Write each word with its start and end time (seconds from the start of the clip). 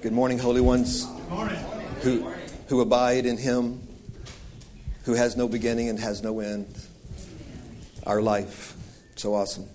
Good 0.00 0.12
morning, 0.12 0.38
holy 0.38 0.60
ones. 0.60 1.06
Good 1.06 1.28
morning. 1.28 1.56
Who, 2.02 2.32
who 2.68 2.80
abide 2.80 3.26
in 3.26 3.36
him, 3.36 3.82
who 5.02 5.14
has 5.14 5.36
no 5.36 5.48
beginning 5.48 5.88
and 5.88 5.98
has 5.98 6.22
no 6.22 6.38
end. 6.38 6.72
Our 8.06 8.22
life. 8.22 8.76
So 9.16 9.34
awesome. 9.34 9.66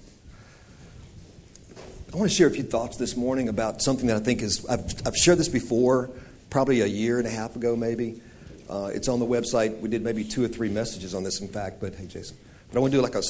I 2.13 2.15
want 2.15 2.31
to 2.31 2.35
share 2.35 2.47
a 2.47 2.51
few 2.51 2.63
thoughts 2.63 2.95
this 2.95 3.17
morning 3.17 3.49
about 3.49 3.81
something 3.81 4.07
that 4.07 4.15
I 4.15 4.21
think 4.21 4.41
is, 4.41 4.65
I've, 4.65 4.85
I've 5.05 5.17
shared 5.17 5.39
this 5.39 5.49
before, 5.49 6.09
probably 6.49 6.79
a 6.79 6.85
year 6.85 7.17
and 7.17 7.27
a 7.27 7.31
half 7.31 7.57
ago, 7.57 7.75
maybe. 7.75 8.21
Uh, 8.69 8.91
it's 8.93 9.09
on 9.09 9.19
the 9.19 9.25
website. 9.25 9.77
We 9.81 9.89
did 9.89 10.03
maybe 10.03 10.23
two 10.23 10.41
or 10.41 10.47
three 10.47 10.69
messages 10.69 11.13
on 11.13 11.23
this, 11.23 11.41
in 11.41 11.49
fact, 11.49 11.81
but 11.81 11.95
hey, 11.95 12.05
Jason. 12.05 12.37
But 12.69 12.77
I 12.77 12.81
want 12.81 12.93
to 12.93 12.97
do 12.97 13.03
like 13.03 13.15
a 13.15 13.23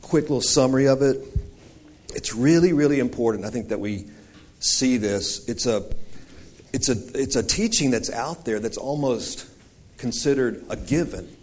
quick 0.00 0.24
little 0.24 0.40
summary 0.40 0.88
of 0.88 1.00
it. 1.00 1.24
It's 2.12 2.34
really, 2.34 2.72
really 2.72 2.98
important, 2.98 3.44
I 3.44 3.50
think, 3.50 3.68
that 3.68 3.78
we 3.78 4.06
see 4.62 4.96
this. 4.96 5.48
It's 5.48 5.66
a, 5.66 5.84
it's 6.72 6.88
a, 6.88 6.96
it's 7.20 7.36
a 7.36 7.42
teaching 7.42 7.90
that's 7.90 8.10
out 8.10 8.44
there 8.44 8.60
that's 8.60 8.78
almost 8.78 9.48
considered 9.98 10.64
a 10.68 10.76
given. 10.76 11.36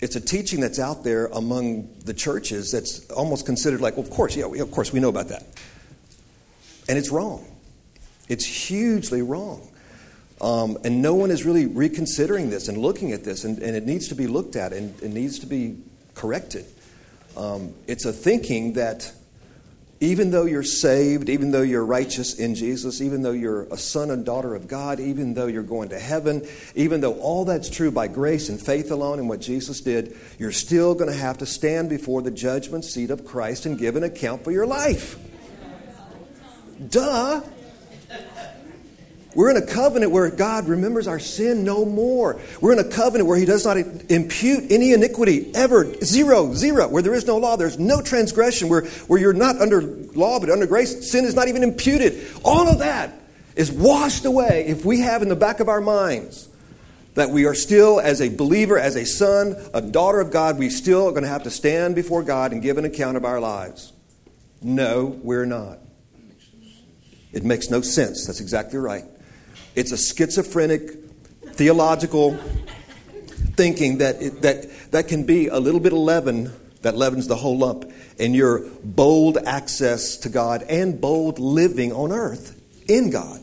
It's 0.00 0.16
a 0.16 0.20
teaching 0.20 0.60
that's 0.60 0.80
out 0.80 1.04
there 1.04 1.26
among 1.26 1.88
the 2.04 2.12
churches 2.12 2.72
that's 2.72 3.08
almost 3.10 3.46
considered 3.46 3.80
like, 3.80 3.96
well, 3.96 4.04
of 4.04 4.10
course, 4.10 4.34
yeah, 4.34 4.46
we, 4.46 4.58
of 4.58 4.70
course, 4.72 4.92
we 4.92 4.98
know 4.98 5.08
about 5.08 5.28
that. 5.28 5.44
And 6.88 6.98
it's 6.98 7.10
wrong. 7.10 7.46
It's 8.28 8.44
hugely 8.44 9.22
wrong. 9.22 9.68
Um, 10.40 10.76
and 10.84 11.00
no 11.02 11.14
one 11.14 11.30
is 11.30 11.44
really 11.44 11.66
reconsidering 11.66 12.50
this 12.50 12.66
and 12.66 12.78
looking 12.78 13.12
at 13.12 13.22
this, 13.22 13.44
and, 13.44 13.60
and 13.60 13.76
it 13.76 13.86
needs 13.86 14.08
to 14.08 14.16
be 14.16 14.26
looked 14.26 14.56
at 14.56 14.72
and 14.72 15.00
it 15.00 15.10
needs 15.10 15.38
to 15.38 15.46
be 15.46 15.78
corrected. 16.14 16.66
Um, 17.36 17.72
it's 17.86 18.04
a 18.04 18.12
thinking 18.12 18.72
that 18.72 19.12
even 20.02 20.32
though 20.32 20.46
you're 20.46 20.64
saved, 20.64 21.28
even 21.28 21.52
though 21.52 21.62
you're 21.62 21.86
righteous 21.86 22.34
in 22.34 22.56
Jesus, 22.56 23.00
even 23.00 23.22
though 23.22 23.30
you're 23.30 23.62
a 23.70 23.78
son 23.78 24.10
and 24.10 24.24
daughter 24.24 24.56
of 24.56 24.66
God, 24.66 24.98
even 24.98 25.34
though 25.34 25.46
you're 25.46 25.62
going 25.62 25.90
to 25.90 25.98
heaven, 25.98 26.44
even 26.74 27.00
though 27.00 27.20
all 27.20 27.44
that's 27.44 27.70
true 27.70 27.92
by 27.92 28.08
grace 28.08 28.48
and 28.48 28.60
faith 28.60 28.90
alone 28.90 29.20
and 29.20 29.28
what 29.28 29.40
Jesus 29.40 29.80
did, 29.80 30.16
you're 30.40 30.50
still 30.50 30.96
going 30.96 31.08
to 31.08 31.16
have 31.16 31.38
to 31.38 31.46
stand 31.46 31.88
before 31.88 32.20
the 32.20 32.32
judgment 32.32 32.84
seat 32.84 33.10
of 33.10 33.24
Christ 33.24 33.64
and 33.64 33.78
give 33.78 33.94
an 33.94 34.02
account 34.02 34.42
for 34.42 34.50
your 34.50 34.66
life. 34.66 35.16
Duh. 36.90 37.42
We're 39.34 39.50
in 39.50 39.56
a 39.56 39.66
covenant 39.66 40.12
where 40.12 40.30
God 40.30 40.68
remembers 40.68 41.06
our 41.06 41.18
sin 41.18 41.64
no 41.64 41.84
more. 41.84 42.40
We're 42.60 42.72
in 42.72 42.78
a 42.78 42.84
covenant 42.84 43.28
where 43.28 43.38
He 43.38 43.44
does 43.44 43.64
not 43.64 43.76
impute 43.78 44.70
any 44.70 44.92
iniquity 44.92 45.54
ever. 45.54 45.94
Zero, 46.04 46.52
zero. 46.54 46.88
Where 46.88 47.02
there 47.02 47.14
is 47.14 47.26
no 47.26 47.38
law, 47.38 47.56
there's 47.56 47.78
no 47.78 48.02
transgression. 48.02 48.68
Where, 48.68 48.82
where 49.06 49.18
you're 49.18 49.32
not 49.32 49.60
under 49.60 49.82
law 49.82 50.38
but 50.38 50.50
under 50.50 50.66
grace, 50.66 51.10
sin 51.10 51.24
is 51.24 51.34
not 51.34 51.48
even 51.48 51.62
imputed. 51.62 52.28
All 52.44 52.68
of 52.68 52.80
that 52.80 53.12
is 53.56 53.70
washed 53.70 54.24
away 54.24 54.66
if 54.66 54.84
we 54.84 55.00
have 55.00 55.22
in 55.22 55.28
the 55.28 55.36
back 55.36 55.60
of 55.60 55.68
our 55.68 55.80
minds 55.80 56.48
that 57.14 57.30
we 57.30 57.44
are 57.44 57.54
still, 57.54 58.00
as 58.00 58.20
a 58.20 58.28
believer, 58.28 58.78
as 58.78 58.96
a 58.96 59.04
son, 59.04 59.54
a 59.74 59.82
daughter 59.82 60.20
of 60.20 60.30
God, 60.30 60.58
we 60.58 60.70
still 60.70 61.08
are 61.08 61.10
going 61.10 61.24
to 61.24 61.28
have 61.28 61.42
to 61.42 61.50
stand 61.50 61.94
before 61.94 62.22
God 62.22 62.52
and 62.52 62.62
give 62.62 62.78
an 62.78 62.84
account 62.84 63.16
of 63.16 63.24
our 63.24 63.38
lives. 63.38 63.92
No, 64.62 65.18
we're 65.22 65.44
not. 65.44 65.78
It 67.32 67.44
makes 67.44 67.70
no 67.70 67.80
sense. 67.80 68.26
That's 68.26 68.40
exactly 68.40 68.78
right. 68.78 69.04
It's 69.74 69.92
a 69.92 69.96
schizophrenic 69.96 70.90
theological 71.54 72.36
thinking 73.56 73.98
that, 73.98 74.20
it, 74.20 74.42
that, 74.42 74.90
that 74.90 75.08
can 75.08 75.24
be 75.24 75.48
a 75.48 75.58
little 75.58 75.80
bit 75.80 75.92
of 75.92 75.98
leaven 75.98 76.52
that 76.82 76.96
leavens 76.96 77.26
the 77.28 77.36
whole 77.36 77.56
lump 77.58 77.90
in 78.18 78.34
your 78.34 78.60
bold 78.84 79.38
access 79.38 80.16
to 80.18 80.28
God 80.28 80.62
and 80.64 81.00
bold 81.00 81.38
living 81.38 81.92
on 81.92 82.12
earth 82.12 82.60
in 82.88 83.10
God. 83.10 83.40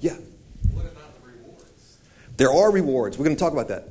Yeah. 0.00 0.16
What 0.72 0.86
about 0.86 1.14
the 1.14 1.28
rewards? 1.30 1.98
There 2.36 2.52
are 2.52 2.70
rewards. 2.70 3.18
We're 3.18 3.24
going 3.24 3.36
to 3.36 3.40
talk 3.40 3.52
about 3.52 3.68
that. 3.68 3.88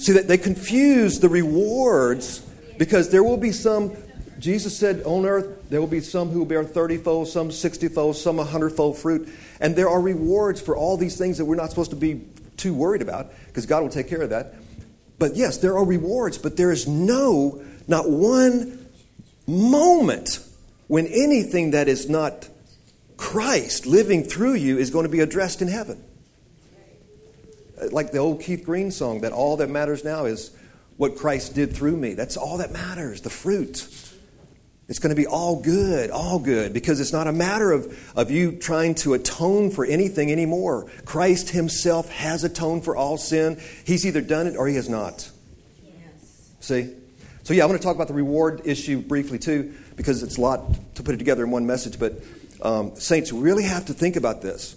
See 0.00 0.12
that 0.12 0.28
they 0.28 0.38
confuse 0.38 1.18
the 1.18 1.28
rewards 1.28 2.40
because 2.78 3.10
there 3.10 3.22
will 3.22 3.36
be 3.36 3.52
some 3.52 3.94
Jesus 4.42 4.76
said, 4.76 5.02
On 5.04 5.24
earth, 5.24 5.70
there 5.70 5.80
will 5.80 5.86
be 5.86 6.00
some 6.00 6.30
who 6.30 6.40
will 6.40 6.46
bear 6.46 6.64
30 6.64 6.98
fold, 6.98 7.28
some 7.28 7.52
60 7.52 7.86
fold, 7.88 8.16
some 8.16 8.38
100 8.38 8.70
fold 8.70 8.98
fruit. 8.98 9.32
And 9.60 9.76
there 9.76 9.88
are 9.88 10.00
rewards 10.00 10.60
for 10.60 10.76
all 10.76 10.96
these 10.96 11.16
things 11.16 11.38
that 11.38 11.44
we're 11.44 11.54
not 11.54 11.70
supposed 11.70 11.90
to 11.90 11.96
be 11.96 12.22
too 12.56 12.74
worried 12.74 13.02
about 13.02 13.32
because 13.46 13.66
God 13.66 13.82
will 13.82 13.88
take 13.88 14.08
care 14.08 14.20
of 14.20 14.30
that. 14.30 14.54
But 15.20 15.36
yes, 15.36 15.58
there 15.58 15.78
are 15.78 15.84
rewards, 15.84 16.38
but 16.38 16.56
there 16.56 16.72
is 16.72 16.88
no, 16.88 17.62
not 17.86 18.10
one 18.10 18.84
moment 19.46 20.40
when 20.88 21.06
anything 21.06 21.70
that 21.70 21.86
is 21.86 22.10
not 22.10 22.48
Christ 23.16 23.86
living 23.86 24.24
through 24.24 24.54
you 24.54 24.76
is 24.76 24.90
going 24.90 25.04
to 25.04 25.12
be 25.12 25.20
addressed 25.20 25.62
in 25.62 25.68
heaven. 25.68 26.02
Like 27.92 28.10
the 28.10 28.18
old 28.18 28.40
Keith 28.40 28.64
Green 28.64 28.90
song, 28.90 29.20
that 29.20 29.32
all 29.32 29.58
that 29.58 29.70
matters 29.70 30.02
now 30.02 30.24
is 30.24 30.50
what 30.96 31.16
Christ 31.16 31.54
did 31.54 31.76
through 31.76 31.96
me. 31.96 32.14
That's 32.14 32.36
all 32.36 32.58
that 32.58 32.72
matters, 32.72 33.20
the 33.20 33.30
fruit. 33.30 33.88
It's 34.92 34.98
going 34.98 35.08
to 35.08 35.16
be 35.16 35.26
all 35.26 35.58
good, 35.58 36.10
all 36.10 36.38
good, 36.38 36.74
because 36.74 37.00
it's 37.00 37.14
not 37.14 37.26
a 37.26 37.32
matter 37.32 37.72
of, 37.72 38.12
of 38.14 38.30
you 38.30 38.52
trying 38.52 38.94
to 38.96 39.14
atone 39.14 39.70
for 39.70 39.86
anything 39.86 40.30
anymore. 40.30 40.86
Christ 41.06 41.48
Himself 41.48 42.10
has 42.10 42.44
atoned 42.44 42.84
for 42.84 42.94
all 42.94 43.16
sin. 43.16 43.58
He's 43.86 44.04
either 44.04 44.20
done 44.20 44.46
it 44.46 44.54
or 44.54 44.68
He 44.68 44.74
has 44.74 44.90
not. 44.90 45.30
Yes. 45.82 46.50
See? 46.60 46.94
So, 47.42 47.54
yeah, 47.54 47.62
I 47.62 47.66
want 47.68 47.80
to 47.80 47.82
talk 47.82 47.96
about 47.96 48.08
the 48.08 48.12
reward 48.12 48.60
issue 48.66 49.00
briefly, 49.00 49.38
too, 49.38 49.72
because 49.96 50.22
it's 50.22 50.36
a 50.36 50.42
lot 50.42 50.94
to 50.96 51.02
put 51.02 51.14
it 51.14 51.18
together 51.18 51.42
in 51.42 51.50
one 51.50 51.64
message. 51.64 51.98
But, 51.98 52.22
um, 52.60 52.94
saints, 52.96 53.32
really 53.32 53.64
have 53.64 53.86
to 53.86 53.94
think 53.94 54.16
about 54.16 54.42
this. 54.42 54.76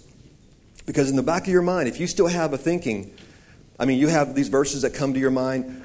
Because 0.86 1.10
in 1.10 1.16
the 1.16 1.22
back 1.22 1.42
of 1.42 1.48
your 1.48 1.60
mind, 1.60 1.90
if 1.90 2.00
you 2.00 2.06
still 2.06 2.28
have 2.28 2.54
a 2.54 2.58
thinking, 2.58 3.12
I 3.78 3.84
mean, 3.84 3.98
you 3.98 4.08
have 4.08 4.34
these 4.34 4.48
verses 4.48 4.80
that 4.80 4.94
come 4.94 5.12
to 5.12 5.20
your 5.20 5.30
mind 5.30 5.82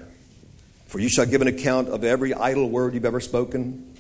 For 0.86 1.00
you 1.00 1.08
shall 1.08 1.26
give 1.26 1.42
an 1.42 1.48
account 1.48 1.88
of 1.88 2.04
every 2.06 2.34
idle 2.34 2.70
word 2.70 2.94
you've 2.94 3.06
ever 3.06 3.22
spoken. 3.22 3.91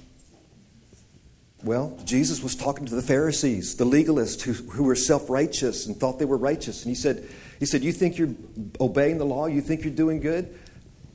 Well, 1.63 1.97
Jesus 2.05 2.41
was 2.41 2.55
talking 2.55 2.87
to 2.87 2.95
the 2.95 3.03
Pharisees, 3.03 3.75
the 3.75 3.85
legalists 3.85 4.41
who, 4.41 4.53
who 4.53 4.83
were 4.83 4.95
self 4.95 5.29
righteous 5.29 5.85
and 5.85 5.95
thought 5.95 6.17
they 6.17 6.25
were 6.25 6.37
righteous. 6.37 6.83
And 6.83 6.89
he 6.89 6.95
said, 6.95 7.27
he 7.59 7.65
said, 7.67 7.83
You 7.83 7.91
think 7.91 8.17
you're 8.17 8.33
obeying 8.79 9.19
the 9.19 9.25
law? 9.25 9.45
You 9.45 9.61
think 9.61 9.83
you're 9.83 9.93
doing 9.93 10.19
good? 10.19 10.57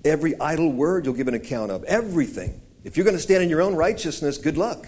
Every 0.05 0.39
idle 0.39 0.73
word 0.73 1.05
you'll 1.05 1.15
give 1.15 1.27
an 1.27 1.35
account 1.35 1.73
of. 1.73 1.83
Everything. 1.85 2.61
If 2.85 2.97
you're 2.97 3.05
going 3.05 3.17
to 3.17 3.23
stand 3.23 3.43
in 3.43 3.51
your 3.51 3.61
own 3.61 3.75
righteousness, 3.75 4.39
good 4.39 4.57
luck. 4.57 4.87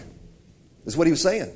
Is 0.87 0.97
what 0.97 1.09
he 1.09 1.11
was 1.11 1.21
saying. 1.21 1.53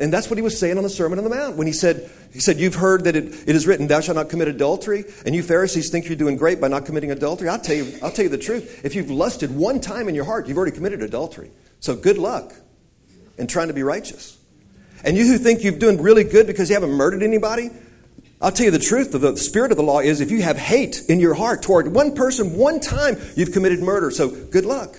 And 0.00 0.12
that's 0.12 0.28
what 0.28 0.36
he 0.36 0.42
was 0.42 0.58
saying 0.58 0.76
on 0.76 0.82
the 0.82 0.90
Sermon 0.90 1.18
on 1.18 1.24
the 1.24 1.30
Mount 1.30 1.54
when 1.54 1.68
he 1.68 1.72
said, 1.72 2.10
he 2.32 2.40
said, 2.40 2.58
You've 2.58 2.74
heard 2.74 3.04
that 3.04 3.14
it, 3.14 3.26
it 3.26 3.54
is 3.54 3.64
written, 3.64 3.86
Thou 3.86 4.00
shalt 4.00 4.16
not 4.16 4.28
commit 4.28 4.48
adultery, 4.48 5.04
and 5.24 5.36
you 5.36 5.44
Pharisees 5.44 5.90
think 5.90 6.06
you're 6.06 6.16
doing 6.16 6.36
great 6.36 6.60
by 6.60 6.66
not 6.66 6.84
committing 6.84 7.12
adultery. 7.12 7.48
I'll 7.48 7.60
tell 7.60 7.76
you, 7.76 7.96
I'll 8.02 8.10
tell 8.10 8.24
you 8.24 8.28
the 8.28 8.36
truth. 8.36 8.84
If 8.84 8.96
you've 8.96 9.12
lusted 9.12 9.54
one 9.54 9.80
time 9.80 10.08
in 10.08 10.16
your 10.16 10.24
heart, 10.24 10.48
you've 10.48 10.56
already 10.56 10.74
committed 10.74 11.00
adultery. 11.00 11.52
So 11.78 11.94
good 11.94 12.18
luck 12.18 12.52
in 13.38 13.46
trying 13.46 13.68
to 13.68 13.74
be 13.74 13.82
righteous. 13.82 14.38
And 15.04 15.16
you 15.16 15.26
who 15.26 15.38
think 15.38 15.62
you're 15.62 15.72
doing 15.72 16.00
really 16.00 16.24
good 16.24 16.46
because 16.46 16.70
you 16.70 16.74
haven't 16.74 16.92
murdered 16.92 17.22
anybody, 17.22 17.70
I'll 18.40 18.52
tell 18.52 18.66
you 18.66 18.70
the 18.70 18.78
truth. 18.78 19.12
The 19.12 19.36
spirit 19.36 19.70
of 19.70 19.76
the 19.76 19.82
law 19.82 20.00
is 20.00 20.20
if 20.20 20.30
you 20.30 20.42
have 20.42 20.56
hate 20.56 21.02
in 21.08 21.20
your 21.20 21.34
heart 21.34 21.62
toward 21.62 21.88
one 21.88 22.14
person 22.14 22.56
one 22.56 22.80
time, 22.80 23.16
you've 23.36 23.52
committed 23.52 23.80
murder. 23.80 24.10
So 24.10 24.28
good 24.28 24.64
luck. 24.64 24.96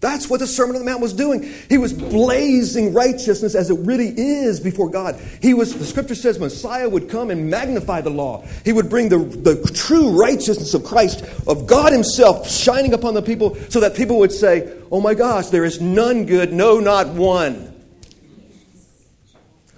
That's 0.00 0.30
what 0.30 0.40
the 0.40 0.46
Sermon 0.46 0.76
on 0.76 0.82
the 0.82 0.90
Mount 0.90 1.02
was 1.02 1.12
doing. 1.12 1.42
He 1.68 1.76
was 1.76 1.92
blazing 1.92 2.94
righteousness 2.94 3.54
as 3.54 3.68
it 3.68 3.78
really 3.80 4.08
is 4.08 4.58
before 4.58 4.88
God. 4.88 5.20
He 5.42 5.52
was, 5.52 5.76
the 5.76 5.84
scripture 5.84 6.14
says, 6.14 6.38
Messiah 6.38 6.88
would 6.88 7.10
come 7.10 7.30
and 7.30 7.50
magnify 7.50 8.00
the 8.00 8.10
law. 8.10 8.46
He 8.64 8.72
would 8.72 8.88
bring 8.88 9.10
the, 9.10 9.18
the 9.18 9.70
true 9.74 10.18
righteousness 10.18 10.72
of 10.72 10.84
Christ, 10.84 11.22
of 11.46 11.66
God 11.66 11.92
Himself, 11.92 12.48
shining 12.48 12.94
upon 12.94 13.12
the 13.12 13.20
people 13.20 13.56
so 13.68 13.80
that 13.80 13.94
people 13.94 14.18
would 14.20 14.32
say, 14.32 14.74
Oh 14.90 15.02
my 15.02 15.12
gosh, 15.12 15.48
there 15.48 15.66
is 15.66 15.82
none 15.82 16.24
good, 16.24 16.50
no, 16.50 16.80
not 16.80 17.08
one. 17.08 17.66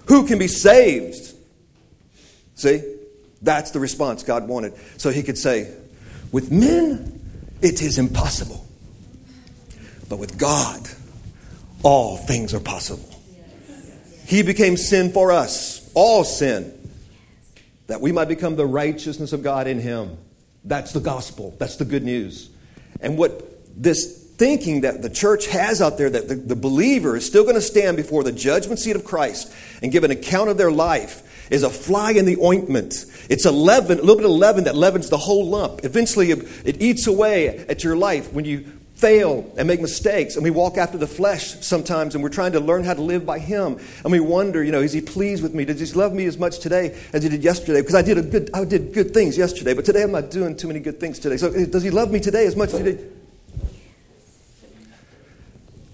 Who 0.06 0.26
can 0.28 0.38
be 0.38 0.48
saved? 0.48 1.34
See? 2.54 2.80
That's 3.40 3.72
the 3.72 3.80
response 3.80 4.22
God 4.22 4.46
wanted. 4.46 4.74
So 4.98 5.10
He 5.10 5.24
could 5.24 5.36
say, 5.36 5.74
With 6.30 6.52
men, 6.52 7.20
it 7.60 7.82
is 7.82 7.98
impossible. 7.98 8.68
But 10.12 10.18
with 10.18 10.36
God, 10.36 10.86
all 11.82 12.18
things 12.18 12.52
are 12.52 12.60
possible. 12.60 13.18
He 14.26 14.42
became 14.42 14.76
sin 14.76 15.10
for 15.10 15.32
us, 15.32 15.90
all 15.94 16.22
sin, 16.22 16.78
that 17.86 18.02
we 18.02 18.12
might 18.12 18.28
become 18.28 18.54
the 18.54 18.66
righteousness 18.66 19.32
of 19.32 19.42
God 19.42 19.66
in 19.66 19.80
Him. 19.80 20.18
That's 20.64 20.92
the 20.92 21.00
gospel. 21.00 21.56
That's 21.58 21.76
the 21.76 21.86
good 21.86 22.02
news. 22.02 22.50
And 23.00 23.16
what 23.16 23.42
this 23.74 24.22
thinking 24.36 24.82
that 24.82 25.00
the 25.00 25.08
church 25.08 25.46
has 25.46 25.80
out 25.80 25.96
there 25.96 26.10
that 26.10 26.28
the, 26.28 26.34
the 26.34 26.56
believer 26.56 27.16
is 27.16 27.24
still 27.24 27.44
going 27.44 27.54
to 27.54 27.62
stand 27.62 27.96
before 27.96 28.22
the 28.22 28.32
judgment 28.32 28.80
seat 28.80 28.96
of 28.96 29.06
Christ 29.06 29.50
and 29.82 29.90
give 29.90 30.04
an 30.04 30.10
account 30.10 30.50
of 30.50 30.58
their 30.58 30.70
life 30.70 31.48
is 31.50 31.62
a 31.62 31.70
fly 31.70 32.10
in 32.10 32.26
the 32.26 32.36
ointment. 32.38 33.06
It's 33.30 33.46
a 33.46 33.50
leaven, 33.50 33.98
a 33.98 34.02
little 34.02 34.16
bit 34.16 34.26
of 34.26 34.32
leaven 34.32 34.64
that 34.64 34.76
leavens 34.76 35.08
the 35.08 35.16
whole 35.16 35.48
lump. 35.48 35.86
Eventually, 35.86 36.32
it 36.32 36.82
eats 36.82 37.06
away 37.06 37.64
at 37.66 37.82
your 37.82 37.96
life 37.96 38.30
when 38.34 38.44
you 38.44 38.70
fail 39.02 39.52
and 39.56 39.66
make 39.66 39.80
mistakes, 39.80 40.36
and 40.36 40.44
we 40.44 40.50
walk 40.50 40.78
after 40.78 40.96
the 40.96 41.08
flesh 41.08 41.56
sometimes, 41.60 42.14
and 42.14 42.22
we're 42.22 42.30
trying 42.30 42.52
to 42.52 42.60
learn 42.60 42.84
how 42.84 42.94
to 42.94 43.02
live 43.02 43.26
by 43.26 43.40
Him. 43.40 43.80
And 44.04 44.12
we 44.12 44.20
wonder, 44.20 44.62
you 44.62 44.70
know, 44.70 44.80
is 44.80 44.92
He 44.92 45.00
pleased 45.00 45.42
with 45.42 45.54
me? 45.54 45.64
Does 45.64 45.80
He 45.80 45.98
love 45.98 46.14
me 46.14 46.24
as 46.26 46.38
much 46.38 46.60
today 46.60 46.96
as 47.12 47.24
He 47.24 47.28
did 47.28 47.42
yesterday? 47.42 47.80
Because 47.80 47.96
I 47.96 48.02
did, 48.02 48.16
a 48.16 48.22
good, 48.22 48.48
I 48.54 48.64
did 48.64 48.94
good 48.94 49.12
things 49.12 49.36
yesterday, 49.36 49.74
but 49.74 49.84
today 49.84 50.04
I'm 50.04 50.12
not 50.12 50.30
doing 50.30 50.56
too 50.56 50.68
many 50.68 50.78
good 50.78 51.00
things 51.00 51.18
today. 51.18 51.36
So 51.36 51.50
eh, 51.50 51.66
does 51.66 51.82
He 51.82 51.90
love 51.90 52.12
me 52.12 52.20
today 52.20 52.46
as 52.46 52.54
much 52.54 52.72
as 52.72 52.78
He 52.78 52.84
did? 52.84 53.12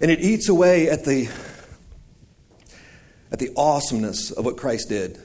And 0.03 0.11
it 0.11 0.21
eats 0.21 0.51
away 0.51 0.91
at 0.91 1.07
the, 1.07 1.31
at 3.33 3.39
the 3.39 3.51
awesomeness 3.57 4.33
of 4.33 4.45
what 4.45 4.59
Christ 4.59 4.91
did. 4.91 5.19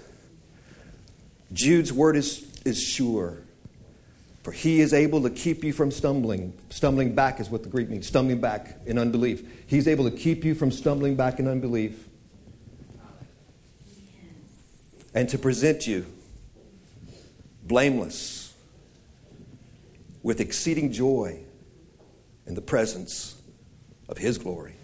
Jude's 1.51 1.91
word 1.91 2.15
is, 2.15 2.50
is 2.63 2.81
sure. 2.81 3.39
For 4.44 4.51
he 4.51 4.81
is 4.81 4.94
able 4.94 5.24
to 5.24 5.30
keep 5.30 5.63
you 5.63 5.72
from 5.72 5.90
stumbling. 5.90 6.54
Stumbling 6.69 7.16
back 7.16 7.40
is 7.40 7.50
what 7.50 7.63
the 7.63 7.69
Greek 7.69 7.90
means, 7.90 8.07
stumbling 8.07 8.42
back 8.42 8.78
in 8.86 9.00
unbelief. 9.00 9.42
He's 9.68 9.88
able 9.88 10.10
to 10.10 10.16
keep 10.16 10.44
you 10.44 10.54
from 10.54 10.69
stumbling 10.69 11.16
back 11.16 11.40
in 11.40 11.48
unbelief 11.48 12.10
and 15.13 15.30
to 15.30 15.38
present 15.38 15.88
you 15.88 16.06
blameless 17.63 18.54
with 20.24 20.42
exceeding 20.42 20.92
joy 20.92 21.39
in 22.46 22.56
the 22.56 22.62
presence 22.62 23.42
of 24.10 24.18
his 24.18 24.38
glory. 24.38 24.75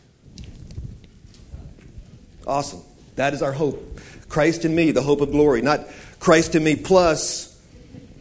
Awesome. 2.48 2.82
That 3.16 3.34
is 3.34 3.42
our 3.42 3.52
hope. 3.52 4.00
Christ 4.30 4.64
in 4.64 4.74
me, 4.74 4.92
the 4.92 5.02
hope 5.02 5.20
of 5.20 5.32
glory. 5.32 5.62
Not 5.62 5.86
Christ 6.20 6.56
in 6.56 6.64
me 6.64 6.78
plus 6.78 7.60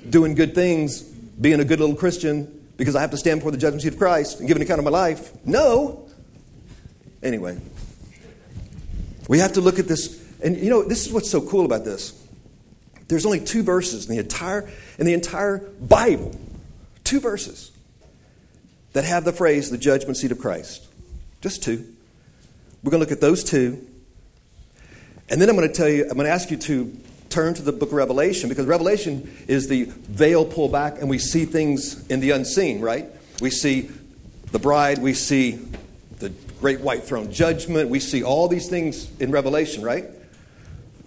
doing 0.08 0.34
good 0.34 0.54
things 0.54 1.07
being 1.40 1.60
a 1.60 1.64
good 1.64 1.80
little 1.80 1.94
Christian 1.94 2.66
because 2.76 2.96
I 2.96 3.00
have 3.00 3.10
to 3.10 3.16
stand 3.16 3.40
before 3.40 3.52
the 3.52 3.58
judgment 3.58 3.82
seat 3.82 3.92
of 3.92 3.98
Christ 3.98 4.38
and 4.38 4.48
give 4.48 4.56
an 4.56 4.62
account 4.62 4.78
of 4.78 4.84
my 4.84 4.90
life. 4.90 5.32
No. 5.44 6.08
Anyway, 7.22 7.58
we 9.28 9.38
have 9.40 9.54
to 9.54 9.60
look 9.60 9.78
at 9.78 9.88
this. 9.88 10.24
And 10.42 10.56
you 10.56 10.70
know, 10.70 10.82
this 10.82 11.06
is 11.06 11.12
what's 11.12 11.30
so 11.30 11.40
cool 11.40 11.64
about 11.64 11.84
this. 11.84 12.14
There's 13.08 13.26
only 13.26 13.40
two 13.40 13.62
verses 13.62 14.08
in 14.08 14.14
the 14.14 14.20
entire, 14.20 14.68
in 14.98 15.06
the 15.06 15.14
entire 15.14 15.58
Bible, 15.80 16.38
two 17.04 17.20
verses 17.20 17.72
that 18.92 19.04
have 19.04 19.24
the 19.24 19.32
phrase 19.32 19.70
the 19.70 19.78
judgment 19.78 20.16
seat 20.16 20.30
of 20.30 20.38
Christ. 20.38 20.86
Just 21.40 21.62
two. 21.62 21.94
We're 22.82 22.90
going 22.90 23.02
to 23.02 23.08
look 23.08 23.12
at 23.12 23.20
those 23.20 23.42
two. 23.42 23.86
And 25.30 25.40
then 25.40 25.48
I'm 25.48 25.56
going 25.56 25.68
to 25.68 25.74
tell 25.74 25.88
you, 25.88 26.02
I'm 26.02 26.16
going 26.16 26.26
to 26.26 26.32
ask 26.32 26.50
you 26.50 26.56
to 26.56 26.96
turn 27.28 27.54
to 27.54 27.62
the 27.62 27.72
book 27.72 27.90
of 27.90 27.94
Revelation 27.94 28.48
because 28.48 28.66
Revelation 28.66 29.30
is 29.46 29.68
the 29.68 29.84
veil 29.84 30.44
pulled 30.44 30.72
back 30.72 30.98
and 31.00 31.10
we 31.10 31.18
see 31.18 31.44
things 31.44 32.06
in 32.08 32.20
the 32.20 32.30
unseen, 32.30 32.80
right? 32.80 33.06
We 33.40 33.50
see 33.50 33.90
the 34.52 34.58
bride, 34.58 34.98
we 34.98 35.14
see 35.14 35.58
the 36.18 36.30
great 36.60 36.80
white 36.80 37.04
throne 37.04 37.30
judgment, 37.30 37.90
we 37.90 38.00
see 38.00 38.22
all 38.22 38.48
these 38.48 38.68
things 38.68 39.10
in 39.20 39.30
Revelation, 39.30 39.82
right? 39.82 40.06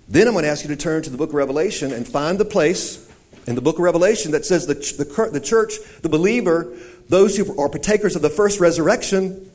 Then 0.08 0.28
I'm 0.28 0.34
going 0.34 0.44
to 0.44 0.50
ask 0.50 0.64
you 0.64 0.70
to 0.70 0.76
turn 0.76 1.04
to 1.04 1.10
the 1.10 1.18
book 1.18 1.30
of 1.30 1.36
Revelation 1.36 1.92
and 1.92 2.08
find 2.08 2.38
the 2.38 2.46
place 2.46 3.10
in 3.48 3.56
the 3.56 3.62
book 3.62 3.78
of 3.78 3.82
Revelation 3.82 4.32
that 4.32 4.46
says 4.46 4.68
the, 4.68 4.76
the, 4.76 5.30
the 5.32 5.40
church, 5.40 5.76
the 6.02 6.10
believer, 6.10 6.78
those 7.10 7.38
who 7.38 7.60
are 7.60 7.70
partakers 7.70 8.16
of 8.16 8.22
the 8.22 8.30
first 8.30 8.60
resurrection, 8.60 9.50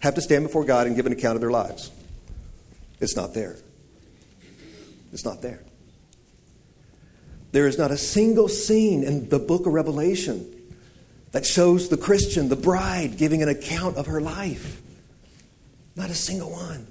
have 0.00 0.14
to 0.14 0.20
stand 0.20 0.44
before 0.44 0.64
God 0.64 0.86
and 0.86 0.96
give 0.96 1.06
an 1.06 1.12
account 1.12 1.34
of 1.34 1.40
their 1.40 1.50
lives. 1.50 1.90
It's 3.00 3.16
not 3.16 3.34
there. 3.34 3.56
It's 5.12 5.24
not 5.24 5.42
there. 5.42 5.62
There 7.52 7.66
is 7.66 7.78
not 7.78 7.90
a 7.90 7.96
single 7.96 8.48
scene 8.48 9.02
in 9.02 9.28
the 9.28 9.38
book 9.38 9.66
of 9.66 9.72
Revelation 9.72 10.46
that 11.32 11.44
shows 11.44 11.88
the 11.88 11.96
Christian, 11.96 12.48
the 12.48 12.56
bride, 12.56 13.16
giving 13.16 13.42
an 13.42 13.48
account 13.48 13.96
of 13.96 14.06
her 14.06 14.20
life. 14.20 14.80
Not 15.96 16.10
a 16.10 16.14
single 16.14 16.50
one. 16.50 16.86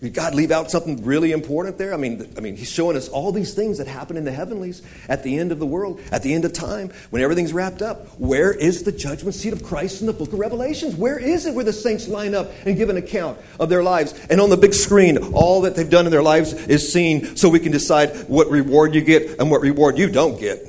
Did 0.00 0.14
God 0.14 0.34
leave 0.34 0.50
out 0.50 0.70
something 0.70 1.04
really 1.04 1.30
important 1.30 1.76
there? 1.76 1.92
I 1.92 1.98
mean, 1.98 2.32
I 2.34 2.40
mean, 2.40 2.56
He's 2.56 2.70
showing 2.70 2.96
us 2.96 3.08
all 3.08 3.32
these 3.32 3.52
things 3.52 3.76
that 3.76 3.86
happen 3.86 4.16
in 4.16 4.24
the 4.24 4.32
heavenlies 4.32 4.80
at 5.10 5.22
the 5.22 5.38
end 5.38 5.52
of 5.52 5.58
the 5.58 5.66
world, 5.66 6.00
at 6.10 6.22
the 6.22 6.32
end 6.32 6.46
of 6.46 6.54
time, 6.54 6.90
when 7.10 7.20
everything's 7.20 7.52
wrapped 7.52 7.82
up. 7.82 8.06
Where 8.18 8.50
is 8.50 8.82
the 8.84 8.92
judgment 8.92 9.34
seat 9.34 9.52
of 9.52 9.62
Christ 9.62 10.00
in 10.00 10.06
the 10.06 10.14
book 10.14 10.32
of 10.32 10.38
Revelations? 10.38 10.94
Where 10.94 11.18
is 11.18 11.44
it 11.44 11.54
where 11.54 11.66
the 11.66 11.72
saints 11.74 12.08
line 12.08 12.34
up 12.34 12.50
and 12.64 12.78
give 12.78 12.88
an 12.88 12.96
account 12.96 13.38
of 13.58 13.68
their 13.68 13.82
lives? 13.82 14.14
And 14.30 14.40
on 14.40 14.48
the 14.48 14.56
big 14.56 14.72
screen, 14.72 15.18
all 15.34 15.60
that 15.62 15.76
they've 15.76 15.90
done 15.90 16.06
in 16.06 16.12
their 16.12 16.22
lives 16.22 16.54
is 16.54 16.90
seen 16.90 17.36
so 17.36 17.50
we 17.50 17.60
can 17.60 17.72
decide 17.72 18.26
what 18.26 18.48
reward 18.48 18.94
you 18.94 19.02
get 19.02 19.38
and 19.38 19.50
what 19.50 19.60
reward 19.60 19.98
you 19.98 20.08
don't 20.08 20.40
get. 20.40 20.66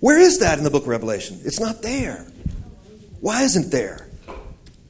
Where 0.00 0.18
is 0.18 0.40
that 0.40 0.58
in 0.58 0.64
the 0.64 0.70
book 0.70 0.82
of 0.82 0.88
Revelation? 0.88 1.40
It's 1.44 1.60
not 1.60 1.80
there. 1.80 2.26
Why 3.20 3.44
isn't 3.44 3.70
there? 3.70 4.08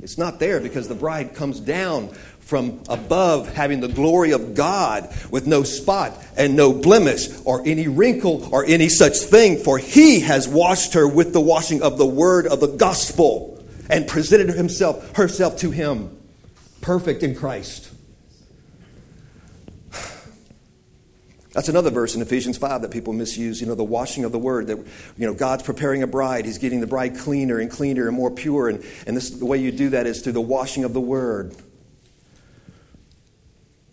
It's 0.03 0.17
not 0.17 0.39
there 0.39 0.61
because 0.61 0.89
the 0.89 0.95
bride 0.95 1.35
comes 1.35 1.61
down 1.61 2.17
from 2.51 2.83
above, 2.89 3.55
having 3.55 3.79
the 3.79 3.89
glory 3.89 4.33
of 4.33 4.55
God 4.57 5.09
with 5.31 5.47
no 5.47 5.63
spot 5.63 6.13
and 6.37 6.57
no 6.57 6.73
blemish 6.73 7.29
or 7.45 7.63
any 7.65 7.87
wrinkle 7.87 8.53
or 8.53 8.65
any 8.65 8.89
such 8.89 9.19
thing, 9.19 9.57
for 9.57 9.79
he 9.79 10.21
has 10.21 10.49
washed 10.49 10.95
her 10.95 11.07
with 11.07 11.33
the 11.33 11.41
washing 11.41 11.81
of 11.81 11.97
the 11.97 12.05
word 12.05 12.49
of 12.49 12.59
the 12.59 12.67
gospel 12.67 13.65
and 13.89 14.09
presented 14.09 14.49
himself 14.49 15.17
herself 15.17 15.59
to 15.59 15.71
him 15.71 16.19
perfect 16.81 17.23
in 17.23 17.37
Christ. 17.37 17.89
That's 21.53 21.69
another 21.69 21.91
verse 21.91 22.15
in 22.17 22.23
Ephesians 22.23 22.59
5 22.59 22.83
that 22.83 22.91
people 22.91 23.13
misuse, 23.13 23.61
you 23.61 23.67
know, 23.67 23.75
the 23.75 23.85
washing 23.85 24.25
of 24.25 24.33
the 24.33 24.39
word, 24.39 24.69
that, 24.69 24.79
you 25.17 25.27
know, 25.27 25.35
God's 25.35 25.63
preparing 25.63 26.03
a 26.03 26.07
bride. 26.07 26.47
He's 26.47 26.59
getting 26.59 26.81
the 26.81 26.87
bride 26.87 27.17
cleaner 27.17 27.59
and 27.59 27.71
cleaner 27.71 28.09
and 28.09 28.17
more 28.17 28.31
pure. 28.31 28.69
And, 28.69 28.85
and 29.07 29.17
this, 29.17 29.31
the 29.31 29.47
way 29.47 29.59
you 29.59 29.73
do 29.73 29.91
that 29.91 30.07
is 30.07 30.23
through 30.23 30.35
the 30.35 30.41
washing 30.41 30.85
of 30.85 30.93
the 30.93 31.01
word. 31.01 31.57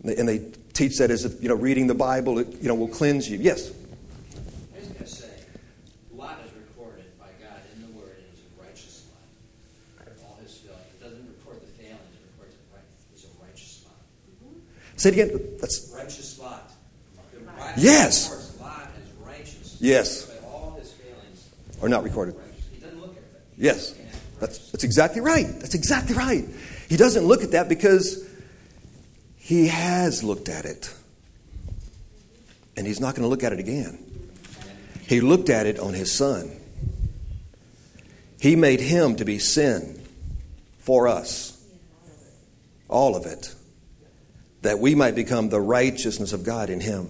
And 0.04 0.28
they 0.28 0.38
teach 0.72 0.98
that 0.98 1.10
as 1.10 1.24
if, 1.24 1.42
you 1.42 1.48
know, 1.48 1.56
reading 1.56 1.86
the 1.88 1.94
Bible, 1.94 2.40
you 2.40 2.68
know, 2.68 2.74
will 2.74 2.88
cleanse 2.88 3.28
you. 3.28 3.38
Yes? 3.38 3.70
I 3.70 4.78
was 4.78 4.88
going 4.88 4.98
to 5.00 5.06
say, 5.06 5.28
Lot 6.14 6.38
is 6.46 6.52
recorded 6.54 7.18
by 7.18 7.26
God 7.42 7.60
in 7.74 7.82
the 7.82 7.98
Word 7.98 8.16
as 8.32 8.38
a 8.38 8.62
righteous 8.62 9.04
Lot. 9.98 10.08
All 10.24 10.38
his 10.40 10.56
failings. 10.58 10.86
It 10.94 11.02
doesn't 11.02 11.26
record 11.26 11.60
the 11.60 11.66
failings, 11.66 11.98
it 12.14 12.20
records 12.38 12.54
it 12.54 12.60
right. 12.72 12.84
He's 13.12 13.24
a 13.24 13.44
righteous 13.44 13.84
Lot. 13.84 13.96
Mm-hmm. 14.44 14.96
Say 14.96 15.08
it 15.08 15.12
again. 15.14 15.56
That's 15.60 15.92
righteous 15.96 16.38
Lot. 16.38 16.70
The 17.34 17.80
yes. 17.80 18.56
Lot 18.60 18.88
is 19.02 19.26
righteous. 19.26 19.76
Yes. 19.80 20.26
But 20.26 20.48
all 20.48 20.76
his 20.78 20.92
failings 20.92 21.48
are 21.82 21.88
not 21.88 22.04
recorded. 22.04 22.36
He 22.72 22.78
doesn't 22.78 23.00
look 23.00 23.16
at 23.16 23.32
that. 23.32 23.42
Yes. 23.56 23.94
That's, 24.38 24.70
that's 24.70 24.84
exactly 24.84 25.20
right. 25.20 25.46
That's 25.58 25.74
exactly 25.74 26.14
right. 26.14 26.44
He 26.88 26.96
doesn't 26.96 27.24
look 27.24 27.42
at 27.42 27.50
that 27.50 27.68
because 27.68 28.24
he 29.48 29.68
has 29.68 30.22
looked 30.22 30.50
at 30.50 30.66
it. 30.66 30.94
And 32.76 32.86
he's 32.86 33.00
not 33.00 33.14
going 33.14 33.22
to 33.22 33.28
look 33.28 33.42
at 33.42 33.54
it 33.54 33.58
again. 33.58 33.98
He 35.06 35.22
looked 35.22 35.48
at 35.48 35.64
it 35.64 35.78
on 35.78 35.94
his 35.94 36.12
son. 36.12 36.52
He 38.38 38.56
made 38.56 38.78
him 38.78 39.16
to 39.16 39.24
be 39.24 39.38
sin 39.38 40.02
for 40.80 41.08
us. 41.08 41.64
All 42.88 43.16
of 43.16 43.24
it. 43.24 43.54
That 44.60 44.80
we 44.80 44.94
might 44.94 45.14
become 45.14 45.48
the 45.48 45.62
righteousness 45.62 46.34
of 46.34 46.44
God 46.44 46.68
in 46.68 46.80
him. 46.80 47.08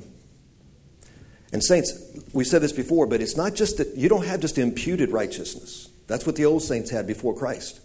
And, 1.53 1.61
saints, 1.61 1.93
we 2.33 2.45
said 2.45 2.63
this 2.63 2.71
before, 2.71 3.09
but 3.09 3.21
it's 3.21 3.37
not 3.37 3.57
just 3.57 3.79
that 3.79 3.97
you 3.97 4.09
don't 4.09 4.27
have 4.27 4.39
just 4.39 4.59
imputed 4.59 5.11
righteousness. 5.11 5.89
That's 6.07 6.25
what 6.25 6.37
the 6.37 6.45
old 6.45 6.63
saints 6.63 6.91
had 6.91 7.05
before 7.05 7.35
Christ. 7.35 7.81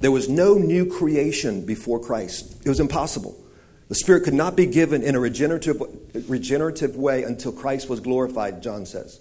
There 0.00 0.10
was 0.10 0.28
no 0.28 0.58
new 0.58 0.84
creation 0.84 1.64
before 1.64 1.98
Christ, 1.98 2.60
it 2.62 2.68
was 2.68 2.78
impossible. 2.78 3.42
The 3.88 3.94
Spirit 3.94 4.24
could 4.24 4.34
not 4.34 4.56
be 4.56 4.66
given 4.66 5.02
in 5.02 5.14
a 5.14 5.20
regenerative, 5.20 5.80
regenerative 6.28 6.96
way 6.96 7.22
until 7.22 7.52
Christ 7.52 7.88
was 7.88 8.00
glorified, 8.00 8.62
John 8.62 8.84
says. 8.84 9.20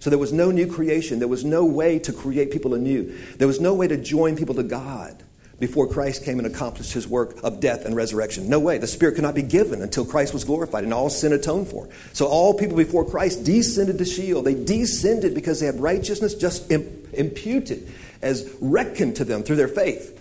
So 0.00 0.10
there 0.10 0.18
was 0.18 0.32
no 0.32 0.50
new 0.50 0.66
creation. 0.66 1.18
There 1.18 1.28
was 1.28 1.44
no 1.44 1.64
way 1.64 1.98
to 2.00 2.12
create 2.12 2.50
people 2.50 2.72
anew. 2.74 3.18
There 3.36 3.48
was 3.48 3.60
no 3.60 3.74
way 3.74 3.88
to 3.88 3.96
join 3.96 4.36
people 4.36 4.54
to 4.54 4.62
God 4.62 5.22
before 5.58 5.88
Christ 5.88 6.24
came 6.24 6.38
and 6.38 6.46
accomplished 6.46 6.92
his 6.92 7.08
work 7.08 7.36
of 7.42 7.58
death 7.60 7.84
and 7.84 7.96
resurrection. 7.96 8.48
No 8.48 8.60
way. 8.60 8.78
The 8.78 8.86
Spirit 8.86 9.16
could 9.16 9.24
not 9.24 9.34
be 9.34 9.42
given 9.42 9.82
until 9.82 10.04
Christ 10.04 10.32
was 10.32 10.44
glorified 10.44 10.84
and 10.84 10.94
all 10.94 11.10
sin 11.10 11.32
atoned 11.32 11.68
for. 11.68 11.88
So 12.12 12.26
all 12.26 12.54
people 12.54 12.76
before 12.76 13.04
Christ 13.04 13.44
descended 13.44 13.98
to 13.98 14.04
Sheol. 14.04 14.42
They 14.42 14.54
descended 14.54 15.34
because 15.34 15.58
they 15.58 15.66
had 15.66 15.80
righteousness 15.80 16.34
just 16.34 16.70
imputed 16.70 17.92
as 18.22 18.50
reckoned 18.60 19.16
to 19.16 19.24
them 19.24 19.42
through 19.42 19.56
their 19.56 19.68
faith, 19.68 20.18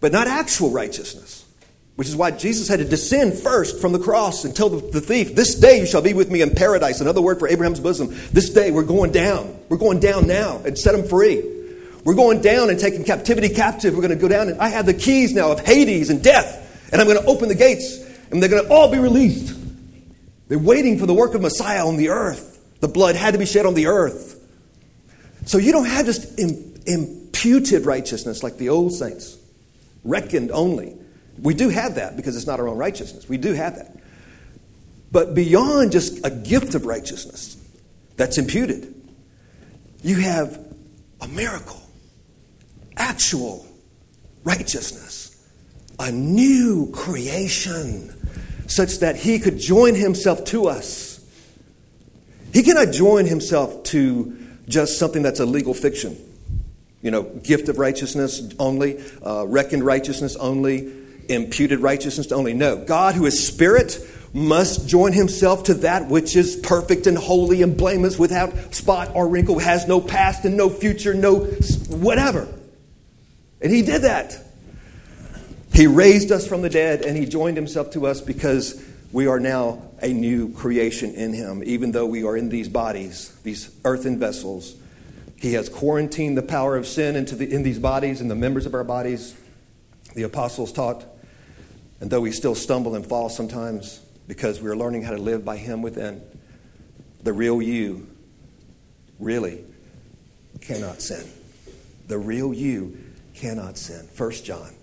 but 0.00 0.12
not 0.12 0.26
actual 0.26 0.70
righteousness. 0.70 1.41
Which 2.02 2.08
is 2.08 2.16
why 2.16 2.32
Jesus 2.32 2.66
had 2.66 2.80
to 2.80 2.84
descend 2.84 3.34
first 3.34 3.80
from 3.80 3.92
the 3.92 3.98
cross 4.00 4.44
and 4.44 4.56
tell 4.56 4.68
the, 4.68 5.00
thief, 5.00 5.36
This 5.36 5.54
day 5.54 5.78
you 5.78 5.86
shall 5.86 6.02
be 6.02 6.14
with 6.14 6.32
me 6.32 6.42
in 6.42 6.50
paradise. 6.50 7.00
Another 7.00 7.22
word 7.22 7.38
for 7.38 7.46
Abraham's 7.46 7.78
bosom. 7.78 8.08
This 8.32 8.50
day 8.50 8.72
we're 8.72 8.82
going 8.82 9.12
down. 9.12 9.56
We're 9.68 9.76
going 9.76 10.00
down 10.00 10.26
now 10.26 10.60
and 10.64 10.76
set 10.76 10.96
them 10.96 11.06
free. 11.06 11.44
We're 12.02 12.16
going 12.16 12.40
down 12.40 12.70
and 12.70 12.80
taking 12.80 13.04
captivity 13.04 13.50
captive. 13.50 13.94
We're 13.94 14.02
going 14.02 14.18
to 14.18 14.20
go 14.20 14.26
down 14.26 14.48
and 14.48 14.60
I 14.60 14.70
have 14.70 14.84
the 14.84 14.94
keys 14.94 15.32
now 15.32 15.52
of 15.52 15.60
Hades 15.60 16.10
and 16.10 16.24
death. 16.24 16.90
And 16.90 17.00
I'm 17.00 17.06
going 17.06 17.20
to 17.20 17.26
open 17.26 17.48
the 17.48 17.54
gates 17.54 17.98
and 18.32 18.42
they're 18.42 18.50
going 18.50 18.64
to 18.64 18.68
all 18.68 18.90
be 18.90 18.98
released. 18.98 19.56
They're 20.48 20.58
waiting 20.58 20.98
for 20.98 21.06
the 21.06 21.14
work 21.14 21.34
of 21.34 21.40
Messiah 21.40 21.86
on 21.86 21.98
the 21.98 22.08
earth. 22.08 22.60
The 22.80 22.88
blood 22.88 23.14
had 23.14 23.34
to 23.34 23.38
be 23.38 23.46
shed 23.46 23.64
on 23.64 23.74
the 23.74 23.86
earth. 23.86 24.44
So 25.46 25.56
you 25.56 25.70
don't 25.70 25.86
have 25.86 26.06
just 26.06 26.36
imputed 26.36 27.86
righteousness 27.86 28.42
like 28.42 28.56
the 28.56 28.70
old 28.70 28.92
saints, 28.92 29.38
reckoned 30.02 30.50
only. 30.50 30.96
We 31.40 31.54
do 31.54 31.68
have 31.68 31.96
that 31.96 32.16
because 32.16 32.36
it's 32.36 32.46
not 32.46 32.60
our 32.60 32.68
own 32.68 32.76
righteousness. 32.76 33.28
We 33.28 33.36
do 33.36 33.52
have 33.52 33.76
that. 33.76 33.96
But 35.10 35.34
beyond 35.34 35.92
just 35.92 36.24
a 36.24 36.30
gift 36.30 36.74
of 36.74 36.86
righteousness 36.86 37.56
that's 38.16 38.38
imputed, 38.38 38.94
you 40.02 40.16
have 40.16 40.58
a 41.20 41.28
miracle, 41.28 41.82
actual 42.96 43.66
righteousness, 44.42 45.36
a 45.98 46.10
new 46.10 46.90
creation, 46.92 48.12
such 48.66 48.98
that 49.00 49.16
he 49.16 49.38
could 49.38 49.58
join 49.58 49.94
himself 49.94 50.44
to 50.46 50.66
us. 50.66 51.20
He 52.52 52.62
cannot 52.62 52.92
join 52.92 53.26
himself 53.26 53.82
to 53.84 54.36
just 54.68 54.98
something 54.98 55.22
that's 55.22 55.40
a 55.40 55.46
legal 55.46 55.74
fiction. 55.74 56.16
You 57.02 57.10
know, 57.10 57.22
gift 57.22 57.68
of 57.68 57.78
righteousness 57.78 58.54
only, 58.58 59.02
uh, 59.24 59.44
reckoned 59.46 59.84
righteousness 59.84 60.36
only, 60.36 61.01
imputed 61.32 61.80
righteousness 61.80 62.32
only. 62.32 62.54
No, 62.54 62.76
God, 62.76 63.14
who 63.14 63.26
is 63.26 63.46
spirit, 63.46 63.98
must 64.32 64.88
join 64.88 65.12
himself 65.12 65.64
to 65.64 65.74
that 65.74 66.08
which 66.08 66.36
is 66.36 66.56
perfect 66.56 67.06
and 67.06 67.18
holy 67.18 67.62
and 67.62 67.76
blameless, 67.76 68.18
without 68.18 68.74
spot 68.74 69.10
or 69.14 69.28
wrinkle, 69.28 69.58
has 69.58 69.86
no 69.86 70.00
past 70.00 70.44
and 70.44 70.56
no 70.56 70.70
future, 70.70 71.14
no 71.14 71.40
whatever. 71.88 72.48
And 73.60 73.72
he 73.72 73.82
did 73.82 74.02
that. 74.02 74.36
He 75.72 75.86
raised 75.86 76.32
us 76.32 76.46
from 76.46 76.62
the 76.62 76.68
dead 76.68 77.02
and 77.02 77.16
he 77.16 77.24
joined 77.24 77.56
himself 77.56 77.92
to 77.92 78.06
us 78.06 78.20
because 78.20 78.84
we 79.12 79.26
are 79.26 79.40
now 79.40 79.82
a 80.00 80.12
new 80.12 80.52
creation 80.52 81.14
in 81.14 81.32
him, 81.32 81.62
even 81.64 81.92
though 81.92 82.06
we 82.06 82.24
are 82.24 82.36
in 82.36 82.48
these 82.48 82.68
bodies, 82.68 83.34
these 83.42 83.74
earthen 83.84 84.18
vessels. 84.18 84.74
He 85.36 85.54
has 85.54 85.68
quarantined 85.68 86.36
the 86.36 86.42
power 86.42 86.76
of 86.76 86.86
sin 86.86 87.16
into 87.16 87.34
the, 87.34 87.50
in 87.50 87.62
these 87.62 87.78
bodies 87.78 88.20
and 88.20 88.30
the 88.30 88.34
members 88.34 88.66
of 88.66 88.74
our 88.74 88.84
bodies. 88.84 89.34
The 90.14 90.22
apostles 90.22 90.72
taught, 90.72 91.04
and 92.02 92.10
though 92.10 92.20
we 92.20 92.32
still 92.32 92.56
stumble 92.56 92.96
and 92.96 93.06
fall 93.06 93.28
sometimes 93.28 94.00
because 94.26 94.60
we're 94.60 94.74
learning 94.74 95.02
how 95.02 95.12
to 95.12 95.18
live 95.18 95.44
by 95.44 95.56
Him 95.56 95.82
within, 95.82 96.20
the 97.22 97.32
real 97.32 97.62
you 97.62 98.08
really 99.20 99.64
cannot 100.60 101.00
sin. 101.00 101.24
The 102.08 102.18
real 102.18 102.52
you 102.52 102.98
cannot 103.34 103.78
sin. 103.78 104.08
First 104.08 104.44
John, 104.44 104.74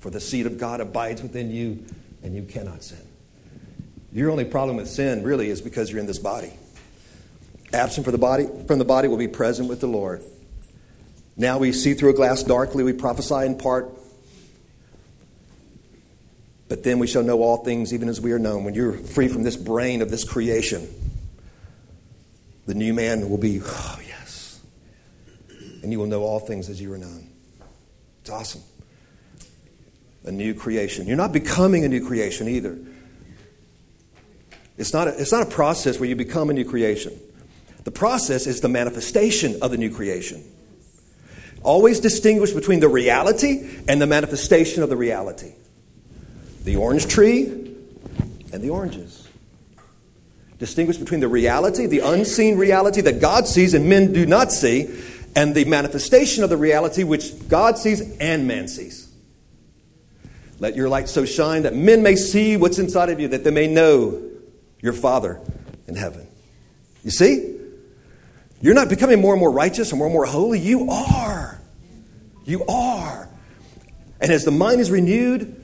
for 0.00 0.08
the 0.08 0.18
seed 0.18 0.46
of 0.46 0.56
God 0.56 0.80
abides 0.80 1.20
within 1.20 1.50
you, 1.50 1.84
and 2.22 2.34
you 2.34 2.44
cannot 2.44 2.82
sin. 2.82 3.06
Your 4.10 4.30
only 4.30 4.46
problem 4.46 4.78
with 4.78 4.88
sin 4.88 5.24
really 5.24 5.50
is 5.50 5.60
because 5.60 5.90
you're 5.90 6.00
in 6.00 6.06
this 6.06 6.18
body. 6.18 6.54
Absent 7.74 8.06
from 8.06 8.12
the 8.12 8.18
body, 8.18 8.46
from 8.66 8.78
the 8.78 8.84
body 8.86 9.08
will 9.08 9.18
be 9.18 9.28
present 9.28 9.68
with 9.68 9.80
the 9.80 9.88
Lord. 9.88 10.24
Now 11.36 11.58
we 11.58 11.72
see 11.72 11.92
through 11.92 12.10
a 12.10 12.14
glass 12.14 12.42
darkly, 12.42 12.82
we 12.82 12.94
prophesy 12.94 13.44
in 13.44 13.58
part. 13.58 13.90
But 16.68 16.82
then 16.82 16.98
we 16.98 17.06
shall 17.06 17.22
know 17.22 17.42
all 17.42 17.58
things 17.58 17.94
even 17.94 18.08
as 18.08 18.20
we 18.20 18.32
are 18.32 18.38
known. 18.38 18.64
When 18.64 18.74
you're 18.74 18.92
free 18.92 19.28
from 19.28 19.42
this 19.44 19.56
brain 19.56 20.02
of 20.02 20.10
this 20.10 20.24
creation, 20.24 20.88
the 22.66 22.74
new 22.74 22.92
man 22.92 23.30
will 23.30 23.38
be, 23.38 23.60
oh, 23.64 24.00
yes. 24.06 24.60
And 25.82 25.92
you 25.92 25.98
will 25.98 26.06
know 26.06 26.22
all 26.22 26.40
things 26.40 26.68
as 26.68 26.80
you 26.80 26.92
are 26.92 26.98
known. 26.98 27.28
It's 28.22 28.30
awesome. 28.30 28.62
A 30.24 30.32
new 30.32 30.54
creation. 30.54 31.06
You're 31.06 31.16
not 31.16 31.32
becoming 31.32 31.84
a 31.84 31.88
new 31.88 32.04
creation 32.04 32.48
either. 32.48 32.76
It's 34.76 34.92
not 34.92 35.06
a, 35.06 35.20
it's 35.20 35.30
not 35.30 35.46
a 35.46 35.50
process 35.50 36.00
where 36.00 36.08
you 36.08 36.16
become 36.16 36.50
a 36.50 36.52
new 36.52 36.64
creation. 36.64 37.18
The 37.84 37.92
process 37.92 38.48
is 38.48 38.60
the 38.60 38.68
manifestation 38.68 39.62
of 39.62 39.70
the 39.70 39.76
new 39.76 39.94
creation. 39.94 40.42
Always 41.62 42.00
distinguish 42.00 42.50
between 42.50 42.80
the 42.80 42.88
reality 42.88 43.68
and 43.86 44.02
the 44.02 44.06
manifestation 44.08 44.82
of 44.82 44.88
the 44.88 44.96
reality. 44.96 45.52
The 46.66 46.74
orange 46.74 47.06
tree 47.06 47.44
and 48.52 48.60
the 48.60 48.70
oranges. 48.70 49.28
Distinguish 50.58 50.96
between 50.96 51.20
the 51.20 51.28
reality, 51.28 51.86
the 51.86 52.00
unseen 52.00 52.58
reality 52.58 53.00
that 53.02 53.20
God 53.20 53.46
sees 53.46 53.72
and 53.72 53.88
men 53.88 54.12
do 54.12 54.26
not 54.26 54.50
see, 54.50 54.92
and 55.36 55.54
the 55.54 55.64
manifestation 55.66 56.42
of 56.42 56.50
the 56.50 56.56
reality 56.56 57.04
which 57.04 57.48
God 57.48 57.78
sees 57.78 58.18
and 58.18 58.48
man 58.48 58.66
sees. 58.66 59.08
Let 60.58 60.74
your 60.74 60.88
light 60.88 61.08
so 61.08 61.24
shine 61.24 61.62
that 61.62 61.76
men 61.76 62.02
may 62.02 62.16
see 62.16 62.56
what's 62.56 62.80
inside 62.80 63.10
of 63.10 63.20
you, 63.20 63.28
that 63.28 63.44
they 63.44 63.52
may 63.52 63.68
know 63.68 64.20
your 64.80 64.92
Father 64.92 65.40
in 65.86 65.94
heaven. 65.94 66.26
You 67.04 67.12
see? 67.12 67.60
You're 68.60 68.74
not 68.74 68.88
becoming 68.88 69.20
more 69.20 69.34
and 69.34 69.40
more 69.40 69.52
righteous 69.52 69.92
or 69.92 69.96
more 69.96 70.08
and 70.08 70.14
more 70.14 70.26
holy. 70.26 70.58
You 70.58 70.90
are. 70.90 71.60
You 72.44 72.64
are. 72.66 73.28
And 74.20 74.32
as 74.32 74.44
the 74.44 74.50
mind 74.50 74.80
is 74.80 74.90
renewed, 74.90 75.62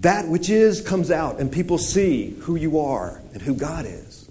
that 0.00 0.28
which 0.28 0.50
is 0.50 0.80
comes 0.80 1.10
out, 1.10 1.40
and 1.40 1.50
people 1.50 1.78
see 1.78 2.30
who 2.40 2.56
you 2.56 2.80
are 2.80 3.20
and 3.32 3.40
who 3.40 3.54
God 3.54 3.86
is. 3.86 4.28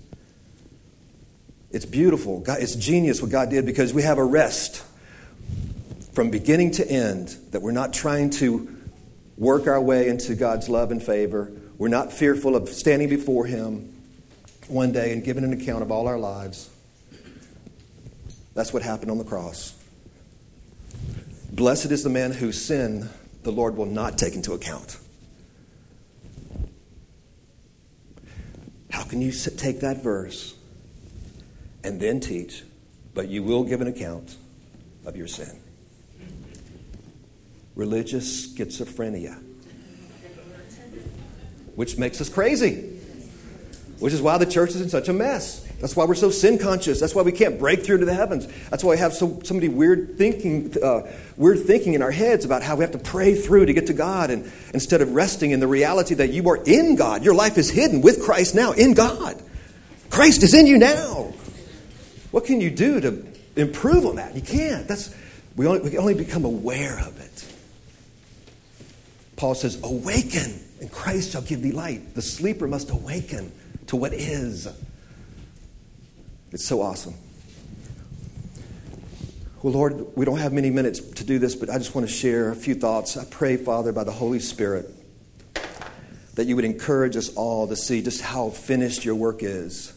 It's 1.72 1.86
beautiful. 1.86 2.40
God, 2.40 2.62
it's 2.62 2.76
genius 2.76 3.22
what 3.22 3.32
God 3.32 3.50
did 3.50 3.66
because 3.66 3.94
we 3.94 4.04
have 4.04 4.18
a 4.18 4.24
rest 4.24 4.84
from 6.14 6.30
beginning 6.30 6.72
to 6.72 6.90
end 6.90 7.36
that 7.52 7.62
we're 7.62 7.72
not 7.72 7.94
trying 7.94 8.30
to 8.30 8.74
work 9.38 9.68
our 9.68 9.82
way 9.82 10.08
into 10.08 10.36
God's 10.36 10.70
love 10.70 10.92
and 10.92 11.04
favor. 11.04 11.52
We're 11.78 11.90
not 11.90 12.14
fearful 12.14 12.56
of 12.56 12.70
standing 12.70 13.10
before 13.10 13.46
Him 13.46 13.94
one 14.68 14.92
day 14.92 15.12
and 15.12 15.24
giving 15.24 15.44
an 15.44 15.52
account 15.52 15.82
of 15.82 15.92
all 15.92 16.08
our 16.08 16.18
lives. 16.18 16.70
That's 18.54 18.72
what 18.72 18.84
happened 18.84 19.12
on 19.12 19.18
the 19.18 19.26
cross. 19.26 19.76
Blessed 21.52 21.92
is 21.92 22.04
the 22.04 22.10
man 22.10 22.32
whose 22.32 22.64
sin 22.64 23.10
the 23.44 23.52
Lord 23.52 23.76
will 23.76 23.86
not 23.86 24.18
take 24.18 24.36
into 24.36 24.54
account. 24.54 24.98
Can 29.16 29.22
you 29.22 29.32
take 29.32 29.80
that 29.80 30.04
verse 30.04 30.56
and 31.86 32.02
then 32.02 32.20
teach, 32.20 32.64
but 33.14 33.30
you 33.30 33.44
will 33.44 33.64
give 33.64 33.80
an 33.80 33.88
account 33.88 34.36
of 35.06 35.16
your 35.16 35.26
sin? 35.26 35.58
Religious 37.76 38.54
schizophrenia, 38.54 39.42
which 41.76 41.98
makes 41.98 42.20
us 42.20 42.28
crazy 42.28 42.92
which 44.00 44.12
is 44.12 44.22
why 44.22 44.38
the 44.38 44.46
church 44.46 44.72
is 44.72 44.82
in 44.82 44.90
such 44.90 45.08
a 45.08 45.14
mess. 45.14 45.65
That's 45.80 45.96
why 45.96 46.06
we're 46.06 46.16
so 46.16 46.30
sin 46.30 46.58
conscious. 46.58 47.00
That's 47.00 47.14
why 47.14 47.22
we 47.22 47.32
can't 47.32 47.60
break 47.60 47.84
through 47.84 47.98
to 48.00 48.06
the 48.06 48.14
heavens. 48.14 48.48
That's 48.70 48.84
why 48.84 48.92
we 48.92 48.98
have 48.98 49.14
so, 49.14 49.40
so 49.44 49.54
many 49.54 49.68
weird 49.68 50.18
thinking, 50.18 50.74
uh, 50.82 51.02
weird 51.38 51.66
thinking 51.66 51.94
in 51.94 52.02
our 52.02 52.12
heads 52.12 52.46
about 52.46 52.64
how 52.64 52.76
we 52.76 52.84
have 52.84 52.92
to 52.92 52.98
pray 52.98 53.36
through 53.36 53.66
to 53.66 53.74
get 53.74 53.88
to 53.88 53.94
God, 53.94 54.32
and 54.32 54.52
instead 54.74 55.02
of 55.02 55.12
resting 55.14 55.52
in 55.52 55.60
the 55.60 55.68
reality 55.68 56.16
that 56.16 56.32
you 56.32 56.48
are 56.50 56.58
in 56.66 56.96
God, 56.96 57.24
your 57.24 57.36
life 57.36 57.58
is 57.58 57.70
hidden 57.70 58.02
with 58.02 58.24
Christ 58.24 58.56
now 58.56 58.72
in 58.72 58.94
God. 58.94 59.42
Christ 60.10 60.44
is 60.44 60.54
in 60.54 60.66
you 60.66 60.78
now. 60.78 61.34
What 62.32 62.46
can 62.46 62.62
you 62.62 62.70
do 62.70 63.02
to 63.02 63.26
improve 63.56 64.06
on 64.06 64.16
that? 64.16 64.36
You 64.36 64.42
can't. 64.42 64.88
That's 64.88 65.14
we 65.56 65.68
only, 65.68 65.90
we 65.90 65.98
only 65.98 66.14
become 66.14 66.46
aware 66.46 67.00
of 67.00 67.20
it. 67.20 67.46
Paul 69.36 69.56
says, 69.56 69.78
"Awaken, 69.84 70.60
and 70.80 70.92
Christ 70.92 71.32
shall 71.32 71.42
give 71.42 71.62
thee 71.62 71.72
light." 71.72 72.16
The 72.16 72.22
sleeper 72.22 72.68
must 72.68 72.90
awaken 72.90 73.52
to 73.88 73.98
what 73.98 74.14
is. 74.14 74.68
It's 76.56 76.66
so 76.66 76.82
awesome. 76.82 77.16
Well, 79.62 79.74
Lord, 79.74 80.16
we 80.16 80.24
don't 80.24 80.38
have 80.38 80.54
many 80.54 80.70
minutes 80.70 81.02
to 81.02 81.26
do 81.26 81.38
this, 81.38 81.54
but 81.54 81.70
I 81.70 81.78
just 81.78 81.94
want 81.94 82.08
to 82.08 82.14
share 82.14 82.50
a 82.50 82.56
few 82.56 82.76
thoughts. 82.76 83.18
I 83.18 83.26
pray, 83.26 83.58
Father, 83.58 83.92
by 83.92 84.06
the 84.06 84.14
Holy 84.14 84.40
Spirit, 84.40 84.90
that 86.36 86.46
you 86.46 86.56
would 86.56 86.64
encourage 86.64 87.18
us 87.18 87.28
all 87.36 87.68
to 87.68 87.76
see 87.76 88.02
just 88.02 88.22
how 88.22 88.52
finished 88.52 89.04
your 89.04 89.16
work 89.16 89.44
is. 89.44 89.92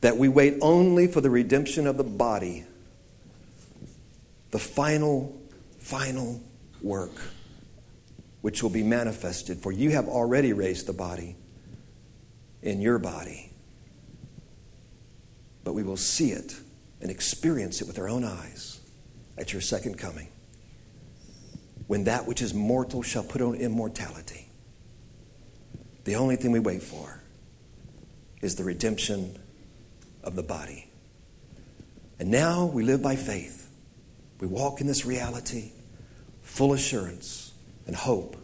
That 0.00 0.16
we 0.16 0.28
wait 0.28 0.58
only 0.60 1.08
for 1.08 1.20
the 1.20 1.28
redemption 1.28 1.88
of 1.88 1.96
the 1.96 2.04
body, 2.04 2.64
the 4.52 4.60
final, 4.60 5.36
final 5.80 6.40
work, 6.82 7.20
which 8.42 8.62
will 8.62 8.70
be 8.70 8.84
manifested. 8.84 9.58
For 9.58 9.72
you 9.72 9.90
have 9.90 10.06
already 10.06 10.52
raised 10.52 10.86
the 10.86 10.92
body 10.92 11.34
in 12.62 12.80
your 12.80 13.00
body. 13.00 13.49
But 15.70 15.76
we 15.76 15.84
will 15.84 15.96
see 15.96 16.32
it 16.32 16.58
and 17.00 17.12
experience 17.12 17.80
it 17.80 17.86
with 17.86 17.96
our 18.00 18.08
own 18.08 18.24
eyes 18.24 18.80
at 19.38 19.52
your 19.52 19.62
second 19.62 19.98
coming. 19.98 20.26
When 21.86 22.02
that 22.02 22.26
which 22.26 22.42
is 22.42 22.52
mortal 22.52 23.02
shall 23.02 23.22
put 23.22 23.40
on 23.40 23.54
immortality. 23.54 24.50
The 26.02 26.16
only 26.16 26.34
thing 26.34 26.50
we 26.50 26.58
wait 26.58 26.82
for 26.82 27.22
is 28.42 28.56
the 28.56 28.64
redemption 28.64 29.38
of 30.24 30.34
the 30.34 30.42
body. 30.42 30.90
And 32.18 32.32
now 32.32 32.66
we 32.66 32.82
live 32.82 33.00
by 33.00 33.14
faith. 33.14 33.70
We 34.40 34.48
walk 34.48 34.80
in 34.80 34.88
this 34.88 35.06
reality, 35.06 35.70
full 36.42 36.72
assurance 36.72 37.52
and 37.86 37.94
hope 37.94 38.36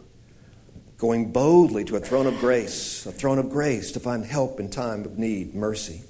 going 0.97 1.33
boldly 1.33 1.83
to 1.83 1.97
a 1.97 1.99
throne 1.99 2.25
of 2.25 2.39
grace, 2.39 3.05
a 3.05 3.11
throne 3.11 3.37
of 3.37 3.49
grace 3.49 3.91
to 3.91 3.99
find 3.99 4.25
help 4.25 4.61
in 4.61 4.69
time 4.69 5.03
of 5.03 5.19
need, 5.19 5.53
mercy. 5.53 6.03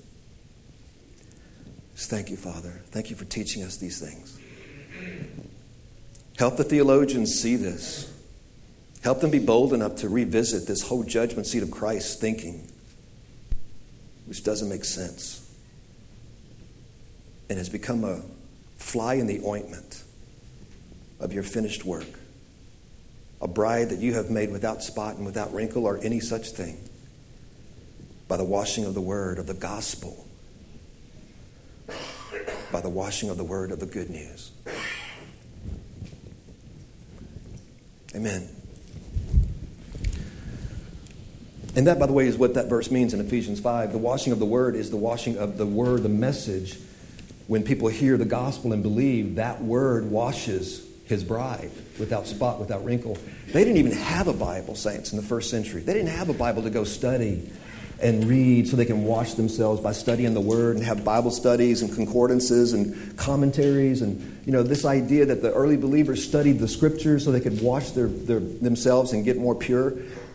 Just 1.98 2.12
thank 2.12 2.30
you, 2.30 2.38
Father. 2.38 2.70
Thank 2.92 3.10
you 3.10 3.16
for 3.16 3.26
teaching 3.26 3.64
us 3.64 3.78
these 3.78 4.00
things. 4.00 4.40
Help 6.38 6.56
the 6.58 6.64
theologians 6.64 7.34
see 7.34 7.56
this. 7.56 8.14
Help 9.04 9.20
them 9.20 9.32
be 9.32 9.40
bold 9.40 9.74
enough 9.74 9.96
to 9.98 10.10
revisit 10.10 10.68
this 10.68 10.84
whole 10.84 11.04
judgment 11.04 11.48
seat 11.48 11.64
of 11.64 11.72
Christ 11.72 12.22
thinking, 12.22 12.72
which 14.28 14.44
doesn't 14.44 14.70
make 14.70 14.86
sense 14.86 15.44
and 17.50 17.58
has 17.58 17.68
become 17.68 18.04
a 18.04 18.22
fly 18.78 19.16
in 19.16 19.26
the 19.26 19.42
ointment 19.44 20.04
of 21.20 21.34
your 21.34 21.44
finished 21.44 21.84
work. 21.84 22.20
A 23.42 23.48
bride 23.48 23.90
that 23.90 24.00
you 24.00 24.14
have 24.14 24.30
made 24.30 24.52
without 24.52 24.84
spot 24.84 25.16
and 25.16 25.26
without 25.26 25.52
wrinkle 25.52 25.88
or 25.88 25.98
any 26.04 26.20
such 26.20 26.52
thing 26.52 26.78
by 28.28 28.38
the 28.38 28.44
washing 28.44 28.86
of 28.86 28.94
the 28.94 29.02
word 29.02 29.40
of 29.40 29.48
the 29.48 29.56
gospel, 29.56 30.27
by 32.72 32.82
the 32.82 32.90
washing 32.90 33.30
of 33.30 33.38
the 33.38 33.44
word 33.44 33.72
of 33.72 33.80
the 33.80 33.86
good 33.86 34.10
news. 34.10 34.52
Amen. 38.16 38.50
And 41.76 41.86
that, 41.86 42.00
by 42.00 42.08
the 42.08 42.14
way, 42.14 42.26
is 42.26 42.38
what 42.38 42.56
that 42.56 42.70
verse 42.70 42.90
means 42.90 43.14
in 43.14 43.22
Ephesians 43.22 43.60
5. 43.60 43.92
The 43.92 44.00
washing 44.00 44.34
of 44.34 44.40
the 44.40 44.46
word 44.46 44.76
is 44.76 44.90
the 44.90 44.98
washing 44.98 45.38
of 45.38 45.58
the 45.58 45.66
word, 45.66 46.02
the 46.02 46.10
message. 46.10 46.80
When 47.46 47.64
people 47.64 47.88
hear 47.88 48.18
the 48.18 48.26
gospel 48.26 48.74
and 48.74 48.82
believe, 48.82 49.36
that 49.36 49.62
word 49.62 50.10
washes 50.10 50.86
his 51.06 51.24
bride 51.24 51.72
without 52.00 52.28
spot, 52.28 52.60
without 52.60 52.84
wrinkle. 52.84 53.18
They 53.54 53.64
didn't 53.64 53.78
even 53.78 53.92
have 53.94 54.28
a 54.28 54.34
Bible, 54.34 54.76
saints, 54.76 55.14
in 55.14 55.18
the 55.18 55.24
first 55.24 55.50
century. 55.50 55.82
They 55.82 55.94
didn't 55.94 56.10
have 56.10 56.30
a 56.30 56.34
Bible 56.34 56.64
to 56.64 56.70
go 56.70 56.84
study 56.84 57.50
and 58.02 58.26
read 58.26 58.68
so 58.68 58.76
they 58.76 58.86
can 58.86 59.04
wash 59.04 59.34
themselves 59.34 59.82
by 59.82 59.92
studying 59.92 60.34
the 60.34 60.42
Word 60.42 60.76
and 60.76 60.86
have 60.86 61.04
Bible 61.04 61.32
studies 61.32 61.82
and 61.82 61.94
concordances 61.94 62.74
and 62.74 63.18
commentaries. 63.18 64.02
And, 64.02 64.40
you 64.46 64.52
know, 64.52 64.64
this 64.64 64.86
idea 64.86 65.26
that 65.26 65.42
the 65.42 65.52
early 65.54 65.78
believers 65.78 66.24
studied 66.24 66.60
the 66.60 66.68
Scriptures 66.68 67.26
so 67.26 67.32
they 67.32 67.40
could 67.40 67.62
wash 67.62 67.92
their, 67.92 68.08
their 68.08 68.40
themselves 68.40 69.14
and 69.14 69.26
get 69.26 69.38
more 69.38 69.56
pure, 69.56 69.90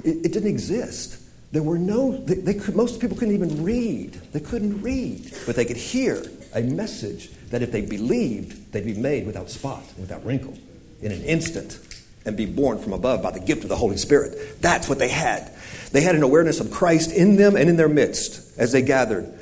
it, 0.04 0.24
it 0.24 0.32
didn't 0.32 0.48
exist. 0.48 1.18
There 1.52 1.62
were 1.62 1.78
no, 1.78 2.16
they, 2.16 2.34
they 2.34 2.54
could, 2.54 2.74
most 2.74 3.00
people 3.00 3.16
couldn't 3.16 3.34
even 3.34 3.62
read. 3.62 4.14
They 4.32 4.40
couldn't 4.40 4.82
read, 4.82 5.32
but 5.46 5.54
they 5.54 5.64
could 5.64 5.76
hear 5.76 6.22
a 6.54 6.62
message 6.62 7.30
that 7.50 7.62
if 7.62 7.70
they 7.70 7.82
believed, 7.82 8.72
they'd 8.72 8.84
be 8.84 8.94
made 8.94 9.26
without 9.26 9.50
spot, 9.50 9.84
without 9.98 10.24
wrinkle, 10.24 10.56
in 11.02 11.12
an 11.12 11.22
instant, 11.22 11.78
and 12.24 12.36
be 12.36 12.46
born 12.46 12.78
from 12.78 12.92
above 12.92 13.22
by 13.22 13.30
the 13.30 13.40
gift 13.40 13.62
of 13.62 13.68
the 13.68 13.76
Holy 13.76 13.96
Spirit. 13.96 14.60
That's 14.62 14.88
what 14.88 14.98
they 14.98 15.08
had. 15.08 15.52
They 15.92 16.00
had 16.00 16.14
an 16.14 16.22
awareness 16.22 16.60
of 16.60 16.70
Christ 16.70 17.12
in 17.12 17.36
them 17.36 17.56
and 17.56 17.68
in 17.68 17.76
their 17.76 17.88
midst 17.88 18.58
as 18.58 18.72
they 18.72 18.82
gathered. 18.82 19.32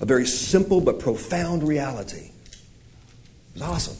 A 0.00 0.06
very 0.06 0.26
simple 0.26 0.80
but 0.80 1.00
profound 1.00 1.66
reality. 1.66 2.30
It 3.54 3.54
was 3.54 3.62
awesome. 3.62 3.96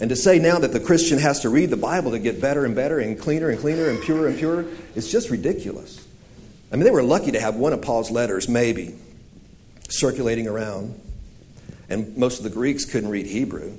And 0.00 0.08
to 0.08 0.16
say 0.16 0.38
now 0.38 0.58
that 0.58 0.72
the 0.72 0.80
Christian 0.80 1.18
has 1.18 1.40
to 1.40 1.50
read 1.50 1.70
the 1.70 1.76
Bible 1.76 2.12
to 2.12 2.18
get 2.18 2.40
better 2.40 2.64
and 2.64 2.74
better 2.74 2.98
and 2.98 3.18
cleaner 3.18 3.50
and 3.50 3.60
cleaner 3.60 3.90
and 3.90 4.00
purer 4.00 4.28
and 4.28 4.38
purer, 4.38 4.66
it's 4.94 5.10
just 5.10 5.28
ridiculous. 5.30 6.06
I 6.72 6.76
mean, 6.76 6.84
they 6.84 6.90
were 6.90 7.02
lucky 7.02 7.32
to 7.32 7.40
have 7.40 7.56
one 7.56 7.72
of 7.72 7.82
Paul's 7.82 8.10
letters, 8.10 8.48
maybe, 8.48 8.94
circulating 9.88 10.46
around. 10.46 10.98
And 11.90 12.16
most 12.16 12.38
of 12.38 12.44
the 12.44 12.50
Greeks 12.50 12.84
couldn't 12.84 13.10
read 13.10 13.26
Hebrew. 13.26 13.76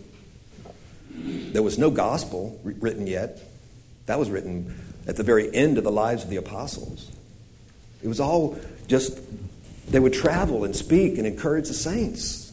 There 1.09 1.63
was 1.63 1.77
no 1.79 1.89
gospel 1.89 2.59
written 2.63 3.07
yet. 3.07 3.41
That 4.05 4.19
was 4.19 4.29
written 4.29 4.75
at 5.07 5.15
the 5.15 5.23
very 5.23 5.53
end 5.53 5.77
of 5.77 5.83
the 5.83 5.91
lives 5.91 6.23
of 6.23 6.29
the 6.29 6.35
apostles. 6.37 7.11
It 8.03 8.07
was 8.07 8.19
all 8.19 8.59
just, 8.87 9.19
they 9.89 9.99
would 9.99 10.13
travel 10.13 10.63
and 10.63 10.75
speak 10.75 11.17
and 11.17 11.27
encourage 11.27 11.67
the 11.67 11.73
saints. 11.73 12.51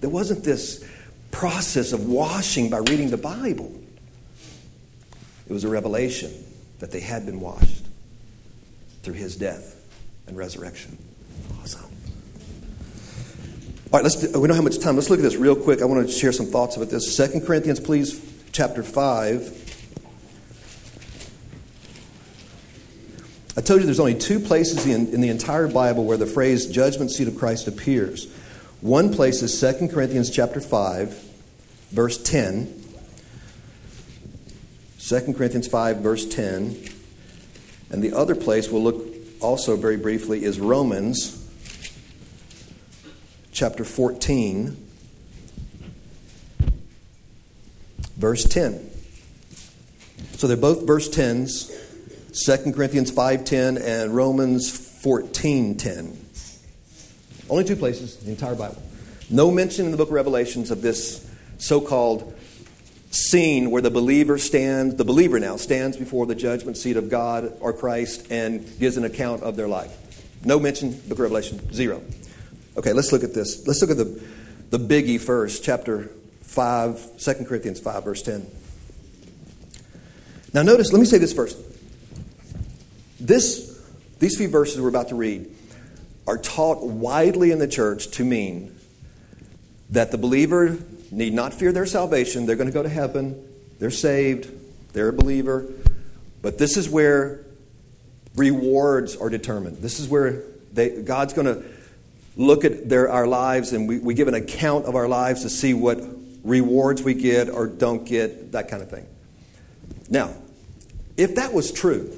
There 0.00 0.10
wasn't 0.10 0.44
this 0.44 0.84
process 1.30 1.92
of 1.92 2.08
washing 2.08 2.70
by 2.70 2.78
reading 2.78 3.10
the 3.10 3.16
Bible. 3.16 3.72
It 5.48 5.52
was 5.52 5.64
a 5.64 5.68
revelation 5.68 6.32
that 6.78 6.90
they 6.90 7.00
had 7.00 7.26
been 7.26 7.40
washed 7.40 7.84
through 9.02 9.14
his 9.14 9.36
death 9.36 9.74
and 10.26 10.36
resurrection. 10.36 10.96
Awesome. 11.60 11.84
All 13.90 13.98
right, 13.98 14.02
let's 14.02 14.16
do, 14.16 14.38
we 14.38 14.46
don't 14.46 14.56
have 14.56 14.64
much 14.64 14.78
time. 14.78 14.96
Let's 14.96 15.08
look 15.08 15.18
at 15.18 15.22
this 15.22 15.36
real 15.36 15.56
quick. 15.56 15.80
I 15.80 15.86
want 15.86 16.06
to 16.06 16.12
share 16.12 16.32
some 16.32 16.46
thoughts 16.46 16.76
about 16.76 16.90
this. 16.90 17.16
Second 17.16 17.46
Corinthians, 17.46 17.80
please, 17.80 18.20
chapter 18.52 18.82
5. 18.82 19.67
I 23.58 23.60
told 23.60 23.80
you 23.80 23.86
there's 23.86 23.98
only 23.98 24.14
two 24.14 24.38
places 24.38 24.86
in, 24.86 25.12
in 25.12 25.20
the 25.20 25.30
entire 25.30 25.66
Bible 25.66 26.04
where 26.04 26.16
the 26.16 26.26
phrase 26.26 26.68
judgment 26.68 27.10
seat 27.10 27.26
of 27.26 27.36
Christ 27.36 27.66
appears. 27.66 28.32
One 28.82 29.12
place 29.12 29.42
is 29.42 29.60
2 29.60 29.88
Corinthians 29.88 30.30
chapter 30.30 30.60
5, 30.60 31.12
verse 31.90 32.22
10. 32.22 32.84
2 35.00 35.34
Corinthians 35.34 35.66
5, 35.66 35.96
verse 35.96 36.24
10. 36.24 36.84
And 37.90 38.00
the 38.00 38.12
other 38.12 38.36
place 38.36 38.68
we'll 38.68 38.84
look 38.84 39.04
also 39.40 39.74
very 39.74 39.96
briefly 39.96 40.44
is 40.44 40.60
Romans 40.60 41.44
chapter 43.50 43.82
14, 43.82 44.76
verse 48.16 48.44
10. 48.44 48.88
So 50.34 50.46
they're 50.46 50.56
both 50.56 50.86
verse 50.86 51.08
10s, 51.08 51.74
2 52.44 52.72
Corinthians 52.72 53.10
5.10 53.10 53.82
and 53.82 54.14
Romans 54.14 54.70
14.10. 54.70 56.16
Only 57.50 57.64
two 57.64 57.76
places 57.76 58.18
in 58.20 58.26
the 58.26 58.30
entire 58.30 58.54
Bible. 58.54 58.80
No 59.30 59.50
mention 59.50 59.86
in 59.86 59.90
the 59.90 59.96
book 59.96 60.08
of 60.08 60.14
Revelations 60.14 60.70
of 60.70 60.80
this 60.82 61.28
so-called 61.58 62.34
scene 63.10 63.70
where 63.70 63.82
the 63.82 63.90
believer 63.90 64.38
stands, 64.38 64.94
the 64.94 65.04
believer 65.04 65.40
now 65.40 65.56
stands 65.56 65.96
before 65.96 66.26
the 66.26 66.34
judgment 66.34 66.76
seat 66.76 66.96
of 66.96 67.08
God 67.08 67.54
or 67.60 67.72
Christ 67.72 68.30
and 68.30 68.66
gives 68.78 68.96
an 68.96 69.04
account 69.04 69.42
of 69.42 69.56
their 69.56 69.68
life. 69.68 69.96
No 70.44 70.60
mention, 70.60 70.92
book 70.92 71.12
of 71.12 71.20
Revelation, 71.20 71.72
zero. 71.72 72.02
Okay, 72.76 72.92
let's 72.92 73.10
look 73.10 73.24
at 73.24 73.34
this. 73.34 73.66
Let's 73.66 73.80
look 73.80 73.90
at 73.90 73.96
the, 73.96 74.22
the 74.70 74.78
biggie 74.78 75.20
first, 75.20 75.64
chapter 75.64 76.10
5, 76.42 77.18
2 77.18 77.34
Corinthians 77.46 77.80
5, 77.80 78.04
verse 78.04 78.22
10. 78.22 78.46
Now, 80.54 80.62
notice, 80.62 80.92
let 80.92 81.00
me 81.00 81.06
say 81.06 81.18
this 81.18 81.32
first. 81.32 81.58
This, 83.20 83.80
these 84.18 84.36
few 84.36 84.48
verses 84.48 84.80
we're 84.80 84.88
about 84.88 85.08
to 85.08 85.14
read 85.14 85.54
are 86.26 86.38
taught 86.38 86.82
widely 86.82 87.50
in 87.50 87.58
the 87.58 87.68
church 87.68 88.08
to 88.12 88.24
mean 88.24 88.78
that 89.90 90.10
the 90.10 90.18
believer 90.18 90.78
need 91.10 91.32
not 91.32 91.54
fear 91.54 91.72
their 91.72 91.86
salvation. 91.86 92.46
They're 92.46 92.56
going 92.56 92.68
to 92.68 92.74
go 92.74 92.82
to 92.82 92.88
heaven, 92.88 93.42
they're 93.78 93.90
saved, 93.90 94.50
they're 94.92 95.08
a 95.08 95.12
believer. 95.12 95.66
But 96.42 96.58
this 96.58 96.76
is 96.76 96.88
where 96.88 97.44
rewards 98.36 99.16
are 99.16 99.30
determined. 99.30 99.78
This 99.78 99.98
is 99.98 100.08
where 100.08 100.42
they, 100.72 101.02
God's 101.02 101.32
going 101.32 101.46
to 101.46 101.64
look 102.36 102.64
at 102.64 102.88
their, 102.88 103.10
our 103.10 103.26
lives 103.26 103.72
and 103.72 103.88
we, 103.88 103.98
we 103.98 104.14
give 104.14 104.28
an 104.28 104.34
account 104.34 104.84
of 104.84 104.94
our 104.94 105.08
lives 105.08 105.42
to 105.42 105.50
see 105.50 105.74
what 105.74 106.00
rewards 106.44 107.02
we 107.02 107.14
get 107.14 107.48
or 107.48 107.66
don't 107.66 108.04
get, 108.04 108.52
that 108.52 108.68
kind 108.68 108.82
of 108.82 108.90
thing. 108.90 109.06
Now, 110.08 110.34
if 111.16 111.34
that 111.34 111.52
was 111.52 111.72
true, 111.72 112.16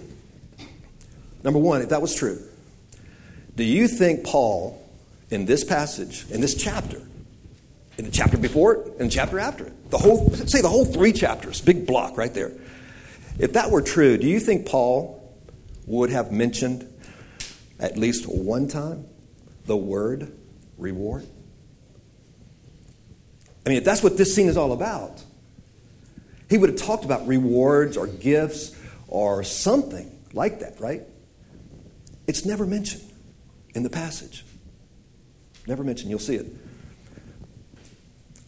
number 1.43 1.59
one, 1.59 1.83
if 1.83 1.89
that 1.91 2.03
was 2.03 2.15
true, 2.15 2.41
do 3.57 3.65
you 3.65 3.89
think 3.89 4.25
Paul, 4.25 4.83
in 5.31 5.47
this 5.47 5.65
passage, 5.65 6.25
in 6.31 6.41
this 6.41 6.55
chapter, 6.55 7.01
in 7.99 8.05
the 8.05 8.11
chapter 8.11 8.39
before 8.39 8.75
it 8.75 8.87
and 8.99 9.11
the 9.11 9.15
chapter 9.15 9.39
after 9.39 9.67
it, 9.67 9.91
the 9.91 9.99
whole, 9.99 10.31
say 10.31 10.63
the 10.63 10.69
whole 10.69 10.85
three 10.85 11.13
chapters, 11.13 11.61
big 11.61 11.87
block 11.87 12.17
right 12.17 12.33
there, 12.33 12.53
if 13.39 13.53
that 13.55 13.71
were 13.71 13.83
true, 13.83 14.17
do 14.17 14.27
you 14.27 14.41
think 14.41 14.67
Paul 14.67 15.17
would 15.87 16.11
have 16.11 16.33
mentioned 16.33 16.87
at 17.79 17.97
least 17.97 18.27
one 18.27 18.69
time 18.69 19.07
the 19.67 19.77
word 19.77 20.33
reward? 20.79 21.27
I 23.65 23.69
mean, 23.69 23.79
if 23.79 23.85
that's 23.85 24.03
what 24.03 24.17
this 24.17 24.35
scene 24.35 24.49
is 24.49 24.57
all 24.57 24.73
about, 24.73 25.23
he 26.49 26.59
would 26.59 26.71
have 26.71 26.79
talked 26.79 27.05
about 27.05 27.27
rewards 27.27 27.97
or 27.97 28.07
gifts 28.07 28.77
or 29.07 29.45
something 29.45 30.11
like 30.33 30.61
that, 30.61 30.81
right? 30.81 31.03
It's 32.27 32.45
never 32.45 32.67
mentioned 32.67 33.03
in 33.75 33.83
the 33.83 33.91
passage. 33.91 34.45
Never 35.67 35.85
mentioned. 35.85 36.11
You'll 36.11 36.19
see 36.19 36.37
it. 36.37 36.47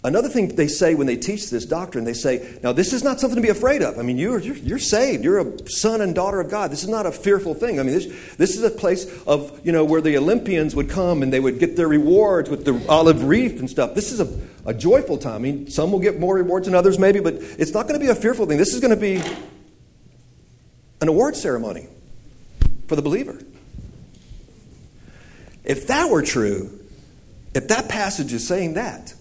Another 0.04 0.28
thing 0.28 0.48
they 0.56 0.66
say 0.66 0.96
when 0.96 1.06
they 1.06 1.16
teach 1.16 1.48
this 1.48 1.64
doctrine, 1.64 2.02
they 2.02 2.12
say, 2.12 2.58
now 2.61 2.72
this 2.72 2.92
is 2.92 3.04
not 3.04 3.20
something 3.20 3.37
to 3.37 3.42
be 3.42 3.50
afraid 3.50 3.82
of. 3.82 4.00
I 4.00 4.02
mean, 4.02 4.18
you're, 4.18 4.40
you're, 4.40 4.56
you're, 4.56 4.78
saved. 4.80 5.22
You're 5.22 5.38
a 5.38 5.68
son 5.70 6.00
and 6.00 6.12
daughter 6.12 6.40
of 6.40 6.50
God. 6.50 6.72
This 6.72 6.82
is 6.82 6.88
not 6.88 7.06
a 7.06 7.12
fearful 7.12 7.54
thing. 7.54 7.78
I 7.78 7.85
mean, 7.85 7.94
this, 7.94 8.37
this 8.37 8.56
is 8.56 8.64
a 8.64 8.70
place 8.70 9.06
of, 9.28 9.64
you 9.64 9.70
know, 9.70 9.85
where 9.85 10.00
the 10.00 10.16
Olympians 10.16 10.74
would 10.74 10.90
come 10.90 11.22
and 11.22 11.32
they 11.32 11.38
would 11.38 11.61
get 11.61 11.76
their 11.76 11.87
rewards 11.87 12.50
with 12.50 12.64
the 12.64 12.85
olive 12.88 13.22
wreath 13.22 13.61
and 13.61 13.70
stuff. 13.70 13.94
This 13.94 14.11
is 14.11 14.18
a, 14.18 14.40
a 14.66 14.74
joyful 14.74 15.18
time. 15.18 15.37
I 15.37 15.38
mean, 15.38 15.70
some 15.70 15.92
will 15.92 16.00
get 16.00 16.18
more 16.18 16.35
rewards 16.35 16.66
than 16.66 16.74
others 16.74 16.98
maybe, 16.98 17.20
but 17.20 17.35
it's 17.35 17.72
not 17.72 17.87
going 17.87 17.98
to 17.98 18.04
be 18.04 18.11
a 18.11 18.16
fearful 18.16 18.46
thing. 18.46 18.58
This 18.58 18.74
is 18.74 18.80
going 18.80 18.90
to 18.90 19.00
be 19.00 19.22
an 21.00 21.06
award 21.06 21.37
ceremony 21.37 21.87
for 22.88 22.96
the 22.96 23.02
believer. 23.02 23.38
If 25.64 25.87
that 25.88 26.11
were 26.11 26.22
true, 26.22 26.79
if 27.55 27.68
that 27.68 27.88
passage 27.88 28.33
is 28.33 28.46
saying 28.46 28.75
that, 28.75 29.14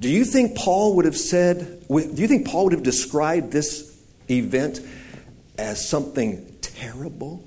do 0.00 0.10
you 0.10 0.24
think 0.24 0.56
Paul 0.56 0.96
would 0.96 1.04
have 1.04 1.16
said, 1.16 1.86
do 1.88 2.14
you 2.14 2.28
think 2.28 2.46
Paul 2.46 2.64
would 2.64 2.72
have 2.72 2.82
described 2.82 3.52
this 3.52 3.96
event 4.28 4.80
as 5.56 5.88
something 5.88 6.56
terrible 6.60 7.44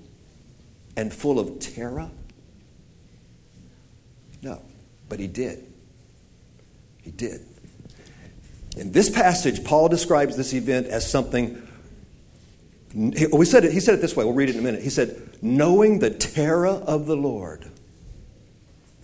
and 0.95 1.13
full 1.13 1.39
of 1.39 1.59
terror? 1.59 2.09
No, 4.41 4.61
but 5.09 5.19
he 5.19 5.27
did. 5.27 5.63
He 7.03 7.11
did. 7.11 7.41
In 8.75 8.91
this 8.91 9.09
passage, 9.09 9.63
Paul 9.63 9.89
describes 9.89 10.37
this 10.37 10.53
event 10.53 10.87
as 10.87 11.09
something. 11.09 11.61
We 12.93 13.45
said 13.45 13.65
it, 13.65 13.73
he 13.73 13.79
said 13.79 13.95
it 13.95 14.01
this 14.01 14.15
way. 14.15 14.23
We'll 14.23 14.33
read 14.33 14.49
it 14.49 14.55
in 14.55 14.61
a 14.61 14.63
minute. 14.63 14.81
He 14.81 14.89
said, 14.89 15.21
knowing 15.41 15.99
the 15.99 16.09
terror 16.09 16.67
of 16.67 17.05
the 17.05 17.17
Lord. 17.17 17.69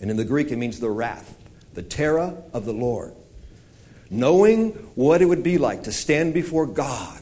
And 0.00 0.10
in 0.10 0.16
the 0.16 0.24
Greek, 0.24 0.50
it 0.50 0.56
means 0.56 0.80
the 0.80 0.90
wrath, 0.90 1.36
the 1.74 1.82
terror 1.82 2.36
of 2.52 2.64
the 2.64 2.72
Lord. 2.72 3.14
Knowing 4.10 4.70
what 4.94 5.22
it 5.22 5.26
would 5.26 5.42
be 5.42 5.58
like 5.58 5.84
to 5.84 5.92
stand 5.92 6.34
before 6.34 6.66
God. 6.66 7.20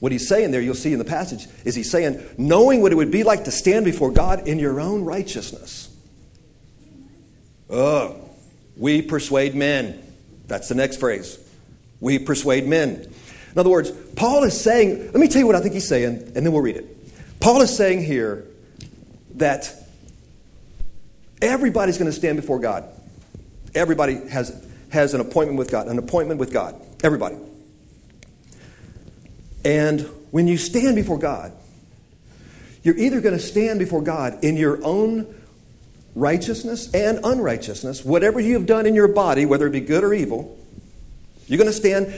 What 0.00 0.12
he's 0.12 0.28
saying 0.28 0.52
there, 0.52 0.60
you'll 0.60 0.74
see 0.74 0.92
in 0.92 0.98
the 0.98 1.04
passage, 1.04 1.46
is 1.64 1.74
he's 1.74 1.90
saying, 1.90 2.24
knowing 2.38 2.82
what 2.82 2.92
it 2.92 2.94
would 2.94 3.10
be 3.10 3.24
like 3.24 3.44
to 3.44 3.50
stand 3.50 3.84
before 3.84 4.12
God 4.12 4.46
in 4.46 4.58
your 4.58 4.80
own 4.80 5.04
righteousness. 5.04 5.94
Oh, 7.68 8.16
we 8.76 9.02
persuade 9.02 9.54
men. 9.56 10.00
That's 10.46 10.68
the 10.68 10.76
next 10.76 10.98
phrase. 10.98 11.38
We 12.00 12.20
persuade 12.20 12.66
men. 12.66 13.12
In 13.58 13.60
other 13.62 13.70
words, 13.70 13.90
Paul 14.14 14.44
is 14.44 14.58
saying, 14.58 15.06
let 15.06 15.16
me 15.16 15.26
tell 15.26 15.40
you 15.40 15.46
what 15.48 15.56
I 15.56 15.60
think 15.60 15.74
he's 15.74 15.88
saying, 15.88 16.32
and 16.36 16.46
then 16.46 16.52
we'll 16.52 16.62
read 16.62 16.76
it. 16.76 17.40
Paul 17.40 17.60
is 17.60 17.76
saying 17.76 18.04
here 18.04 18.46
that 19.34 19.74
everybody's 21.42 21.98
going 21.98 22.08
to 22.08 22.16
stand 22.16 22.36
before 22.36 22.60
God. 22.60 22.88
Everybody 23.74 24.14
has, 24.28 24.64
has 24.90 25.12
an 25.12 25.20
appointment 25.20 25.58
with 25.58 25.72
God, 25.72 25.88
an 25.88 25.98
appointment 25.98 26.38
with 26.38 26.52
God. 26.52 26.80
Everybody. 27.02 27.34
And 29.64 30.02
when 30.30 30.46
you 30.46 30.56
stand 30.56 30.94
before 30.94 31.18
God, 31.18 31.50
you're 32.84 32.96
either 32.96 33.20
going 33.20 33.36
to 33.36 33.42
stand 33.42 33.80
before 33.80 34.02
God 34.02 34.44
in 34.44 34.56
your 34.56 34.78
own 34.84 35.34
righteousness 36.14 36.94
and 36.94 37.18
unrighteousness, 37.24 38.04
whatever 38.04 38.38
you 38.38 38.54
have 38.54 38.66
done 38.66 38.86
in 38.86 38.94
your 38.94 39.08
body, 39.08 39.46
whether 39.46 39.66
it 39.66 39.72
be 39.72 39.80
good 39.80 40.04
or 40.04 40.14
evil, 40.14 40.56
you're 41.48 41.58
going 41.58 41.66
to 41.66 41.76
stand 41.76 42.14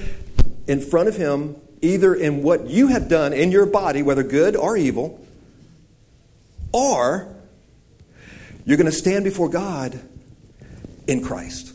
in 0.70 0.80
front 0.80 1.09
of 1.09 1.16
Him 1.16 1.56
either 1.83 2.14
in 2.14 2.44
what 2.44 2.68
you 2.68 2.87
have 2.87 3.09
done 3.09 3.33
in 3.33 3.50
your 3.50 3.66
body, 3.66 4.04
whether 4.04 4.22
good 4.22 4.54
or 4.54 4.76
evil, 4.76 5.20
or 6.72 7.35
you're 8.64 8.76
going 8.76 8.87
to 8.87 8.92
stand 8.92 9.24
before 9.24 9.48
God 9.48 10.00
in 11.09 11.24
Christ. 11.24 11.74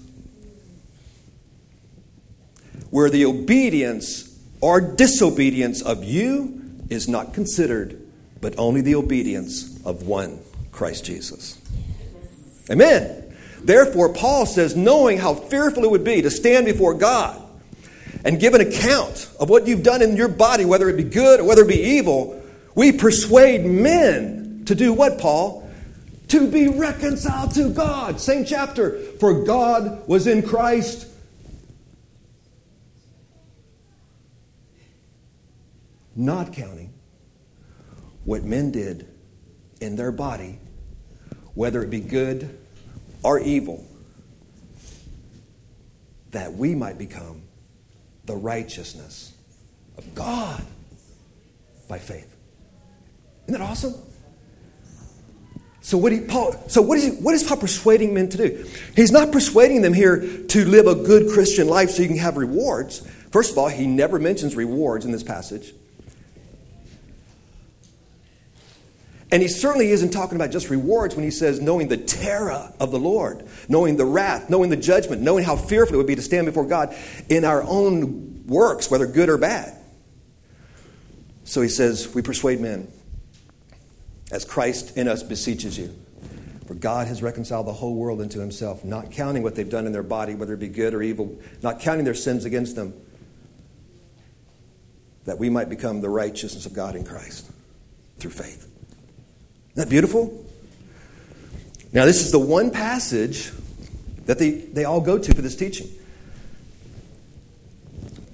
Where 2.90 3.10
the 3.10 3.26
obedience 3.26 4.34
or 4.62 4.80
disobedience 4.80 5.82
of 5.82 6.06
you 6.06 6.62
is 6.90 7.10
not 7.10 7.34
considered, 7.34 8.02
but 8.40 8.58
only 8.58 8.80
the 8.80 8.96
obedience 8.96 9.78
of 9.84 10.04
one, 10.04 10.40
Christ 10.72 11.04
Jesus. 11.04 11.60
Amen. 12.72 13.36
Therefore, 13.62 14.14
Paul 14.14 14.46
says, 14.46 14.74
knowing 14.74 15.18
how 15.18 15.34
fearful 15.34 15.84
it 15.84 15.92
would 15.92 16.06
be 16.06 16.22
to 16.22 16.32
stand 16.32 16.66
before 16.66 16.94
God 16.94 17.42
and 18.26 18.40
give 18.40 18.54
an 18.54 18.62
account 18.62 19.30
of 19.40 19.50
what 19.50 19.68
you've 19.68 19.84
done 19.84 20.02
in 20.02 20.18
your 20.18 20.28
body, 20.28 20.66
whether 20.66 20.90
it 20.90 20.98
be 20.98 21.04
good 21.04 21.40
or 21.40 21.44
whether 21.46 21.62
it 21.62 21.70
be 21.70 21.82
evil, 21.82 22.42
we 22.76 22.92
persuade 22.92 23.66
men 23.66 24.64
to 24.66 24.76
do 24.76 24.92
what, 24.92 25.20
Paul? 25.20 25.70
To 26.30 26.50
be 26.50 26.68
reconciled 26.68 27.54
to 27.54 27.70
God. 27.70 28.20
Same 28.20 28.44
chapter. 28.44 29.00
For 29.20 29.46
God 29.46 30.08
was 30.08 30.28
in 30.28 30.42
Christ. 30.42 31.08
Not 36.16 36.52
counting 36.52 36.94
what 38.24 38.44
men 38.44 38.72
did 38.72 39.08
in 39.80 39.96
their 39.96 40.12
body 40.12 40.60
whether 41.56 41.82
it 41.82 41.90
be 41.90 42.02
good 42.02 42.58
or 43.24 43.40
evil, 43.40 43.84
that 46.32 46.54
we 46.54 46.76
might 46.76 46.98
become 46.98 47.42
the 48.26 48.36
righteousness 48.36 49.34
of 49.98 50.16
God 50.16 50.64
by 51.88 52.00
faith. 52.00 52.36
Isn't 53.48 53.60
that 53.60 53.62
awesome? 53.62 53.94
So 55.82 56.00
what, 56.00 56.12
he, 56.12 56.22
Paul, 56.22 56.56
so 56.68 56.82
what 56.82 56.98
is, 56.98 57.04
he, 57.04 57.12
what 57.12 57.36
is 57.36 57.44
Paul 57.44 57.58
persuading 57.58 58.16
men 58.16 58.28
to 58.30 58.38
do? 58.38 58.66
He's 58.96 59.12
not 59.12 59.32
persuading 59.32 59.84
them 59.84 59.94
here 59.94 60.18
to 60.48 60.66
live 60.66 60.88
a 60.88 60.96
good 60.96 61.32
Christian 61.32 61.68
life 61.68 61.92
so 61.92 62.02
you 62.02 62.08
can 62.08 62.18
have 62.18 62.38
rewards. 62.38 63.08
First 63.32 63.52
of 63.52 63.60
all, 63.60 63.68
he 63.68 63.86
never 63.86 64.18
mentions 64.18 64.56
rewards 64.56 65.06
in 65.06 65.12
this 65.12 65.22
passage. 65.22 65.74
And 69.36 69.42
he 69.42 69.50
certainly 69.50 69.90
isn't 69.90 70.12
talking 70.12 70.38
about 70.38 70.52
just 70.52 70.70
rewards 70.70 71.14
when 71.14 71.26
he 71.26 71.30
says 71.30 71.60
knowing 71.60 71.90
the 71.90 71.98
terror 71.98 72.72
of 72.80 72.92
the 72.92 72.98
Lord, 72.98 73.46
knowing 73.68 73.98
the 73.98 74.06
wrath, 74.06 74.50
knowing 74.50 74.70
the 74.70 74.78
judgment, 74.78 75.22
knowing 75.22 75.44
how 75.44 75.58
fearful 75.58 75.96
it 75.96 75.98
would 75.98 76.08
be 76.08 76.16
to 76.16 76.22
stand 76.22 76.46
before 76.46 76.66
God 76.66 76.96
in 77.28 77.44
our 77.44 77.62
own 77.64 78.46
works, 78.48 78.90
whether 78.90 79.06
good 79.06 79.28
or 79.28 79.38
bad. 79.38 79.78
So 81.44 81.62
he 81.62 81.68
says, 81.68 82.16
We 82.16 82.22
persuade 82.22 82.62
men 82.62 82.88
as 84.32 84.46
Christ 84.46 84.96
in 84.96 85.10
us 85.10 85.22
beseeches 85.22 85.78
you. 85.78 85.94
For 86.66 86.74
God 86.74 87.10
has 87.10 87.22
reconciled 87.22 87.68
the 87.68 87.74
whole 87.74 87.96
world 87.96 88.22
unto 88.22 88.40
himself, 88.40 88.86
not 88.86 89.12
counting 89.12 89.44
what 89.44 89.56
they've 89.56 89.70
done 89.70 89.86
in 89.86 89.92
their 89.92 90.02
body, 90.02 90.34
whether 90.34 90.54
it 90.54 90.62
be 90.62 90.70
good 90.70 90.94
or 90.94 91.02
evil, 91.02 91.38
not 91.62 91.82
counting 91.82 92.06
their 92.06 92.14
sins 92.14 92.46
against 92.46 92.78
them, 92.78 92.94
that 95.26 95.38
we 95.38 95.50
might 95.50 95.68
become 95.68 96.00
the 96.00 96.08
righteousness 96.08 96.66
of 96.66 96.72
God 96.72 96.96
in 96.96 97.04
Christ 97.04 97.52
through 98.18 98.32
faith. 98.32 98.72
That 99.76 99.90
beautiful? 99.90 100.46
Now, 101.94 102.06
this 102.06 102.26
is 102.26 102.32
the 102.32 102.40
one 102.40 102.72
passage 102.72 103.52
that 104.26 104.40
they, 104.40 104.52
they 104.52 104.86
all 104.86 105.02
go 105.02 105.18
to 105.18 105.34
for 105.34 105.42
this 105.42 105.56
teaching. 105.56 105.88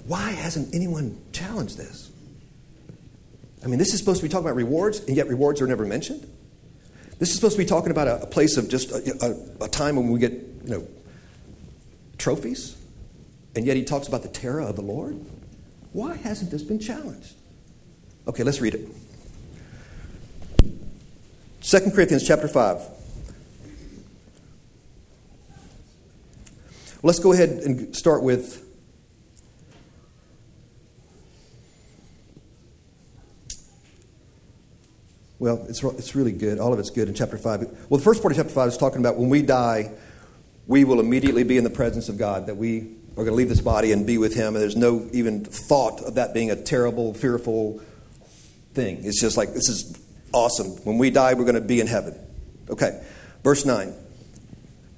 Why 0.06 0.30
hasn't 0.30 0.74
anyone 0.74 1.20
challenged 1.32 1.76
this? 1.76 2.10
I 3.64 3.68
mean, 3.68 3.78
this 3.78 3.92
is 3.92 4.00
supposed 4.00 4.20
to 4.20 4.26
be 4.26 4.28
talking 4.28 4.46
about 4.46 4.56
rewards, 4.56 5.00
and 5.00 5.16
yet 5.16 5.28
rewards 5.28 5.60
are 5.60 5.66
never 5.66 5.84
mentioned. 5.84 6.28
This 7.18 7.28
is 7.28 7.36
supposed 7.36 7.54
to 7.54 7.62
be 7.62 7.66
talking 7.66 7.92
about 7.92 8.08
a, 8.08 8.22
a 8.22 8.26
place 8.26 8.56
of 8.56 8.68
just 8.68 8.90
a, 8.90 9.36
a, 9.60 9.64
a, 9.64 9.68
time 9.68 9.94
when 9.94 10.08
we 10.08 10.18
get, 10.18 10.32
you 10.32 10.70
know, 10.70 10.86
trophies, 12.18 12.76
and 13.54 13.64
yet 13.64 13.76
he 13.76 13.84
talks 13.84 14.08
about 14.08 14.22
the 14.22 14.28
terror 14.28 14.60
of 14.60 14.74
the 14.74 14.82
Lord. 14.82 15.24
Why 15.92 16.16
hasn't 16.16 16.50
this 16.50 16.62
been 16.62 16.80
challenged? 16.80 17.34
Okay, 18.26 18.42
let's 18.42 18.60
read 18.60 18.74
it. 18.74 18.88
2 21.62 21.78
Corinthians 21.92 22.26
chapter 22.26 22.48
5. 22.48 22.82
Let's 27.04 27.20
go 27.20 27.32
ahead 27.32 27.50
and 27.50 27.94
start 27.94 28.22
with 28.22 28.60
Well, 35.38 35.66
it's, 35.68 35.82
it's 35.82 36.14
really 36.14 36.30
good. 36.30 36.60
All 36.60 36.72
of 36.72 36.78
it's 36.78 36.90
good 36.90 37.08
in 37.08 37.14
chapter 37.14 37.36
5. 37.36 37.88
Well, 37.88 37.98
the 37.98 38.04
first 38.04 38.22
part 38.22 38.30
of 38.30 38.36
chapter 38.36 38.52
5 38.52 38.68
is 38.68 38.76
talking 38.76 39.00
about 39.00 39.16
when 39.16 39.28
we 39.28 39.42
die, 39.42 39.90
we 40.68 40.84
will 40.84 41.00
immediately 41.00 41.42
be 41.42 41.58
in 41.58 41.64
the 41.64 41.70
presence 41.70 42.08
of 42.08 42.16
God, 42.16 42.46
that 42.46 42.56
we 42.56 42.94
are 43.16 43.24
going 43.24 43.30
to 43.30 43.34
leave 43.34 43.48
this 43.48 43.60
body 43.60 43.90
and 43.90 44.06
be 44.06 44.18
with 44.18 44.36
Him, 44.36 44.54
and 44.54 44.62
there's 44.62 44.76
no 44.76 45.08
even 45.12 45.44
thought 45.44 46.00
of 46.02 46.14
that 46.14 46.32
being 46.32 46.52
a 46.52 46.54
terrible, 46.54 47.12
fearful 47.12 47.80
thing. 48.72 49.04
It's 49.04 49.20
just 49.20 49.36
like, 49.36 49.52
this 49.52 49.68
is 49.68 50.01
Awesome. 50.32 50.70
When 50.84 50.98
we 50.98 51.10
die, 51.10 51.34
we're 51.34 51.44
going 51.44 51.54
to 51.54 51.60
be 51.60 51.80
in 51.80 51.86
heaven. 51.86 52.18
Okay. 52.70 53.02
Verse 53.42 53.64
9. 53.64 53.92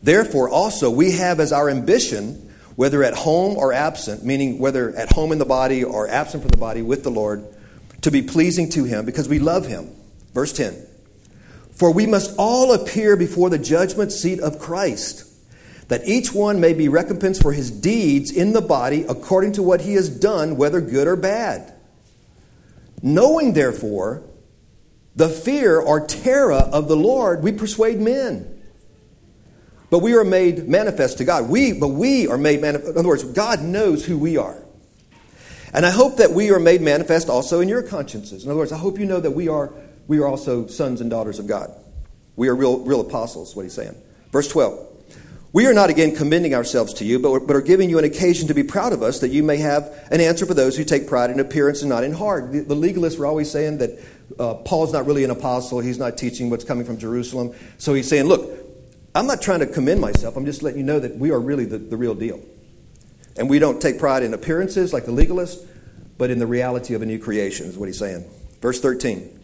Therefore, 0.02 0.48
also, 0.48 0.90
we 0.90 1.12
have 1.12 1.40
as 1.40 1.52
our 1.52 1.70
ambition, 1.70 2.52
whether 2.76 3.02
at 3.02 3.14
home 3.14 3.56
or 3.56 3.72
absent, 3.72 4.24
meaning 4.24 4.58
whether 4.58 4.94
at 4.94 5.12
home 5.12 5.32
in 5.32 5.38
the 5.38 5.46
body 5.46 5.82
or 5.82 6.08
absent 6.08 6.42
from 6.42 6.50
the 6.50 6.58
body 6.58 6.82
with 6.82 7.02
the 7.02 7.10
Lord, 7.10 7.44
to 8.02 8.10
be 8.10 8.20
pleasing 8.20 8.68
to 8.70 8.84
Him 8.84 9.06
because 9.06 9.28
we 9.28 9.38
love 9.38 9.66
Him. 9.66 9.90
Verse 10.34 10.52
10. 10.52 10.86
For 11.72 11.90
we 11.90 12.06
must 12.06 12.34
all 12.38 12.72
appear 12.72 13.16
before 13.16 13.50
the 13.50 13.58
judgment 13.58 14.12
seat 14.12 14.40
of 14.40 14.58
Christ, 14.58 15.26
that 15.88 16.06
each 16.06 16.32
one 16.32 16.60
may 16.60 16.72
be 16.72 16.88
recompensed 16.88 17.42
for 17.42 17.52
his 17.52 17.70
deeds 17.70 18.30
in 18.30 18.52
the 18.52 18.60
body 18.60 19.04
according 19.08 19.52
to 19.52 19.62
what 19.62 19.80
he 19.80 19.94
has 19.94 20.08
done, 20.08 20.56
whether 20.56 20.80
good 20.80 21.06
or 21.06 21.16
bad. 21.16 21.74
Knowing, 23.02 23.54
therefore, 23.54 24.22
the 25.16 25.28
fear 25.28 25.78
or 25.80 26.06
terror 26.06 26.52
of 26.52 26.88
the 26.88 26.96
Lord, 26.96 27.42
we 27.42 27.52
persuade 27.52 28.00
men. 28.00 28.50
But 29.90 30.00
we 30.00 30.14
are 30.14 30.24
made 30.24 30.68
manifest 30.68 31.18
to 31.18 31.24
God. 31.24 31.48
We, 31.48 31.72
but 31.72 31.88
we 31.88 32.26
are 32.26 32.38
made 32.38 32.60
manifest. 32.60 32.92
In 32.92 32.98
other 32.98 33.08
words, 33.08 33.24
God 33.24 33.62
knows 33.62 34.04
who 34.04 34.18
we 34.18 34.36
are. 34.36 34.60
And 35.72 35.84
I 35.84 35.90
hope 35.90 36.16
that 36.16 36.32
we 36.32 36.50
are 36.50 36.58
made 36.58 36.80
manifest 36.80 37.28
also 37.28 37.60
in 37.60 37.68
your 37.68 37.82
consciences. 37.82 38.44
In 38.44 38.50
other 38.50 38.58
words, 38.58 38.72
I 38.72 38.78
hope 38.78 38.98
you 38.98 39.06
know 39.06 39.20
that 39.20 39.32
we 39.32 39.48
are, 39.48 39.72
we 40.06 40.18
are 40.18 40.26
also 40.26 40.66
sons 40.66 41.00
and 41.00 41.10
daughters 41.10 41.38
of 41.38 41.46
God. 41.46 41.72
We 42.36 42.48
are 42.48 42.54
real, 42.54 42.80
real 42.80 43.00
apostles, 43.00 43.54
what 43.54 43.62
he's 43.62 43.74
saying. 43.74 43.94
Verse 44.32 44.48
12. 44.48 44.92
We 45.52 45.66
are 45.66 45.72
not 45.72 45.88
again 45.88 46.16
commending 46.16 46.52
ourselves 46.52 46.94
to 46.94 47.04
you, 47.04 47.20
but, 47.20 47.46
but 47.46 47.54
are 47.54 47.62
giving 47.62 47.88
you 47.88 48.00
an 48.00 48.04
occasion 48.04 48.48
to 48.48 48.54
be 48.54 48.64
proud 48.64 48.92
of 48.92 49.04
us, 49.04 49.20
that 49.20 49.28
you 49.28 49.44
may 49.44 49.58
have 49.58 50.08
an 50.10 50.20
answer 50.20 50.46
for 50.46 50.54
those 50.54 50.76
who 50.76 50.82
take 50.82 51.06
pride 51.06 51.30
in 51.30 51.38
appearance 51.38 51.82
and 51.82 51.88
not 51.88 52.02
in 52.02 52.12
heart. 52.12 52.50
The, 52.50 52.60
the 52.60 52.74
legalists 52.74 53.16
were 53.16 53.26
always 53.26 53.52
saying 53.52 53.78
that 53.78 54.00
uh, 54.38 54.54
Paul's 54.54 54.92
not 54.92 55.06
really 55.06 55.24
an 55.24 55.30
apostle, 55.30 55.80
he's 55.80 55.98
not 55.98 56.16
teaching 56.16 56.50
what's 56.50 56.64
coming 56.64 56.84
from 56.84 56.98
Jerusalem. 56.98 57.54
So 57.78 57.94
he's 57.94 58.08
saying, 58.08 58.24
Look, 58.24 58.50
I'm 59.14 59.26
not 59.26 59.42
trying 59.42 59.60
to 59.60 59.66
commend 59.66 60.00
myself, 60.00 60.36
I'm 60.36 60.46
just 60.46 60.62
letting 60.62 60.80
you 60.80 60.84
know 60.84 60.98
that 60.98 61.16
we 61.16 61.30
are 61.30 61.40
really 61.40 61.64
the, 61.64 61.78
the 61.78 61.96
real 61.96 62.14
deal. 62.14 62.40
And 63.36 63.50
we 63.50 63.58
don't 63.58 63.80
take 63.80 63.98
pride 63.98 64.22
in 64.22 64.32
appearances 64.34 64.92
like 64.92 65.06
the 65.06 65.12
legalists, 65.12 65.66
but 66.18 66.30
in 66.30 66.38
the 66.38 66.46
reality 66.46 66.94
of 66.94 67.02
a 67.02 67.06
new 67.06 67.18
creation, 67.18 67.66
is 67.66 67.76
what 67.76 67.86
he's 67.86 67.98
saying. 67.98 68.24
Verse 68.60 68.80
13. 68.80 69.40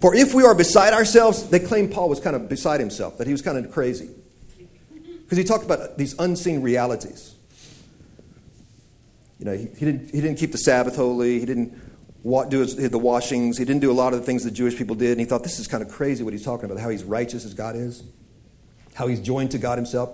For 0.00 0.14
if 0.14 0.34
we 0.34 0.44
are 0.44 0.54
beside 0.54 0.92
ourselves, 0.92 1.48
they 1.48 1.58
claim 1.58 1.88
Paul 1.88 2.08
was 2.08 2.20
kind 2.20 2.36
of 2.36 2.48
beside 2.48 2.80
himself, 2.80 3.18
that 3.18 3.26
he 3.26 3.32
was 3.32 3.42
kind 3.42 3.58
of 3.58 3.72
crazy. 3.72 4.10
Because 5.22 5.38
he 5.38 5.44
talked 5.44 5.64
about 5.64 5.96
these 5.96 6.14
unseen 6.18 6.62
realities. 6.62 7.34
You 9.38 9.46
know, 9.46 9.52
he, 9.56 9.66
he, 9.66 9.84
didn't, 9.84 10.10
he 10.10 10.20
didn't 10.20 10.36
keep 10.36 10.52
the 10.52 10.58
Sabbath 10.58 10.96
holy, 10.96 11.40
he 11.40 11.46
didn't 11.46 11.74
do 12.24 12.64
the 12.64 12.98
washings, 12.98 13.58
he 13.58 13.64
didn't 13.64 13.82
do 13.82 13.90
a 13.90 13.92
lot 13.92 14.14
of 14.14 14.20
the 14.20 14.24
things 14.24 14.44
the 14.44 14.50
Jewish 14.50 14.76
people 14.76 14.96
did, 14.96 15.12
and 15.12 15.20
he 15.20 15.26
thought 15.26 15.42
this 15.42 15.58
is 15.58 15.66
kind 15.66 15.82
of 15.82 15.90
crazy 15.90 16.24
what 16.24 16.32
he's 16.32 16.44
talking 16.44 16.64
about, 16.64 16.80
how 16.80 16.88
he's 16.88 17.04
righteous 17.04 17.44
as 17.44 17.52
God 17.52 17.76
is, 17.76 18.02
how 18.94 19.06
he's 19.06 19.20
joined 19.20 19.50
to 19.50 19.58
God 19.58 19.76
himself. 19.76 20.10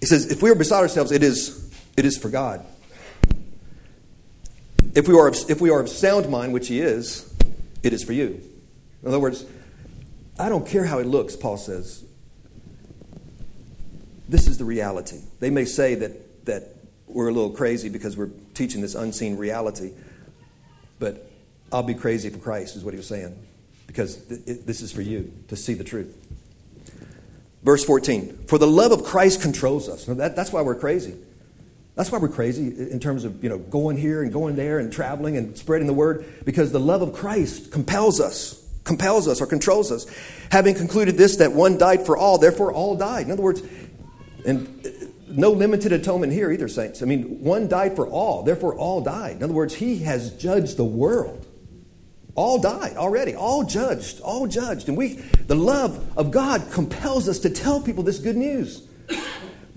He 0.00 0.06
says, 0.06 0.30
if 0.30 0.42
we 0.42 0.50
are 0.50 0.54
beside 0.54 0.80
ourselves, 0.80 1.10
it 1.10 1.22
is, 1.22 1.74
it 1.96 2.04
is 2.04 2.16
for 2.16 2.28
God. 2.28 2.64
If 4.94 5.08
we, 5.08 5.18
are, 5.18 5.28
if 5.28 5.60
we 5.60 5.70
are 5.70 5.80
of 5.80 5.88
sound 5.88 6.30
mind, 6.30 6.52
which 6.52 6.68
he 6.68 6.80
is, 6.80 7.34
it 7.82 7.92
is 7.92 8.04
for 8.04 8.12
you. 8.12 8.40
In 9.02 9.08
other 9.08 9.20
words, 9.20 9.44
I 10.38 10.48
don't 10.48 10.66
care 10.66 10.84
how 10.84 10.98
it 10.98 11.06
looks, 11.06 11.34
Paul 11.34 11.56
says. 11.56 12.04
This 14.28 14.46
is 14.46 14.58
the 14.58 14.64
reality. 14.64 15.20
They 15.40 15.50
may 15.50 15.64
say 15.64 15.96
that, 15.96 16.46
that 16.46 16.76
we're 17.06 17.28
a 17.28 17.32
little 17.32 17.50
crazy 17.50 17.88
because 17.88 18.16
we're 18.16 18.30
teaching 18.54 18.80
this 18.80 18.94
unseen 18.94 19.36
reality, 19.36 19.92
but 20.98 21.30
I'll 21.72 21.82
be 21.82 21.94
crazy 21.94 22.30
for 22.30 22.38
Christ, 22.38 22.76
is 22.76 22.84
what 22.84 22.94
he 22.94 22.98
was 22.98 23.06
saying, 23.06 23.36
because 23.86 24.16
th- 24.16 24.40
it, 24.46 24.66
this 24.66 24.80
is 24.80 24.92
for 24.92 25.02
you 25.02 25.32
to 25.48 25.56
see 25.56 25.74
the 25.74 25.84
truth. 25.84 26.16
Verse 27.62 27.84
14 27.84 28.44
For 28.46 28.58
the 28.58 28.66
love 28.66 28.92
of 28.92 29.04
Christ 29.04 29.42
controls 29.42 29.88
us. 29.88 30.04
That, 30.06 30.36
that's 30.36 30.52
why 30.52 30.62
we're 30.62 30.76
crazy. 30.76 31.16
That's 31.96 32.12
why 32.12 32.18
we're 32.18 32.28
crazy 32.28 32.66
in 32.66 33.00
terms 33.00 33.24
of 33.24 33.42
you 33.42 33.48
know, 33.48 33.58
going 33.58 33.96
here 33.96 34.22
and 34.22 34.30
going 34.30 34.54
there 34.54 34.78
and 34.78 34.92
traveling 34.92 35.36
and 35.36 35.56
spreading 35.56 35.86
the 35.86 35.94
word, 35.94 36.26
because 36.44 36.70
the 36.70 36.80
love 36.80 37.02
of 37.02 37.14
Christ 37.14 37.72
compels 37.72 38.20
us, 38.20 38.62
compels 38.84 39.26
us 39.26 39.40
or 39.40 39.46
controls 39.46 39.90
us. 39.90 40.06
Having 40.50 40.74
concluded 40.74 41.16
this, 41.16 41.36
that 41.36 41.52
one 41.52 41.78
died 41.78 42.04
for 42.04 42.16
all, 42.16 42.38
therefore 42.38 42.70
all 42.70 42.96
died. 42.96 43.26
In 43.26 43.32
other 43.32 43.42
words, 43.42 43.62
and 44.44 44.86
no 45.36 45.50
limited 45.50 45.92
atonement 45.92 46.32
here 46.32 46.50
either, 46.50 46.68
saints. 46.68 47.02
I 47.02 47.06
mean, 47.06 47.42
one 47.42 47.68
died 47.68 47.94
for 47.94 48.06
all, 48.08 48.42
therefore 48.42 48.74
all 48.74 49.00
died. 49.00 49.36
In 49.36 49.42
other 49.42 49.52
words, 49.52 49.74
he 49.74 49.98
has 49.98 50.32
judged 50.32 50.76
the 50.76 50.84
world. 50.84 51.46
All 52.34 52.58
died 52.58 52.96
already, 52.96 53.34
all 53.34 53.64
judged, 53.64 54.20
all 54.20 54.46
judged. 54.46 54.88
And 54.88 54.96
we, 54.96 55.14
the 55.46 55.54
love 55.54 56.12
of 56.18 56.30
God 56.30 56.70
compels 56.70 57.28
us 57.28 57.38
to 57.40 57.50
tell 57.50 57.80
people 57.80 58.02
this 58.02 58.18
good 58.18 58.36
news. 58.36 58.86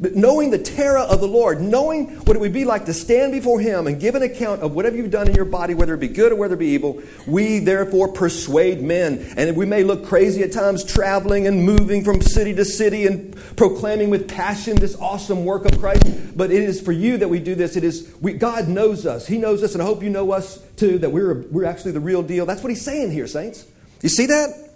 But 0.01 0.15
knowing 0.15 0.49
the 0.49 0.57
terror 0.57 0.99
of 0.99 1.19
the 1.19 1.27
Lord, 1.27 1.59
knowing 1.59 2.07
what 2.25 2.38
it 2.38 2.39
would 2.39 2.53
be 2.53 2.63
like 2.63 2.85
to 2.85 2.93
stand 2.93 3.33
before 3.33 3.59
Him 3.59 3.85
and 3.85 3.99
give 3.99 4.15
an 4.15 4.23
account 4.23 4.62
of 4.62 4.73
whatever 4.73 4.95
you've 4.95 5.12
done 5.12 5.27
in 5.27 5.35
your 5.35 5.43
body, 5.43 5.73
whether 5.73 5.93
it 5.93 5.99
be 5.99 6.07
good 6.07 6.31
or 6.31 6.35
whether 6.35 6.53
it 6.53 6.59
be 6.59 6.67
evil, 6.67 7.01
we 7.27 7.59
therefore 7.59 8.13
persuade 8.13 8.81
men. 8.81 9.33
And 9.35 9.57
we 9.57 9.65
may 9.65 9.83
look 9.83 10.05
crazy 10.05 10.41
at 10.41 10.53
times, 10.53 10.85
traveling 10.85 11.47
and 11.47 11.65
moving 11.65 12.05
from 12.05 12.21
city 12.21 12.55
to 12.55 12.63
city 12.63 13.07
and 13.07 13.35
proclaiming 13.57 14.09
with 14.09 14.29
passion 14.29 14.77
this 14.77 14.95
awesome 14.95 15.43
work 15.43 15.65
of 15.65 15.77
Christ. 15.79 16.38
But 16.38 16.49
it 16.49 16.63
is 16.63 16.79
for 16.79 16.93
you 16.93 17.17
that 17.17 17.27
we 17.27 17.39
do 17.39 17.53
this. 17.55 17.75
It 17.75 17.83
is 17.83 18.09
we, 18.21 18.33
God 18.33 18.69
knows 18.69 19.05
us. 19.05 19.27
He 19.27 19.38
knows 19.38 19.63
us, 19.63 19.73
and 19.73 19.81
I 19.81 19.85
hope 19.85 20.01
you 20.01 20.09
know 20.09 20.31
us 20.31 20.59
too. 20.77 20.99
That 20.99 21.12
we're 21.12 21.41
we're 21.49 21.65
actually 21.65 21.91
the 21.91 21.99
real 21.99 22.23
deal. 22.23 22.45
That's 22.45 22.63
what 22.63 22.69
He's 22.69 22.85
saying 22.85 23.12
here, 23.12 23.27
saints. 23.27 23.65
You 24.01 24.07
see 24.07 24.27
that? 24.27 24.68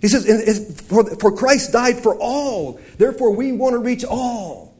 He 0.00 0.08
says, 0.08 0.82
for, 0.88 1.32
Christ 1.32 1.72
died 1.72 2.02
for 2.02 2.16
all. 2.16 2.80
Therefore, 2.96 3.32
we 3.34 3.52
want 3.52 3.74
to 3.74 3.78
reach 3.78 4.04
all. 4.04 4.74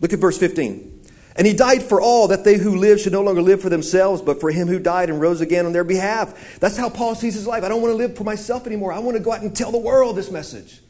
Look 0.00 0.12
at 0.12 0.18
verse 0.18 0.36
15. 0.36 0.90
And 1.34 1.46
he 1.46 1.54
died 1.54 1.82
for 1.82 2.00
all, 2.00 2.28
that 2.28 2.44
they 2.44 2.58
who 2.58 2.76
live 2.76 3.00
should 3.00 3.12
no 3.12 3.22
longer 3.22 3.40
live 3.40 3.62
for 3.62 3.70
themselves, 3.70 4.20
but 4.20 4.38
for 4.38 4.50
him 4.50 4.68
who 4.68 4.78
died 4.78 5.08
and 5.08 5.18
rose 5.18 5.40
again 5.40 5.64
on 5.64 5.72
their 5.72 5.84
behalf. 5.84 6.58
That's 6.60 6.76
how 6.76 6.90
Paul 6.90 7.14
sees 7.14 7.34
his 7.34 7.46
life. 7.46 7.64
I 7.64 7.68
don't 7.68 7.80
want 7.80 7.92
to 7.92 7.96
live 7.96 8.16
for 8.16 8.24
myself 8.24 8.66
anymore. 8.66 8.92
I 8.92 8.98
want 8.98 9.16
to 9.16 9.22
go 9.22 9.32
out 9.32 9.40
and 9.40 9.56
tell 9.56 9.72
the 9.72 9.78
world 9.78 10.14
this 10.16 10.30
message. 10.30 10.80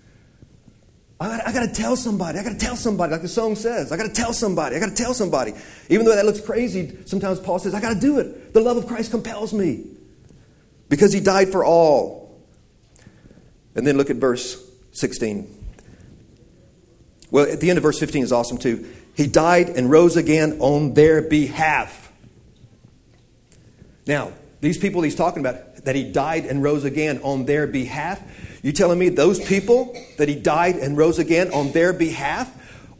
I, 1.21 1.43
I 1.47 1.53
got 1.53 1.69
to 1.69 1.73
tell 1.73 1.95
somebody. 1.95 2.41
I 2.41 2.43
got 2.43 2.53
to 2.53 2.59
tell 2.59 2.75
somebody, 2.75 3.13
like 3.13 3.23
the 3.23 3.29
song 3.29 3.55
says. 3.55 3.93
I 3.93 3.97
got 3.97 4.07
to 4.07 4.13
tell 4.13 4.33
somebody. 4.33 4.75
I 4.75 4.81
got 4.81 4.89
to 4.89 4.97
tell 4.97 5.15
somebody. 5.15 5.55
Even 5.89 6.05
though 6.07 6.17
that 6.17 6.27
looks 6.27 6.41
crazy, 6.41 6.99
sometimes 7.05 7.39
Paul 7.39 7.61
says, 7.61 7.75
I 7.75 7.81
got 7.81 7.95
to 7.95 8.01
do 8.01 8.19
it. 8.19 8.53
The 8.53 8.61
love 8.61 8.77
of 8.77 8.89
Christ 8.89 9.13
compels 9.13 9.53
me 9.53 9.85
because 10.89 11.13
he 11.13 11.21
died 11.21 11.53
for 11.53 11.65
all. 11.65 12.22
And 13.75 13.87
then 13.87 13.97
look 13.97 14.11
at 14.11 14.17
verse 14.17 14.63
16. 14.93 15.63
Well, 17.31 17.51
at 17.51 17.61
the 17.61 17.71
end 17.71 17.79
of 17.79 17.83
verse 17.83 17.99
15 17.99 18.25
is 18.25 18.33
awesome 18.33 18.59
too. 18.59 18.87
He 19.15 19.27
died 19.27 19.71
and 19.71 19.91
rose 19.91 20.17
again 20.17 20.59
on 20.61 20.95
their 20.95 21.23
behalf. 21.23 22.13
Now, 24.07 24.33
these 24.61 24.79
people 24.79 25.03
he's 25.03 25.15
talking 25.15 25.41
about, 25.41 25.85
that 25.85 25.97
he 25.97 26.05
died 26.05 26.45
and 26.45 26.63
rose 26.63 26.85
again 26.85 27.21
on 27.23 27.45
their 27.45 27.67
behalf, 27.67 28.21
you 28.63 28.73
telling 28.73 28.99
me 28.99 29.09
those 29.09 29.45
people 29.45 29.97
that 30.19 30.29
he 30.29 30.35
died 30.35 30.77
and 30.77 30.97
rose 30.97 31.19
again 31.19 31.53
on 31.53 31.73
their 31.73 31.93
behalf 31.93 32.51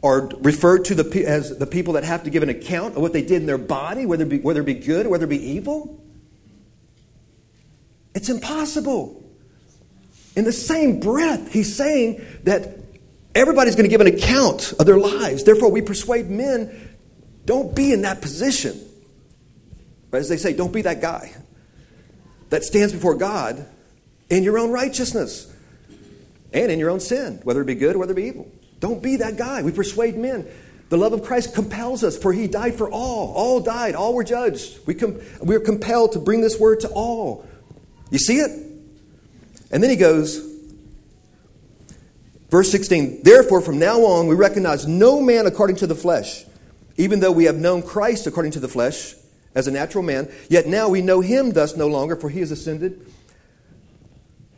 are 0.03 0.29
referred 0.41 0.85
to 0.85 0.95
the, 0.95 1.25
as 1.25 1.57
the 1.57 1.65
people 1.65 1.93
that 1.93 2.03
have 2.03 2.23
to 2.23 2.29
give 2.29 2.43
an 2.43 2.49
account 2.49 2.95
of 2.95 3.01
what 3.01 3.13
they 3.13 3.21
did 3.21 3.41
in 3.41 3.45
their 3.45 3.57
body, 3.57 4.05
whether 4.05 4.23
it 4.23 4.29
be, 4.29 4.39
whether 4.39 4.59
it 4.59 4.65
be 4.65 4.73
good 4.73 5.05
or 5.05 5.09
whether 5.09 5.25
it 5.25 5.29
be 5.29 5.51
evil? 5.51 6.03
It's 8.13 8.29
impossible. 8.29 9.22
In 10.35 10.45
the 10.45 10.51
same 10.51 10.99
breath, 10.99 11.51
he's 11.51 11.75
saying 11.75 12.25
that 12.43 12.79
everybody's 13.35 13.75
going 13.75 13.85
to 13.85 13.89
give 13.89 14.01
an 14.01 14.07
account 14.07 14.73
of 14.79 14.85
their 14.85 14.97
lives. 14.97 15.43
Therefore, 15.43 15.71
we 15.71 15.81
persuade 15.81 16.29
men 16.29 16.95
don't 17.45 17.75
be 17.75 17.93
in 17.93 18.01
that 18.03 18.21
position. 18.21 18.79
As 20.11 20.29
they 20.29 20.37
say, 20.37 20.53
don't 20.53 20.71
be 20.71 20.83
that 20.83 21.01
guy 21.01 21.33
that 22.49 22.63
stands 22.63 22.93
before 22.93 23.15
God 23.15 23.65
in 24.29 24.43
your 24.43 24.59
own 24.59 24.71
righteousness 24.71 25.51
and 26.53 26.71
in 26.71 26.77
your 26.77 26.91
own 26.91 26.99
sin, 26.99 27.39
whether 27.43 27.61
it 27.61 27.65
be 27.65 27.75
good 27.75 27.95
or 27.95 27.99
whether 27.99 28.13
it 28.13 28.15
be 28.15 28.25
evil. 28.25 28.51
Don't 28.79 29.01
be 29.01 29.17
that 29.17 29.37
guy. 29.37 29.63
We 29.63 29.71
persuade 29.71 30.15
men. 30.15 30.47
The 30.89 30.97
love 30.97 31.13
of 31.13 31.23
Christ 31.23 31.55
compels 31.55 32.03
us, 32.03 32.15
for 32.15 32.31
he 32.31 32.47
died 32.47 32.75
for 32.75 32.91
all. 32.91 33.33
All 33.33 33.59
died, 33.59 33.95
all 33.95 34.13
were 34.13 34.23
judged. 34.23 34.85
We, 34.85 34.93
com- 34.93 35.19
we 35.41 35.55
are 35.55 35.59
compelled 35.59 36.11
to 36.11 36.19
bring 36.19 36.41
this 36.41 36.59
word 36.59 36.81
to 36.81 36.89
all. 36.89 37.47
You 38.11 38.19
see 38.19 38.37
it? 38.37 38.51
And 39.73 39.81
then 39.81 39.89
he 39.89 39.95
goes, 39.95 40.37
verse 42.49 42.71
16, 42.71 43.23
therefore 43.23 43.59
from 43.59 43.79
now 43.79 44.01
on 44.01 44.27
we 44.27 44.35
recognize 44.35 44.87
no 44.87 45.19
man 45.19 45.47
according 45.47 45.77
to 45.77 45.87
the 45.87 45.95
flesh, 45.95 46.45
even 46.95 47.19
though 47.19 47.31
we 47.31 47.45
have 47.45 47.55
known 47.55 47.81
Christ 47.81 48.27
according 48.27 48.51
to 48.51 48.59
the 48.59 48.67
flesh 48.67 49.15
as 49.55 49.67
a 49.67 49.71
natural 49.71 50.03
man, 50.03 50.31
yet 50.47 50.67
now 50.67 50.89
we 50.89 51.01
know 51.01 51.21
him 51.21 51.53
thus 51.53 51.75
no 51.75 51.87
longer, 51.87 52.15
for 52.15 52.29
he 52.29 52.39
is 52.39 52.51
ascended. 52.51 53.03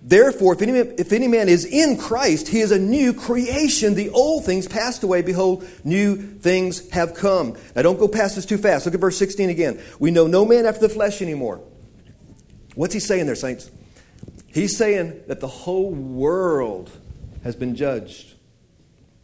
Therefore, 0.02 0.54
if 0.54 0.62
any, 0.62 0.74
man, 0.74 0.96
if 0.98 1.14
any 1.14 1.30
man 1.30 1.48
is 1.48 1.64
in 1.64 1.98
Christ, 1.98 2.50
he 2.50 2.60
is 2.60 2.72
a 2.72 2.78
new 2.78 3.14
creation. 3.14 3.96
The 3.96 4.10
old 4.10 4.46
things 4.46 4.68
passed 4.68 5.02
away. 5.02 5.24
Behold, 5.24 5.66
new 5.84 6.16
things 6.16 6.88
have 6.92 7.16
come. 7.16 7.58
Now, 7.76 7.82
don't 7.82 7.98
go 7.98 8.08
past 8.08 8.36
this 8.36 8.46
too 8.46 8.60
fast. 8.60 8.86
Look 8.86 8.94
at 8.94 9.02
verse 9.02 9.18
16 9.18 9.50
again. 9.50 9.82
We 9.98 10.12
know 10.12 10.28
no 10.28 10.46
man 10.46 10.68
after 10.68 10.82
the 10.82 10.94
flesh 10.94 11.24
anymore. 11.24 11.60
What's 12.76 12.94
he 12.94 13.00
saying 13.00 13.26
there, 13.26 13.36
saints? 13.36 13.72
He's 14.56 14.78
saying 14.78 15.24
that 15.28 15.42
the 15.42 15.50
whole 15.50 15.92
world 15.92 16.90
has 17.44 17.58
been 17.58 17.76
judged, 17.76 18.36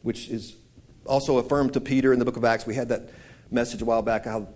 which 0.01 0.27
is 0.27 0.57
also 1.05 1.37
affirmed 1.37 1.71
to 1.71 1.79
Peter 1.79 2.11
in 2.11 2.19
the 2.19 2.25
book 2.25 2.35
of 2.35 2.43
Acts. 2.43 2.65
We 2.65 2.75
had 2.75 2.89
that 2.89 3.09
message 3.49 3.81
a 3.81 3.85
while 3.85 4.01
back 4.01 4.25
how 4.25 4.49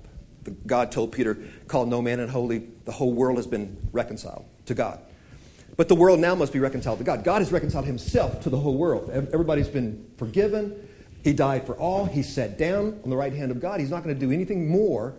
God 0.68 0.92
told 0.92 1.14
Peter, 1.14 1.38
Call 1.70 1.86
no 1.86 2.02
man 2.02 2.20
unholy. 2.20 2.68
The 2.84 2.92
whole 2.92 3.14
world 3.14 3.38
has 3.38 3.48
been 3.48 3.78
reconciled 3.94 4.44
to 4.66 4.74
God. 4.74 5.00
But 5.78 5.88
the 5.88 5.96
world 5.96 6.20
now 6.20 6.36
must 6.36 6.52
be 6.52 6.60
reconciled 6.60 6.98
to 6.98 7.06
God. 7.06 7.24
God 7.24 7.40
has 7.40 7.54
reconciled 7.54 7.86
himself 7.86 8.42
to 8.42 8.50
the 8.50 8.58
whole 8.58 8.76
world. 8.76 9.10
Everybody's 9.10 9.70
been 9.70 10.06
forgiven. 10.18 10.76
He 11.24 11.32
died 11.32 11.66
for 11.66 11.76
all. 11.76 12.06
He 12.06 12.22
sat 12.22 12.58
down 12.58 13.00
on 13.02 13.10
the 13.10 13.16
right 13.16 13.32
hand 13.32 13.50
of 13.50 13.62
God. 13.62 13.80
He's 13.80 13.92
not 13.92 14.04
going 14.04 14.14
to 14.14 14.20
do 14.20 14.30
anything 14.30 14.70
more, 14.70 15.14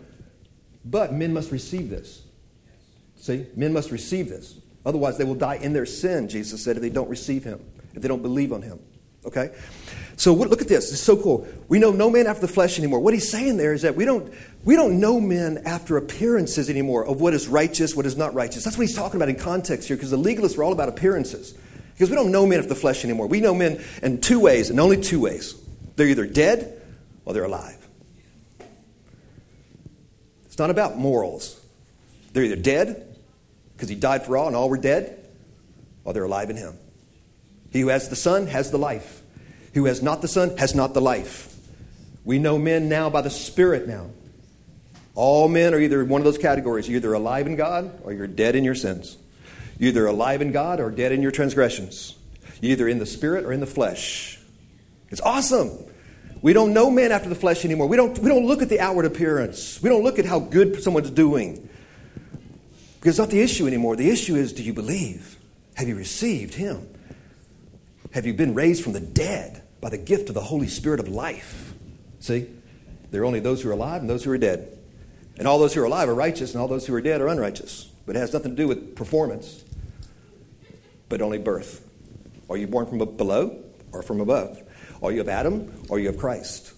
but 0.84 1.14
men 1.14 1.32
must 1.32 1.50
receive 1.50 1.88
this. 1.88 2.24
See? 3.16 3.46
Men 3.56 3.72
must 3.72 3.90
receive 3.90 4.28
this. 4.28 4.56
Otherwise, 4.86 5.18
they 5.18 5.24
will 5.24 5.34
die 5.34 5.56
in 5.56 5.72
their 5.72 5.84
sin, 5.84 6.28
Jesus 6.28 6.62
said, 6.62 6.76
if 6.76 6.82
they 6.82 6.88
don't 6.88 7.10
receive 7.10 7.42
him, 7.42 7.60
if 7.94 8.00
they 8.00 8.08
don't 8.08 8.22
believe 8.22 8.52
on 8.52 8.62
him. 8.62 8.78
Okay? 9.26 9.50
So 10.16 10.32
look 10.32 10.62
at 10.62 10.68
this. 10.68 10.92
It's 10.92 11.00
so 11.00 11.20
cool. 11.20 11.48
We 11.68 11.80
know 11.80 11.90
no 11.90 12.08
man 12.08 12.28
after 12.28 12.42
the 12.46 12.52
flesh 12.52 12.78
anymore. 12.78 13.00
What 13.00 13.12
he's 13.12 13.28
saying 13.28 13.56
there 13.56 13.72
is 13.74 13.82
that 13.82 13.96
we 13.96 14.04
don't, 14.04 14.32
we 14.64 14.76
don't 14.76 15.00
know 15.00 15.18
men 15.18 15.62
after 15.66 15.96
appearances 15.96 16.70
anymore 16.70 17.04
of 17.04 17.20
what 17.20 17.34
is 17.34 17.48
righteous, 17.48 17.96
what 17.96 18.06
is 18.06 18.16
not 18.16 18.32
righteous. 18.32 18.62
That's 18.62 18.78
what 18.78 18.86
he's 18.86 18.94
talking 18.94 19.16
about 19.16 19.28
in 19.28 19.34
context 19.34 19.88
here, 19.88 19.96
because 19.96 20.12
the 20.12 20.18
legalists 20.18 20.56
were 20.56 20.62
all 20.62 20.72
about 20.72 20.88
appearances. 20.88 21.58
Because 21.92 22.08
we 22.08 22.14
don't 22.14 22.30
know 22.30 22.46
men 22.46 22.60
of 22.60 22.68
the 22.68 22.76
flesh 22.76 23.04
anymore. 23.04 23.26
We 23.26 23.40
know 23.40 23.54
men 23.54 23.82
in 24.02 24.20
two 24.20 24.38
ways, 24.38 24.70
and 24.70 24.78
only 24.78 25.00
two 25.00 25.18
ways. 25.20 25.56
They're 25.96 26.06
either 26.06 26.26
dead 26.26 26.80
or 27.24 27.34
they're 27.34 27.44
alive. 27.44 27.88
It's 30.44 30.58
not 30.58 30.70
about 30.70 30.96
morals. 30.96 31.60
They're 32.32 32.44
either 32.44 32.54
dead, 32.54 33.05
because 33.76 33.88
he 33.88 33.94
died 33.94 34.24
for 34.24 34.36
all 34.36 34.46
and 34.46 34.56
all 34.56 34.70
were 34.70 34.78
dead, 34.78 35.22
while 36.02 36.14
they're 36.14 36.24
alive 36.24 36.50
in 36.50 36.56
him. 36.56 36.74
He 37.70 37.80
who 37.80 37.88
has 37.88 38.08
the 38.08 38.16
Son 38.16 38.46
has 38.46 38.70
the 38.70 38.78
life. 38.78 39.22
He 39.72 39.80
who 39.80 39.84
has 39.84 40.02
not 40.02 40.22
the 40.22 40.28
Son 40.28 40.56
has 40.56 40.74
not 40.74 40.94
the 40.94 41.00
life. 41.00 41.54
We 42.24 42.38
know 42.38 42.58
men 42.58 42.88
now 42.88 43.10
by 43.10 43.20
the 43.20 43.30
Spirit 43.30 43.86
now. 43.86 44.10
All 45.14 45.48
men 45.48 45.74
are 45.74 45.78
either 45.78 46.04
one 46.04 46.20
of 46.20 46.24
those 46.24 46.38
categories. 46.38 46.88
You're 46.88 46.96
either 46.96 47.12
alive 47.12 47.46
in 47.46 47.56
God 47.56 48.00
or 48.02 48.12
you're 48.12 48.26
dead 48.26 48.56
in 48.56 48.64
your 48.64 48.74
sins. 48.74 49.16
You're 49.78 49.88
either 49.88 50.06
alive 50.06 50.42
in 50.42 50.52
God 50.52 50.80
or 50.80 50.90
dead 50.90 51.12
in 51.12 51.22
your 51.22 51.30
transgressions. 51.30 52.16
You're 52.60 52.72
either 52.72 52.88
in 52.88 52.98
the 52.98 53.06
spirit 53.06 53.44
or 53.44 53.52
in 53.52 53.60
the 53.60 53.66
flesh. 53.66 54.38
It's 55.10 55.20
awesome. 55.20 55.70
We 56.42 56.52
don't 56.52 56.72
know 56.72 56.90
men 56.90 57.12
after 57.12 57.28
the 57.28 57.34
flesh 57.34 57.64
anymore. 57.64 57.86
We 57.86 57.96
don't, 57.96 58.18
we 58.18 58.28
don't 58.28 58.46
look 58.46 58.62
at 58.62 58.68
the 58.68 58.80
outward 58.80 59.06
appearance. 59.06 59.82
We 59.82 59.88
don't 59.88 60.02
look 60.02 60.18
at 60.18 60.24
how 60.24 60.38
good 60.38 60.82
someone's 60.82 61.10
doing. 61.10 61.68
Because 63.06 63.20
it's 63.20 63.24
not 63.24 63.30
the 63.30 63.40
issue 63.40 63.68
anymore. 63.68 63.94
The 63.94 64.10
issue 64.10 64.34
is 64.34 64.52
do 64.52 64.64
you 64.64 64.72
believe? 64.72 65.38
Have 65.76 65.86
you 65.86 65.94
received 65.94 66.54
Him? 66.54 66.88
Have 68.10 68.26
you 68.26 68.34
been 68.34 68.52
raised 68.52 68.82
from 68.82 68.94
the 68.94 69.00
dead 69.00 69.62
by 69.80 69.90
the 69.90 69.96
gift 69.96 70.28
of 70.28 70.34
the 70.34 70.40
Holy 70.40 70.66
Spirit 70.66 70.98
of 70.98 71.06
life? 71.06 71.72
See? 72.18 72.48
There 73.12 73.22
are 73.22 73.24
only 73.24 73.38
those 73.38 73.62
who 73.62 73.68
are 73.68 73.74
alive 73.74 74.00
and 74.00 74.10
those 74.10 74.24
who 74.24 74.32
are 74.32 74.38
dead. 74.38 74.76
And 75.38 75.46
all 75.46 75.60
those 75.60 75.72
who 75.72 75.82
are 75.82 75.84
alive 75.84 76.08
are 76.08 76.16
righteous, 76.16 76.52
and 76.52 76.60
all 76.60 76.66
those 76.66 76.84
who 76.84 76.94
are 76.96 77.00
dead 77.00 77.20
are 77.20 77.28
unrighteous. 77.28 77.88
But 78.06 78.16
it 78.16 78.18
has 78.18 78.32
nothing 78.32 78.56
to 78.56 78.56
do 78.56 78.66
with 78.66 78.96
performance, 78.96 79.64
but 81.08 81.22
only 81.22 81.38
birth. 81.38 81.88
Are 82.50 82.56
you 82.56 82.66
born 82.66 82.86
from 82.86 82.98
below 82.98 83.56
or 83.92 84.02
from 84.02 84.20
above? 84.20 84.60
Are 85.00 85.12
you 85.12 85.20
of 85.20 85.28
Adam 85.28 85.72
or 85.88 85.98
are 85.98 86.00
you 86.00 86.08
of 86.08 86.18
Christ? 86.18 86.72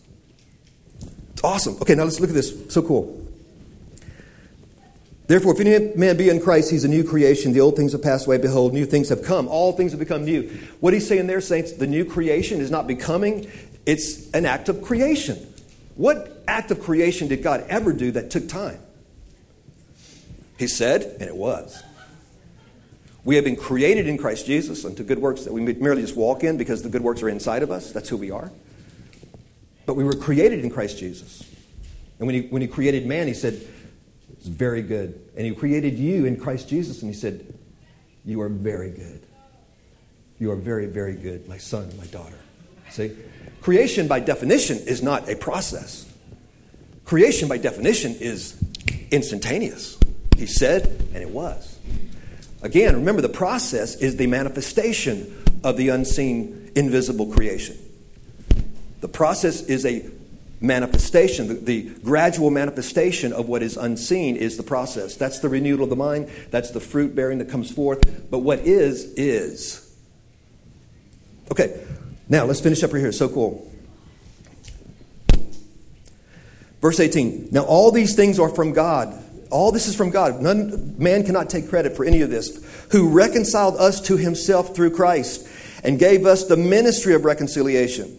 It's 1.32 1.42
awesome. 1.42 1.78
Okay, 1.80 1.94
now 1.94 2.04
let's 2.04 2.20
look 2.20 2.28
at 2.28 2.36
this. 2.36 2.70
So 2.70 2.82
cool. 2.82 3.27
Therefore, 5.28 5.52
if 5.52 5.60
any 5.60 5.94
man 5.94 6.16
be 6.16 6.30
in 6.30 6.40
Christ, 6.40 6.70
he's 6.70 6.84
a 6.84 6.88
new 6.88 7.04
creation. 7.04 7.52
The 7.52 7.60
old 7.60 7.76
things 7.76 7.92
have 7.92 8.02
passed 8.02 8.26
away. 8.26 8.38
Behold, 8.38 8.72
new 8.72 8.86
things 8.86 9.10
have 9.10 9.22
come. 9.22 9.46
All 9.46 9.72
things 9.72 9.92
have 9.92 9.98
become 9.98 10.24
new. 10.24 10.48
What 10.80 10.94
he's 10.94 11.06
saying 11.06 11.26
there, 11.26 11.42
saints, 11.42 11.72
the 11.72 11.86
new 11.86 12.06
creation 12.06 12.60
is 12.60 12.70
not 12.70 12.86
becoming, 12.86 13.50
it's 13.84 14.30
an 14.30 14.46
act 14.46 14.70
of 14.70 14.80
creation. 14.82 15.36
What 15.96 16.42
act 16.48 16.70
of 16.70 16.80
creation 16.80 17.28
did 17.28 17.42
God 17.42 17.66
ever 17.68 17.92
do 17.92 18.10
that 18.12 18.30
took 18.30 18.48
time? 18.48 18.80
He 20.58 20.66
said, 20.66 21.02
and 21.20 21.28
it 21.28 21.36
was. 21.36 21.82
We 23.22 23.34
have 23.36 23.44
been 23.44 23.56
created 23.56 24.08
in 24.08 24.16
Christ 24.16 24.46
Jesus 24.46 24.86
unto 24.86 25.04
good 25.04 25.18
works 25.18 25.44
that 25.44 25.52
we 25.52 25.60
merely 25.60 26.00
just 26.00 26.16
walk 26.16 26.42
in 26.42 26.56
because 26.56 26.82
the 26.82 26.88
good 26.88 27.02
works 27.02 27.22
are 27.22 27.28
inside 27.28 27.62
of 27.62 27.70
us. 27.70 27.92
That's 27.92 28.08
who 28.08 28.16
we 28.16 28.30
are. 28.30 28.50
But 29.84 29.94
we 29.94 30.04
were 30.04 30.14
created 30.14 30.64
in 30.64 30.70
Christ 30.70 30.98
Jesus. 30.98 31.46
And 32.18 32.26
when 32.26 32.34
he, 32.34 32.48
when 32.48 32.62
he 32.62 32.68
created 32.68 33.06
man, 33.06 33.26
he 33.26 33.34
said, 33.34 33.60
It's 34.38 34.46
very 34.46 34.82
good. 34.82 35.20
And 35.36 35.44
he 35.44 35.54
created 35.54 35.98
you 35.98 36.24
in 36.24 36.38
Christ 36.38 36.68
Jesus, 36.68 37.02
and 37.02 37.12
he 37.12 37.18
said, 37.18 37.52
You 38.24 38.40
are 38.40 38.48
very 38.48 38.90
good. 38.90 39.22
You 40.38 40.52
are 40.52 40.56
very, 40.56 40.86
very 40.86 41.14
good, 41.14 41.48
my 41.48 41.58
son, 41.58 41.90
my 41.98 42.06
daughter. 42.06 42.38
See? 42.90 43.12
Creation, 43.60 44.06
by 44.06 44.20
definition, 44.20 44.78
is 44.78 45.02
not 45.02 45.28
a 45.28 45.36
process. 45.36 46.10
Creation, 47.04 47.48
by 47.48 47.58
definition, 47.58 48.14
is 48.20 48.56
instantaneous. 49.10 49.98
He 50.36 50.46
said, 50.46 50.86
and 51.12 51.16
it 51.16 51.30
was. 51.30 51.78
Again, 52.62 52.94
remember, 52.94 53.20
the 53.20 53.28
process 53.28 53.96
is 53.96 54.16
the 54.16 54.26
manifestation 54.26 55.44
of 55.64 55.76
the 55.76 55.88
unseen, 55.88 56.70
invisible 56.76 57.26
creation. 57.26 57.76
The 59.00 59.08
process 59.08 59.62
is 59.62 59.84
a 59.84 60.08
manifestation. 60.60 61.48
The, 61.48 61.54
the, 61.54 61.82
gradual 62.02 62.50
manifestation 62.50 63.32
of 63.32 63.48
what 63.48 63.62
is 63.62 63.76
unseen 63.76 64.36
is 64.36 64.56
the 64.56 64.62
process. 64.62 65.16
That's 65.16 65.38
the 65.38 65.48
renewal 65.48 65.84
of 65.84 65.90
the 65.90 65.96
mind. 65.96 66.30
That's 66.50 66.70
the 66.70 66.80
fruit 66.80 67.14
bearing 67.14 67.38
that 67.38 67.48
comes 67.48 67.70
forth. 67.70 68.30
But 68.30 68.38
what 68.38 68.60
is, 68.60 69.12
is. 69.14 69.84
Okay, 71.50 71.80
now, 72.28 72.44
let's 72.44 72.60
finish 72.60 72.82
up 72.82 72.92
right 72.92 73.00
here. 73.00 73.12
So 73.12 73.28
cool. 73.28 73.70
Verse 76.80 77.00
18. 77.00 77.48
Now, 77.50 77.64
all 77.64 77.90
these 77.90 78.14
things 78.14 78.38
are 78.38 78.48
from 78.48 78.72
God. 78.72 79.24
All 79.50 79.72
this 79.72 79.86
is 79.86 79.96
from 79.96 80.10
God. 80.10 80.40
None, 80.40 80.96
man 80.98 81.24
cannot 81.24 81.48
take 81.48 81.68
credit 81.68 81.96
for 81.96 82.04
any 82.04 82.20
of 82.20 82.30
this. 82.30 82.64
Who 82.92 83.08
reconciled 83.08 83.76
us 83.76 84.00
to 84.02 84.16
himself 84.16 84.76
through 84.76 84.90
Christ 84.90 85.48
and 85.82 85.98
gave 85.98 86.26
us 86.26 86.44
the 86.44 86.56
ministry 86.56 87.14
of 87.14 87.24
reconciliation. 87.24 88.18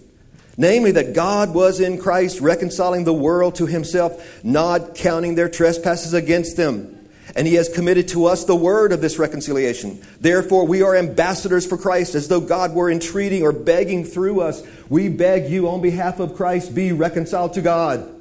Namely, 0.58 0.92
that 0.92 1.14
God 1.14 1.54
was 1.54 1.80
in 1.80 1.98
Christ 1.98 2.42
reconciling 2.42 3.06
the 3.06 3.14
world 3.14 3.56
to 3.56 3.66
himself, 3.66 4.44
not 4.44 4.96
counting 4.96 5.36
their 5.36 5.50
trespasses 5.50 6.14
against 6.14 6.58
them 6.58 7.00
and 7.36 7.48
he 7.48 7.56
has 7.56 7.70
committed 7.70 8.08
to 8.10 8.26
us 8.26 8.46
the 8.46 8.56
word 8.56 8.92
of 8.92 9.02
this 9.02 9.20
reconciliation. 9.20 10.02
Therefore, 10.20 10.66
we 10.66 10.82
are 10.82 10.96
ambassadors 10.96 11.66
for 11.66 11.78
Christ, 11.78 12.16
as 12.16 12.28
though 12.28 12.42
God 12.42 12.74
were 12.74 12.90
entreating 12.90 13.44
or 13.44 13.52
begging 13.52 14.04
through 14.04 14.42
us. 14.42 14.64
We 14.90 15.10
beg 15.10 15.50
you 15.50 15.70
on 15.70 15.82
behalf 15.82 16.20
of 16.20 16.36
Christ, 16.36 16.74
be 16.74 16.92
reconciled 16.92 17.54
to 17.54 17.62
God. 17.62 18.16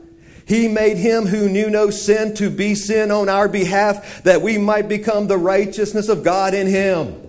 He 0.47 0.69
made 0.69 0.97
him 0.97 1.27
who 1.27 1.49
knew 1.49 1.69
no 1.69 1.91
sin 1.91 2.35
to 2.37 2.49
be 2.49 2.75
sin 2.75 3.11
on 3.11 3.29
our 3.29 3.49
behalf, 3.49 4.23
that 4.23 4.41
we 4.43 4.57
might 4.57 4.89
become 4.89 5.27
the 5.27 5.39
righteousness 5.39 6.09
of 6.09 6.25
God 6.25 6.55
in 6.55 6.67
him. 6.67 7.25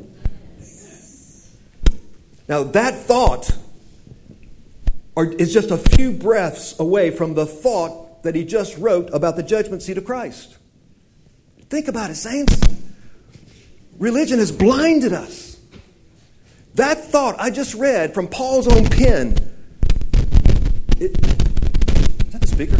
Now, 2.47 2.63
that 2.63 2.95
thought 2.95 3.55
is 5.25 5.53
just 5.53 5.71
a 5.71 5.77
few 5.77 6.11
breaths 6.11 6.79
away 6.79 7.11
from 7.11 7.33
the 7.33 7.45
thought 7.45 8.23
that 8.23 8.35
he 8.35 8.43
just 8.43 8.77
wrote 8.77 9.09
about 9.13 9.35
the 9.35 9.43
judgment 9.43 9.81
seat 9.81 9.97
of 9.97 10.05
Christ. 10.05 10.57
Think 11.69 11.87
about 11.87 12.09
it, 12.09 12.15
saints. 12.15 12.59
Religion 13.97 14.39
has 14.39 14.51
blinded 14.51 15.13
us. 15.13 15.59
That 16.75 16.97
thought 17.05 17.35
I 17.39 17.49
just 17.49 17.75
read 17.75 18.13
from 18.13 18.27
Paul's 18.27 18.67
own 18.67 18.85
pen. 18.85 19.35
It, 20.97 21.17
is 21.17 22.33
that 22.33 22.41
the 22.41 22.47
speaker? 22.47 22.77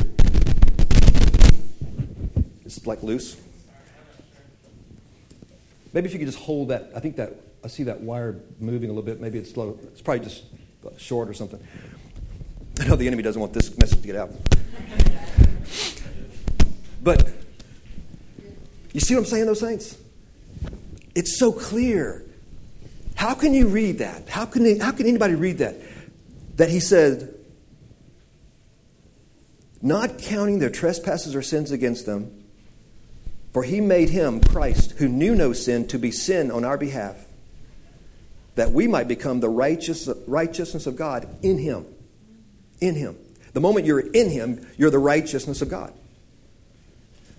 It's 2.66 2.86
like 2.86 3.04
loose. 3.04 3.36
Maybe 5.94 6.08
if 6.08 6.14
you 6.14 6.20
could 6.20 6.28
just 6.28 6.40
hold 6.40 6.70
that. 6.70 6.92
I 6.96 7.00
think 7.00 7.16
that 7.18 7.34
I 7.64 7.68
see 7.68 7.84
that 7.84 8.02
wire 8.02 8.40
moving 8.60 8.90
a 8.90 8.94
little 8.94 9.04
bit. 9.04 9.20
Maybe 9.20 9.40
it's 9.40 9.52
slow. 9.52 9.78
It's 9.84 10.02
probably 10.02 10.24
just 10.24 10.44
short 10.98 11.28
or 11.28 11.34
something. 11.34 11.60
Know 12.90 12.96
the 12.96 13.06
enemy 13.06 13.22
doesn't 13.22 13.40
want 13.40 13.54
this 13.54 13.78
message 13.78 14.02
to 14.02 14.08
get 14.08 14.16
out. 14.16 14.32
But 17.04 17.32
you 18.94 19.00
see 19.00 19.14
what 19.14 19.20
I'm 19.20 19.26
saying, 19.28 19.46
those 19.46 19.60
saints? 19.60 19.96
It's 21.14 21.38
so 21.38 21.52
clear. 21.52 22.26
How 23.14 23.36
can 23.36 23.54
you 23.54 23.68
read 23.68 24.00
that? 24.00 24.28
How 24.28 24.46
can, 24.46 24.80
how 24.80 24.92
can 24.92 25.06
anybody 25.06 25.36
read 25.36 25.60
that? 25.60 25.76
That 26.56 26.72
he 26.72 26.80
said, 26.80 27.36
not 29.84 30.18
counting 30.18 30.58
their 30.58 30.72
trespasses 30.72 31.36
or 31.36 31.44
sins 31.44 31.70
against 31.70 32.08
them, 32.08 32.44
for 33.54 33.62
he 33.62 33.82
made 33.82 34.10
him, 34.10 34.42
Christ, 34.42 34.94
who 34.94 35.08
knew 35.08 35.36
no 35.36 35.54
sin, 35.54 35.88
to 35.90 36.00
be 36.00 36.10
sin 36.10 36.50
on 36.50 36.66
our 36.66 36.78
behalf, 36.78 37.18
that 38.56 38.72
we 38.72 38.88
might 38.88 39.08
become 39.08 39.42
the 39.42 39.50
righteous, 39.50 40.10
righteousness 40.26 40.88
of 40.88 40.96
God 40.96 41.30
in 41.44 41.60
him. 41.60 41.86
In 42.82 42.96
him. 42.96 43.18
The 43.54 43.60
moment 43.60 43.86
you're 43.86 44.00
in 44.00 44.30
him, 44.30 44.66
you're 44.78 44.92
the 44.92 45.00
righteousness 45.00 45.62
of 45.62 45.70
God. 45.70 45.94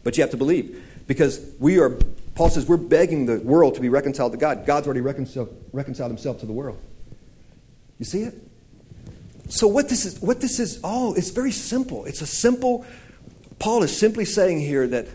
But 0.03 0.17
you 0.17 0.23
have 0.23 0.31
to 0.31 0.37
believe. 0.37 0.83
Because 1.07 1.41
we 1.59 1.79
are, 1.79 1.99
Paul 2.35 2.51
says, 2.51 2.67
we're 2.67 2.77
begging 2.77 3.27
the 3.27 3.39
world 3.41 3.75
to 3.75 3.81
be 3.81 3.89
reconciled 3.89 4.33
to 4.33 4.39
God. 4.39 4.67
God's 4.67 4.87
already 4.87 5.01
reconciled, 5.01 5.55
reconciled 5.73 6.11
himself 6.11 6.41
to 6.41 6.47
the 6.47 6.53
world. 6.53 6.79
You 7.99 8.05
see 8.05 8.23
it? 8.23 8.35
So 9.49 9.67
what 9.67 9.89
this 9.89 10.07
is, 10.07 10.21
what 10.21 10.41
this 10.41 10.61
is 10.61 10.81
all, 10.85 11.15
it's 11.15 11.31
very 11.31 11.51
simple. 11.51 12.05
It's 12.05 12.23
a 12.23 12.27
simple, 12.27 12.87
Paul 13.59 13.83
is 13.83 13.97
simply 13.97 14.25
saying 14.25 14.61
here 14.61 14.87
that 14.87 15.09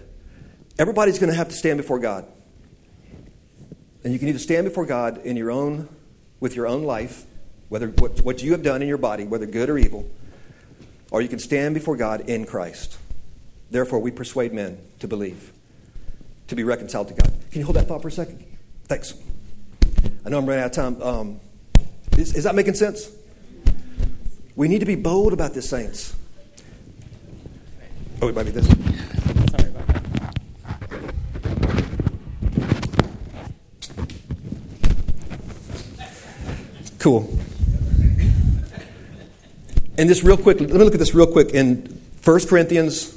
everybody's 0.77 1.17
going 1.17 1.31
to 1.31 1.37
have 1.37 1.49
to 1.49 1.55
stand 1.55 1.77
before 1.77 1.99
God. 1.99 2.25
And 4.03 4.11
you 4.13 4.19
can 4.19 4.27
either 4.27 4.39
stand 4.39 4.65
before 4.65 4.85
God 4.85 5.25
in 5.25 5.37
your 5.37 5.51
own, 5.51 5.89
with 6.39 6.55
your 6.55 6.67
own 6.67 6.83
life, 6.83 7.25
whether 7.69 7.87
what, 7.87 8.21
what 8.21 8.43
you 8.43 8.51
have 8.51 8.63
done 8.63 8.81
in 8.81 8.87
your 8.87 8.97
body, 8.97 9.25
whether 9.25 9.45
good 9.45 9.69
or 9.69 9.77
evil, 9.77 10.09
or 11.11 11.21
you 11.21 11.27
can 11.27 11.39
stand 11.39 11.73
before 11.73 11.95
God 11.95 12.21
in 12.21 12.45
Christ. 12.45 12.97
Therefore, 13.71 13.99
we 13.99 14.11
persuade 14.11 14.53
men 14.53 14.77
to 14.99 15.07
believe 15.07 15.51
to 16.47 16.55
be 16.55 16.63
reconciled 16.63 17.07
to 17.07 17.13
God. 17.13 17.33
Can 17.51 17.59
you 17.59 17.65
hold 17.65 17.75
that 17.75 17.87
thought 17.87 18.01
for 18.01 18.07
a 18.07 18.11
second? 18.11 18.45
Thanks. 18.85 19.13
I 20.25 20.29
know 20.29 20.37
I'm 20.37 20.45
running 20.45 20.63
out 20.63 20.67
of 20.67 20.71
time. 20.71 21.01
Um, 21.01 21.39
is, 22.17 22.35
is 22.35 22.43
that 22.43 22.55
making 22.55 22.75
sense? 22.75 23.11
We 24.55 24.67
need 24.67 24.79
to 24.79 24.85
be 24.85 24.95
bold 24.95 25.33
about 25.33 25.53
this, 25.53 25.69
saints. 25.69 26.15
Oh, 28.21 28.27
it 28.29 28.35
might 28.35 28.45
be 28.45 28.51
this. 28.51 28.67
Sorry 28.67 29.69
about 29.69 29.87
that. 29.87 30.01
Cool. 36.99 37.39
And 39.97 40.09
this 40.09 40.23
real 40.23 40.35
quick, 40.35 40.59
let 40.59 40.71
me 40.71 40.77
look 40.77 40.93
at 40.93 40.99
this 40.99 41.15
real 41.15 41.27
quick 41.27 41.51
in 41.51 42.01
1 42.23 42.47
Corinthians. 42.47 43.13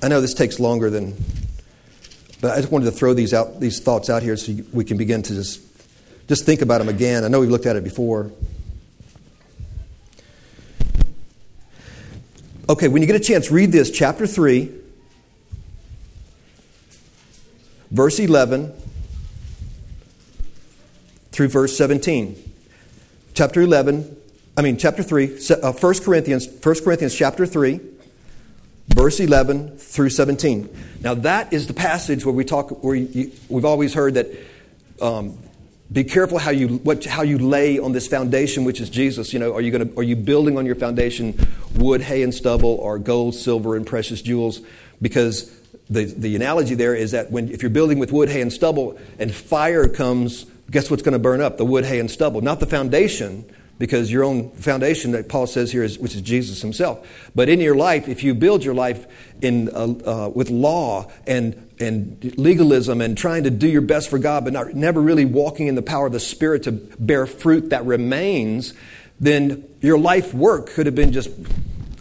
I 0.00 0.08
know 0.08 0.20
this 0.20 0.32
takes 0.32 0.60
longer 0.60 0.88
than, 0.88 1.16
but 2.40 2.52
I 2.52 2.60
just 2.60 2.70
wanted 2.70 2.84
to 2.84 2.92
throw 2.92 3.12
these 3.12 3.34
out, 3.34 3.58
these 3.58 3.80
thoughts 3.80 4.08
out 4.08 4.22
here 4.22 4.36
so 4.36 4.56
we 4.72 4.84
can 4.84 4.98
begin 4.98 5.22
to 5.22 5.34
just, 5.34 5.60
just 6.28 6.46
think 6.46 6.62
about 6.62 6.78
them 6.78 6.88
again. 6.88 7.24
I 7.24 7.28
know 7.28 7.40
we've 7.40 7.50
looked 7.50 7.66
at 7.66 7.74
it 7.74 7.82
before. 7.82 8.30
Okay, 12.68 12.86
when 12.86 13.02
you 13.02 13.06
get 13.06 13.16
a 13.16 13.20
chance, 13.20 13.50
read 13.50 13.72
this, 13.72 13.90
chapter 13.90 14.28
3, 14.28 14.72
verse 17.90 18.20
11 18.20 18.79
through 21.40 21.48
verse 21.48 21.74
17. 21.74 22.36
Chapter 23.32 23.62
11, 23.62 24.14
I 24.58 24.60
mean, 24.60 24.76
chapter 24.76 25.02
3, 25.02 25.38
uh, 25.62 25.72
1 25.72 25.94
Corinthians, 26.00 26.46
1 26.46 26.74
Corinthians 26.84 27.14
chapter 27.14 27.46
3, 27.46 27.80
verse 28.88 29.20
11 29.20 29.78
through 29.78 30.10
17. 30.10 30.68
Now, 31.00 31.14
that 31.14 31.50
is 31.50 31.66
the 31.66 31.72
passage 31.72 32.26
where 32.26 32.34
we 32.34 32.44
talk, 32.44 32.84
where 32.84 32.94
you, 32.94 33.32
we've 33.48 33.64
always 33.64 33.94
heard 33.94 34.14
that 34.14 34.26
um, 35.00 35.38
be 35.90 36.04
careful 36.04 36.36
how 36.36 36.50
you, 36.50 36.76
what, 36.76 37.06
how 37.06 37.22
you 37.22 37.38
lay 37.38 37.78
on 37.78 37.92
this 37.92 38.06
foundation, 38.06 38.64
which 38.64 38.78
is 38.78 38.90
Jesus. 38.90 39.32
You 39.32 39.38
know, 39.38 39.54
are 39.54 39.62
you, 39.62 39.70
gonna, 39.70 39.88
are 39.96 40.02
you 40.02 40.16
building 40.16 40.58
on 40.58 40.66
your 40.66 40.74
foundation 40.74 41.38
wood, 41.74 42.02
hay, 42.02 42.22
and 42.22 42.34
stubble, 42.34 42.74
or 42.74 42.98
gold, 42.98 43.34
silver, 43.34 43.76
and 43.76 43.86
precious 43.86 44.20
jewels? 44.20 44.60
Because 45.00 45.50
the, 45.88 46.04
the 46.04 46.36
analogy 46.36 46.74
there 46.74 46.94
is 46.94 47.12
that 47.12 47.30
when, 47.30 47.48
if 47.48 47.62
you're 47.62 47.70
building 47.70 47.98
with 47.98 48.12
wood, 48.12 48.28
hay, 48.28 48.42
and 48.42 48.52
stubble, 48.52 48.98
and 49.18 49.34
fire 49.34 49.88
comes, 49.88 50.44
guess 50.70 50.90
what's 50.90 51.02
going 51.02 51.12
to 51.12 51.18
burn 51.18 51.40
up? 51.40 51.56
The 51.56 51.64
wood, 51.64 51.84
hay, 51.84 52.00
and 52.00 52.10
stubble. 52.10 52.40
Not 52.40 52.60
the 52.60 52.66
foundation, 52.66 53.44
because 53.80 54.12
your 54.12 54.24
own 54.24 54.50
foundation 54.50 55.12
that 55.12 55.28
Paul 55.30 55.46
says 55.46 55.72
here 55.72 55.82
is, 55.82 55.98
which 55.98 56.14
is 56.14 56.20
Jesus 56.20 56.60
himself. 56.60 57.30
But 57.34 57.48
in 57.48 57.60
your 57.60 57.74
life, 57.74 58.08
if 58.08 58.22
you 58.22 58.34
build 58.34 58.62
your 58.62 58.74
life 58.74 59.06
in, 59.40 59.70
uh, 59.70 60.26
uh, 60.26 60.28
with 60.28 60.50
law 60.50 61.10
and, 61.26 61.70
and 61.80 62.34
legalism 62.36 63.00
and 63.00 63.16
trying 63.16 63.44
to 63.44 63.50
do 63.50 63.66
your 63.66 63.80
best 63.80 64.10
for 64.10 64.18
God, 64.18 64.44
but 64.44 64.52
not, 64.52 64.74
never 64.74 65.00
really 65.00 65.24
walking 65.24 65.66
in 65.66 65.76
the 65.76 65.82
power 65.82 66.06
of 66.06 66.12
the 66.12 66.20
Spirit 66.20 66.64
to 66.64 66.72
bear 66.72 67.26
fruit 67.26 67.70
that 67.70 67.86
remains, 67.86 68.74
then 69.18 69.66
your 69.80 69.98
life 69.98 70.34
work 70.34 70.68
could 70.68 70.84
have 70.84 70.94
been 70.94 71.12
just 71.12 71.30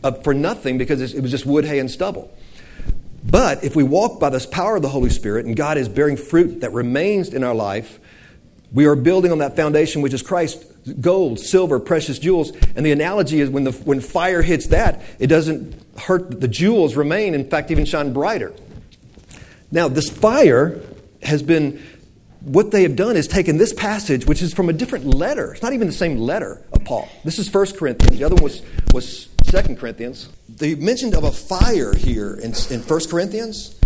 uh, 0.04 0.12
for 0.12 0.34
nothing 0.34 0.78
because 0.78 1.14
it 1.14 1.22
was 1.22 1.32
just 1.32 1.46
wood, 1.46 1.64
hay, 1.64 1.80
and 1.80 1.90
stubble. 1.90 2.30
But 3.24 3.64
if 3.64 3.78
we 3.78 3.84
walk 3.84 4.20
by 4.20 4.30
this 4.30 4.46
power 4.46 4.76
of 4.76 4.82
the 4.82 4.90
Holy 4.90 5.10
Spirit 5.10 5.46
and 5.46 5.56
God 5.56 5.78
is 5.78 5.88
bearing 5.88 6.18
fruit 6.18 6.60
that 6.60 6.74
remains 6.74 7.34
in 7.34 7.46
our 7.46 7.56
life, 7.56 8.00
we 8.72 8.86
are 8.86 8.96
building 8.96 9.32
on 9.32 9.40
that 9.40 9.56
foundation, 9.56 10.02
which 10.02 10.14
is 10.14 10.22
Christ 10.22 10.66
gold, 11.02 11.40
silver, 11.40 11.80
precious 11.80 12.20
jewels. 12.20 12.52
And 12.76 12.86
the 12.86 12.92
analogy 12.92 13.40
is 13.40 13.50
when, 13.50 13.64
the, 13.64 13.72
when 13.72 14.00
fire 14.00 14.42
hits 14.42 14.68
that, 14.68 15.02
it 15.18 15.28
doesn't 15.28 15.76
hurt, 15.98 16.40
the 16.40 16.48
jewels 16.48 16.96
remain, 16.96 17.34
in 17.34 17.50
fact, 17.50 17.72
even 17.72 17.86
shine 17.86 18.14
brighter. 18.14 18.54
Now, 19.72 19.88
this 19.88 20.10
fire 20.10 20.82
has 21.22 21.44
been, 21.44 21.84
what 22.42 22.72
they 22.72 22.84
have 22.84 22.96
done 22.96 23.18
is 23.18 23.28
taken 23.28 23.58
this 23.58 23.74
passage, 23.74 24.26
which 24.26 24.42
is 24.42 24.54
from 24.54 24.70
a 24.70 24.74
different 24.74 25.06
letter. 25.06 25.54
It's 25.54 25.62
not 25.62 25.74
even 25.74 25.88
the 25.88 25.94
same 25.94 26.18
letter 26.18 26.64
of 26.72 26.84
Paul. 26.86 27.08
This 27.24 27.40
is 27.40 27.54
1 27.54 27.74
Corinthians. 27.74 28.18
The 28.18 28.24
other 28.24 28.36
one 28.36 28.44
was, 28.44 28.62
was 28.94 29.28
2 29.48 29.76
Corinthians. 29.76 30.30
The 30.48 30.76
mention 30.76 31.16
of 31.16 31.24
a 31.24 31.32
fire 31.32 31.94
here 31.94 32.36
in, 32.36 32.54
in 32.70 32.82
1 32.82 33.00
Corinthians 33.10 33.80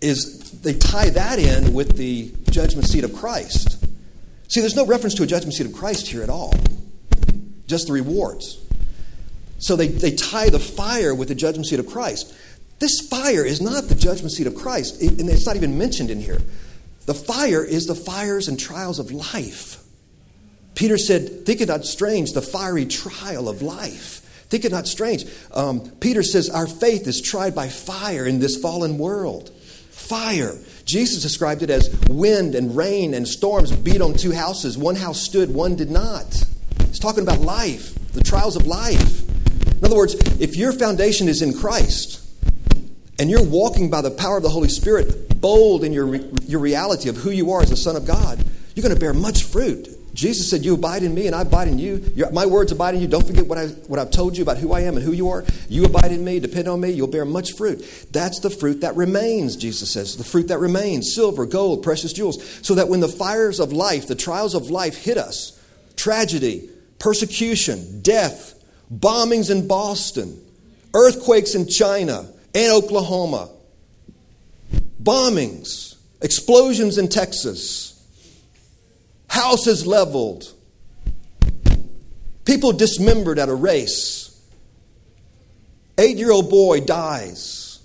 is 0.00 0.60
they 0.60 0.74
tie 0.74 1.10
that 1.10 1.38
in 1.38 1.72
with 1.72 1.96
the 1.96 2.32
judgment 2.50 2.86
seat 2.88 3.04
of 3.04 3.14
Christ. 3.14 3.83
See, 4.54 4.60
there's 4.60 4.76
no 4.76 4.86
reference 4.86 5.14
to 5.14 5.24
a 5.24 5.26
judgment 5.26 5.54
seat 5.54 5.66
of 5.66 5.72
Christ 5.72 6.06
here 6.06 6.22
at 6.22 6.30
all, 6.30 6.54
just 7.66 7.88
the 7.88 7.92
rewards. 7.92 8.64
So 9.58 9.74
they, 9.74 9.88
they 9.88 10.12
tie 10.12 10.48
the 10.48 10.60
fire 10.60 11.12
with 11.12 11.26
the 11.26 11.34
judgment 11.34 11.66
seat 11.66 11.80
of 11.80 11.88
Christ. 11.88 12.32
This 12.78 13.00
fire 13.00 13.44
is 13.44 13.60
not 13.60 13.88
the 13.88 13.96
judgment 13.96 14.30
seat 14.30 14.46
of 14.46 14.54
Christ, 14.54 15.02
and 15.02 15.28
it's 15.28 15.44
not 15.44 15.56
even 15.56 15.76
mentioned 15.76 16.08
in 16.08 16.20
here. 16.20 16.40
The 17.06 17.14
fire 17.14 17.64
is 17.64 17.88
the 17.88 17.96
fires 17.96 18.46
and 18.46 18.56
trials 18.56 19.00
of 19.00 19.10
life. 19.10 19.82
Peter 20.76 20.98
said, 20.98 21.44
Think 21.44 21.60
it 21.60 21.66
not 21.66 21.84
strange, 21.84 22.32
the 22.32 22.40
fiery 22.40 22.86
trial 22.86 23.48
of 23.48 23.60
life. 23.60 24.20
Think 24.50 24.64
it 24.64 24.70
not 24.70 24.86
strange. 24.86 25.24
Um, 25.50 25.90
Peter 25.98 26.22
says, 26.22 26.48
Our 26.48 26.68
faith 26.68 27.08
is 27.08 27.20
tried 27.20 27.56
by 27.56 27.66
fire 27.66 28.24
in 28.24 28.38
this 28.38 28.56
fallen 28.56 28.98
world. 28.98 29.50
Fire. 29.90 30.56
Jesus 30.84 31.22
described 31.22 31.62
it 31.62 31.70
as 31.70 31.94
wind 32.08 32.54
and 32.54 32.76
rain 32.76 33.14
and 33.14 33.26
storms 33.26 33.72
beat 33.72 34.00
on 34.00 34.14
two 34.14 34.32
houses. 34.32 34.76
One 34.76 34.96
house 34.96 35.20
stood, 35.20 35.52
one 35.52 35.76
did 35.76 35.90
not. 35.90 36.44
He's 36.86 36.98
talking 36.98 37.22
about 37.22 37.40
life, 37.40 37.94
the 38.12 38.22
trials 38.22 38.56
of 38.56 38.66
life. 38.66 39.22
In 39.66 39.84
other 39.84 39.96
words, 39.96 40.14
if 40.40 40.56
your 40.56 40.72
foundation 40.72 41.28
is 41.28 41.42
in 41.42 41.54
Christ 41.54 42.20
and 43.18 43.30
you're 43.30 43.44
walking 43.44 43.90
by 43.90 44.02
the 44.02 44.10
power 44.10 44.36
of 44.36 44.42
the 44.42 44.50
Holy 44.50 44.68
Spirit, 44.68 45.40
bold 45.40 45.84
in 45.84 45.92
your, 45.92 46.16
your 46.16 46.60
reality 46.60 47.08
of 47.08 47.16
who 47.16 47.30
you 47.30 47.50
are 47.52 47.62
as 47.62 47.70
a 47.70 47.76
son 47.76 47.96
of 47.96 48.06
God, 48.06 48.44
you're 48.74 48.82
going 48.82 48.94
to 48.94 49.00
bear 49.00 49.14
much 49.14 49.44
fruit. 49.44 49.88
Jesus 50.14 50.48
said, 50.48 50.64
You 50.64 50.74
abide 50.74 51.02
in 51.02 51.12
me 51.12 51.26
and 51.26 51.34
I 51.34 51.42
abide 51.42 51.66
in 51.66 51.78
you. 51.78 51.96
Your, 52.14 52.30
my 52.30 52.46
words 52.46 52.70
abide 52.70 52.94
in 52.94 53.00
you. 53.00 53.08
Don't 53.08 53.26
forget 53.26 53.46
what, 53.46 53.58
I, 53.58 53.66
what 53.66 53.98
I've 53.98 54.12
told 54.12 54.36
you 54.36 54.44
about 54.44 54.58
who 54.58 54.72
I 54.72 54.80
am 54.82 54.96
and 54.96 55.04
who 55.04 55.12
you 55.12 55.28
are. 55.28 55.44
You 55.68 55.84
abide 55.84 56.12
in 56.12 56.24
me, 56.24 56.38
depend 56.38 56.68
on 56.68 56.80
me, 56.80 56.90
you'll 56.90 57.08
bear 57.08 57.24
much 57.24 57.54
fruit. 57.54 57.84
That's 58.12 58.38
the 58.38 58.48
fruit 58.48 58.80
that 58.82 58.94
remains, 58.94 59.56
Jesus 59.56 59.90
says. 59.90 60.16
The 60.16 60.24
fruit 60.24 60.48
that 60.48 60.58
remains 60.58 61.14
silver, 61.14 61.46
gold, 61.46 61.82
precious 61.82 62.12
jewels. 62.12 62.42
So 62.62 62.76
that 62.76 62.88
when 62.88 63.00
the 63.00 63.08
fires 63.08 63.58
of 63.58 63.72
life, 63.72 64.06
the 64.06 64.14
trials 64.14 64.54
of 64.54 64.70
life 64.70 64.96
hit 64.96 65.18
us 65.18 65.60
tragedy, 65.96 66.70
persecution, 67.00 68.00
death, 68.00 68.54
bombings 68.92 69.50
in 69.50 69.66
Boston, 69.66 70.40
earthquakes 70.94 71.56
in 71.56 71.66
China 71.66 72.30
and 72.54 72.72
Oklahoma, 72.72 73.48
bombings, 75.02 75.96
explosions 76.22 76.98
in 76.98 77.08
Texas 77.08 77.93
houses 79.34 79.84
leveled, 79.84 80.52
people 82.44 82.72
dismembered 82.72 83.38
at 83.40 83.48
a 83.48 83.54
race. 83.54 84.30
Eight 85.98 86.18
year 86.18 86.30
old 86.30 86.50
boy 86.50 86.80
dies. 86.80 87.80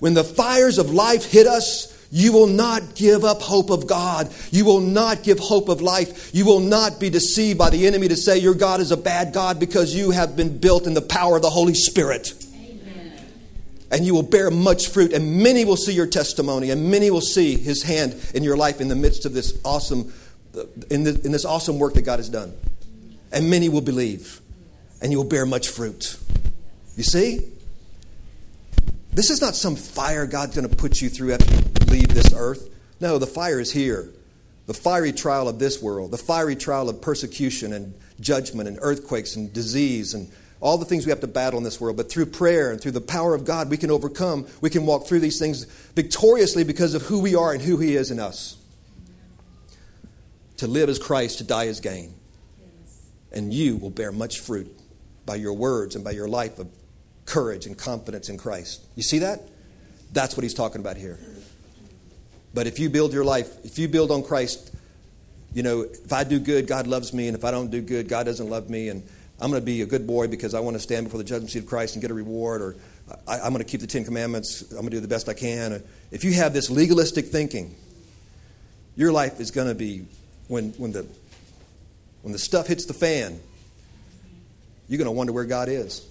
When 0.00 0.14
the 0.14 0.24
fires 0.24 0.78
of 0.78 0.90
life 0.90 1.24
hit 1.30 1.46
us, 1.46 1.94
you 2.10 2.32
will 2.32 2.46
not 2.48 2.96
give 2.96 3.24
up 3.24 3.42
hope 3.42 3.70
of 3.70 3.86
God. 3.86 4.32
You 4.50 4.64
will 4.64 4.80
not 4.80 5.22
give 5.22 5.38
hope 5.38 5.68
of 5.68 5.80
life. 5.80 6.34
You 6.34 6.44
will 6.44 6.60
not 6.60 6.98
be 6.98 7.10
deceived 7.10 7.58
by 7.58 7.70
the 7.70 7.86
enemy 7.86 8.08
to 8.08 8.16
say 8.16 8.38
your 8.38 8.54
God 8.54 8.80
is 8.80 8.90
a 8.90 8.96
bad 8.96 9.32
God 9.32 9.60
because 9.60 9.94
you 9.94 10.10
have 10.10 10.34
been 10.36 10.58
built 10.58 10.86
in 10.86 10.94
the 10.94 11.02
power 11.02 11.36
of 11.36 11.42
the 11.42 11.50
Holy 11.50 11.74
Spirit 11.74 12.32
and 13.90 14.04
you 14.04 14.14
will 14.14 14.22
bear 14.22 14.50
much 14.50 14.88
fruit, 14.88 15.12
and 15.12 15.42
many 15.42 15.64
will 15.64 15.76
see 15.76 15.92
your 15.92 16.06
testimony, 16.06 16.70
and 16.70 16.90
many 16.90 17.10
will 17.10 17.20
see 17.20 17.56
His 17.56 17.82
hand 17.82 18.14
in 18.34 18.42
your 18.42 18.56
life 18.56 18.80
in 18.80 18.88
the 18.88 18.96
midst 18.96 19.24
of 19.24 19.32
this 19.32 19.58
awesome, 19.64 20.12
uh, 20.56 20.64
in, 20.90 21.04
the, 21.04 21.20
in 21.24 21.32
this 21.32 21.44
awesome 21.44 21.78
work 21.78 21.94
that 21.94 22.02
God 22.02 22.18
has 22.18 22.28
done. 22.28 22.52
And 23.32 23.50
many 23.50 23.68
will 23.68 23.80
believe, 23.80 24.40
and 25.00 25.12
you 25.12 25.18
will 25.18 25.28
bear 25.28 25.46
much 25.46 25.68
fruit. 25.68 26.18
You 26.96 27.02
see? 27.02 27.40
This 29.12 29.30
is 29.30 29.40
not 29.40 29.54
some 29.54 29.74
fire 29.74 30.26
God's 30.26 30.54
going 30.54 30.68
to 30.68 30.76
put 30.76 31.00
you 31.00 31.08
through 31.08 31.32
after 31.32 31.52
you 31.54 31.62
leave 31.88 32.08
this 32.08 32.32
earth. 32.34 32.68
No, 33.00 33.18
the 33.18 33.26
fire 33.26 33.58
is 33.58 33.72
here. 33.72 34.10
The 34.66 34.74
fiery 34.74 35.12
trial 35.12 35.48
of 35.48 35.58
this 35.58 35.82
world, 35.82 36.10
the 36.10 36.18
fiery 36.18 36.54
trial 36.54 36.88
of 36.88 37.00
persecution 37.00 37.72
and 37.72 37.94
judgment 38.20 38.68
and 38.68 38.78
earthquakes 38.82 39.34
and 39.34 39.52
disease 39.52 40.12
and 40.12 40.30
all 40.60 40.78
the 40.78 40.84
things 40.84 41.06
we 41.06 41.10
have 41.10 41.20
to 41.20 41.28
battle 41.28 41.58
in 41.58 41.64
this 41.64 41.80
world. 41.80 41.96
But 41.96 42.10
through 42.10 42.26
prayer 42.26 42.72
and 42.72 42.80
through 42.80 42.92
the 42.92 43.00
power 43.00 43.34
of 43.34 43.44
God, 43.44 43.70
we 43.70 43.76
can 43.76 43.90
overcome. 43.90 44.46
We 44.60 44.70
can 44.70 44.86
walk 44.86 45.06
through 45.06 45.20
these 45.20 45.38
things 45.38 45.64
victoriously 45.94 46.64
because 46.64 46.94
of 46.94 47.02
who 47.02 47.20
we 47.20 47.34
are 47.34 47.52
and 47.52 47.62
who 47.62 47.78
He 47.78 47.94
is 47.94 48.10
in 48.10 48.18
us. 48.18 48.56
To 50.58 50.66
live 50.66 50.88
as 50.88 50.98
Christ, 50.98 51.38
to 51.38 51.44
die 51.44 51.68
as 51.68 51.80
gain. 51.80 52.14
And 53.30 53.54
you 53.54 53.76
will 53.76 53.90
bear 53.90 54.10
much 54.10 54.40
fruit 54.40 54.74
by 55.24 55.36
your 55.36 55.52
words 55.52 55.94
and 55.94 56.02
by 56.02 56.10
your 56.10 56.26
life 56.26 56.58
of 56.58 56.68
courage 57.26 57.66
and 57.66 57.76
confidence 57.76 58.28
in 58.28 58.38
Christ. 58.38 58.84
You 58.96 59.02
see 59.02 59.20
that? 59.20 59.42
That's 60.12 60.36
what 60.36 60.42
He's 60.42 60.54
talking 60.54 60.80
about 60.80 60.96
here. 60.96 61.18
But 62.54 62.66
if 62.66 62.78
you 62.78 62.88
build 62.88 63.12
your 63.12 63.24
life, 63.24 63.64
if 63.64 63.78
you 63.78 63.86
build 63.86 64.10
on 64.10 64.24
Christ, 64.24 64.74
you 65.54 65.62
know, 65.62 65.82
if 65.82 66.12
I 66.12 66.24
do 66.24 66.40
good, 66.40 66.66
God 66.66 66.86
loves 66.86 67.12
me, 67.12 67.28
and 67.28 67.36
if 67.36 67.44
I 67.44 67.50
don't 67.50 67.70
do 67.70 67.80
good, 67.80 68.08
God 68.08 68.24
doesn't 68.24 68.48
love 68.48 68.68
me, 68.68 68.88
and 68.88 69.06
I'm 69.40 69.50
going 69.50 69.62
to 69.62 69.66
be 69.66 69.82
a 69.82 69.86
good 69.86 70.06
boy 70.06 70.26
because 70.26 70.54
I 70.54 70.60
want 70.60 70.74
to 70.74 70.80
stand 70.80 71.06
before 71.06 71.18
the 71.18 71.24
judgment 71.24 71.50
seat 71.50 71.60
of 71.60 71.66
Christ 71.66 71.94
and 71.94 72.02
get 72.02 72.10
a 72.10 72.14
reward, 72.14 72.60
or 72.60 72.76
I, 73.26 73.38
am 73.38 73.52
going 73.52 73.58
to 73.58 73.64
keep 73.64 73.80
the 73.80 73.86
Ten 73.86 74.04
Commandments. 74.04 74.62
I'm 74.70 74.78
going 74.78 74.90
to 74.90 74.96
do 74.96 75.00
the 75.00 75.08
best 75.08 75.28
I 75.28 75.34
can. 75.34 75.82
If 76.10 76.24
you 76.24 76.32
have 76.34 76.52
this 76.52 76.70
legalistic 76.70 77.26
thinking, 77.26 77.76
your 78.96 79.12
life 79.12 79.38
is 79.40 79.50
going 79.52 79.68
to 79.68 79.74
be 79.76 80.06
when 80.48 80.70
when 80.72 80.92
the 80.92 81.06
when 82.22 82.32
the 82.32 82.38
stuff 82.38 82.66
hits 82.66 82.86
the 82.86 82.94
fan. 82.94 83.40
You're 84.88 84.98
going 84.98 85.06
to 85.06 85.12
wonder 85.12 85.32
where 85.32 85.44
God 85.44 85.68
is. 85.68 86.04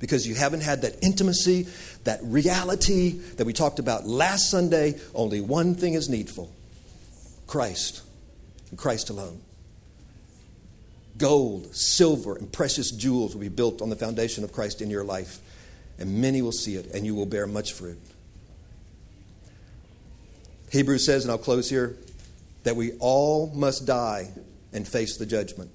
because 0.00 0.26
you 0.26 0.34
haven't 0.34 0.60
had 0.60 0.82
that 0.82 0.96
intimacy, 1.02 1.66
that 2.04 2.20
reality 2.22 3.10
that 3.36 3.44
we 3.44 3.52
talked 3.52 3.78
about 3.78 4.06
last 4.06 4.50
Sunday. 4.50 4.98
Only 5.14 5.40
one 5.40 5.74
thing 5.74 5.94
is 5.94 6.08
needful 6.08 6.52
Christ, 7.46 8.02
and 8.70 8.78
Christ 8.78 9.10
alone. 9.10 9.40
Gold, 11.18 11.74
silver, 11.74 12.36
and 12.36 12.50
precious 12.50 12.90
jewels 12.90 13.34
will 13.34 13.40
be 13.40 13.48
built 13.48 13.82
on 13.82 13.90
the 13.90 13.96
foundation 13.96 14.44
of 14.44 14.52
Christ 14.52 14.80
in 14.80 14.88
your 14.88 15.04
life, 15.04 15.40
and 15.98 16.20
many 16.20 16.40
will 16.42 16.52
see 16.52 16.76
it, 16.76 16.86
and 16.94 17.04
you 17.04 17.14
will 17.14 17.26
bear 17.26 17.46
much 17.46 17.72
fruit. 17.72 17.98
Hebrews 20.70 21.04
says, 21.04 21.24
and 21.24 21.30
I'll 21.30 21.38
close 21.38 21.68
here, 21.68 21.96
that 22.62 22.76
we 22.76 22.92
all 23.00 23.50
must 23.54 23.86
die 23.86 24.30
and 24.72 24.86
face 24.86 25.16
the 25.16 25.26
judgment. 25.26 25.70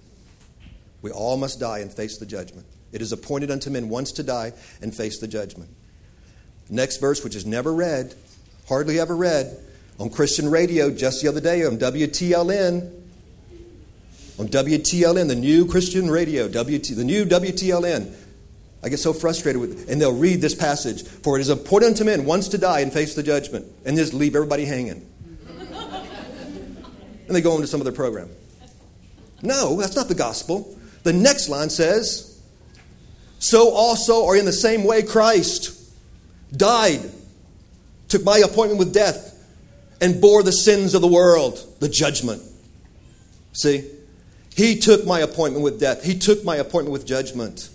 We 1.02 1.12
all 1.12 1.38
must 1.38 1.60
die 1.60 1.80
and 1.80 1.92
face 1.92 2.18
the 2.18 2.26
judgment. 2.26 2.66
It 2.94 3.02
is 3.02 3.12
appointed 3.12 3.52
unto 3.52 3.70
men 3.70 3.90
once 3.90 4.12
to 4.14 4.24
die 4.24 4.54
and 4.82 4.96
face 4.96 5.20
the 5.20 5.28
judgment. 5.28 5.70
Next 6.70 6.98
verse, 6.98 7.24
which 7.24 7.36
is 7.36 7.46
never 7.46 7.74
read, 7.74 8.16
hardly 8.70 9.00
ever 9.00 9.16
read, 9.16 9.60
on 10.00 10.10
Christian 10.10 10.50
radio 10.50 10.90
just 10.90 11.22
the 11.22 11.28
other 11.28 11.42
day 11.42 11.66
on 11.66 11.78
WTLN. 11.78 13.03
On 14.40 14.48
WTLN, 14.48 15.28
the 15.28 15.36
new 15.36 15.66
Christian 15.66 16.10
radio, 16.10 16.48
WT, 16.48 16.96
the 16.96 17.04
new 17.04 17.26
WTLN. 17.26 18.14
I 18.84 18.90
get 18.90 19.00
so 19.00 19.14
frustrated 19.14 19.62
with 19.62 19.84
it. 19.84 19.90
And 19.90 20.02
they'll 20.02 20.16
read 20.16 20.42
this 20.42 20.56
passage 20.56 21.04
For 21.04 21.38
it 21.38 21.42
is 21.42 21.50
appointed 21.50 21.88
unto 21.88 22.04
men 22.04 22.26
once 22.26 22.50
to 22.50 22.58
die 22.58 22.82
and 22.82 22.92
face 22.92 23.16
the 23.16 23.24
judgment, 23.24 23.66
and 23.86 23.96
just 23.96 24.14
leave 24.14 24.36
everybody 24.36 24.66
hanging. 24.66 25.08
and 25.48 27.36
they 27.36 27.42
go 27.42 27.54
on 27.54 27.62
to 27.62 27.68
some 27.68 27.82
other 27.82 27.92
program. 27.92 28.30
No, 29.42 29.76
that's 29.76 29.96
not 29.96 30.08
the 30.08 30.16
gospel. 30.16 30.78
The 31.04 31.14
next 31.14 31.50
line 31.50 31.70
says, 31.70 32.42
So 33.40 33.72
also 33.72 34.26
are 34.26 34.36
in 34.36 34.46
the 34.46 34.54
same 34.54 34.84
way 34.84 35.04
Christ 35.04 35.80
died, 36.56 37.02
took 38.08 38.24
my 38.24 38.38
appointment 38.40 38.80
with 38.80 38.94
death, 38.94 39.30
and 40.02 40.20
bore 40.20 40.44
the 40.44 40.52
sins 40.52 40.96
of 40.96 41.02
the 41.02 41.08
world, 41.08 41.66
the 41.80 41.90
judgment. 41.90 42.42
See? 43.54 43.90
He 44.56 44.78
took 44.78 45.06
my 45.06 45.20
appointment 45.20 45.64
with 45.64 45.80
death, 45.80 46.04
He 46.04 46.18
took 46.18 46.44
my 46.44 46.58
appointment 46.58 46.94
with 46.94 47.06
judgment. 47.06 47.70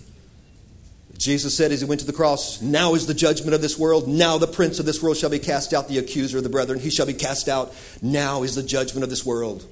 Jesus 1.18 1.57
said 1.57 1.72
as 1.72 1.81
he 1.81 1.87
went 1.87 2.01
to 2.01 2.07
the 2.07 2.12
cross, 2.12 2.62
Now 2.62 2.95
is 2.95 3.09
the 3.09 3.14
judgment 3.14 3.53
of 3.53 3.61
this 3.61 3.76
world. 3.76 4.07
Now 4.07 4.39
the 4.39 4.47
prince 4.47 4.79
of 4.79 4.87
this 4.87 5.03
world 5.03 5.16
shall 5.16 5.31
be 5.31 5.41
cast 5.41 5.74
out, 5.74 5.89
the 5.89 5.99
accuser 5.99 6.39
of 6.39 6.45
the 6.45 6.49
brethren. 6.49 6.79
He 6.79 6.91
shall 6.91 7.07
be 7.07 7.12
cast 7.12 7.49
out. 7.49 7.74
Now 8.01 8.45
is 8.45 8.55
the 8.55 8.62
judgment 8.62 9.03
of 9.03 9.11
this 9.11 9.26
world. 9.26 9.66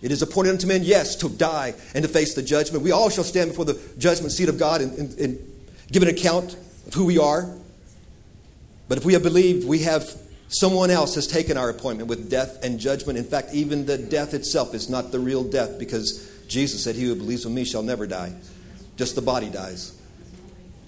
It 0.00 0.10
is 0.10 0.22
appointed 0.22 0.52
unto 0.52 0.66
men, 0.66 0.82
yes, 0.84 1.14
to 1.16 1.28
die 1.28 1.74
and 1.94 2.02
to 2.02 2.08
face 2.08 2.34
the 2.34 2.42
judgment. 2.42 2.82
We 2.82 2.92
all 2.92 3.10
shall 3.10 3.24
stand 3.24 3.50
before 3.50 3.66
the 3.66 3.78
judgment 3.98 4.32
seat 4.32 4.48
of 4.48 4.58
God 4.58 4.80
and, 4.80 4.98
and, 4.98 5.18
and 5.18 5.52
give 5.92 6.02
an 6.02 6.08
account 6.08 6.56
of 6.86 6.94
who 6.94 7.04
we 7.04 7.18
are. 7.18 7.54
But 8.88 8.98
if 8.98 9.04
we 9.04 9.12
have 9.12 9.22
believed, 9.22 9.66
we 9.66 9.80
have 9.80 10.08
someone 10.48 10.90
else 10.90 11.14
has 11.16 11.26
taken 11.26 11.58
our 11.58 11.68
appointment 11.68 12.08
with 12.08 12.30
death 12.30 12.62
and 12.64 12.78
judgment. 12.78 13.18
In 13.18 13.24
fact, 13.24 13.52
even 13.52 13.84
the 13.84 13.98
death 13.98 14.32
itself 14.32 14.74
is 14.74 14.88
not 14.88 15.12
the 15.12 15.18
real 15.18 15.44
death 15.44 15.78
because 15.78 16.30
Jesus 16.48 16.82
said, 16.82 16.94
He 16.94 17.04
who 17.04 17.14
believes 17.14 17.44
in 17.44 17.54
me 17.54 17.64
shall 17.64 17.82
never 17.82 18.06
die. 18.06 18.34
Just 18.96 19.14
the 19.14 19.22
body 19.22 19.50
dies. 19.50 19.96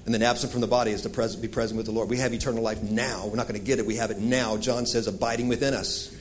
And 0.06 0.14
then 0.14 0.22
absent 0.22 0.52
from 0.52 0.62
the 0.62 0.66
body 0.66 0.92
is 0.92 1.02
to 1.02 1.38
be 1.38 1.48
present 1.48 1.76
with 1.76 1.84
the 1.84 1.92
Lord. 1.92 2.08
We 2.08 2.16
have 2.16 2.32
eternal 2.32 2.62
life 2.62 2.82
now. 2.82 3.26
We're 3.26 3.36
not 3.36 3.46
going 3.46 3.60
to 3.60 3.66
get 3.66 3.78
it. 3.78 3.84
We 3.84 3.96
have 3.96 4.10
it 4.10 4.18
now. 4.18 4.56
John 4.56 4.86
says, 4.86 5.06
abiding 5.06 5.48
within 5.48 5.74
us. 5.74 6.16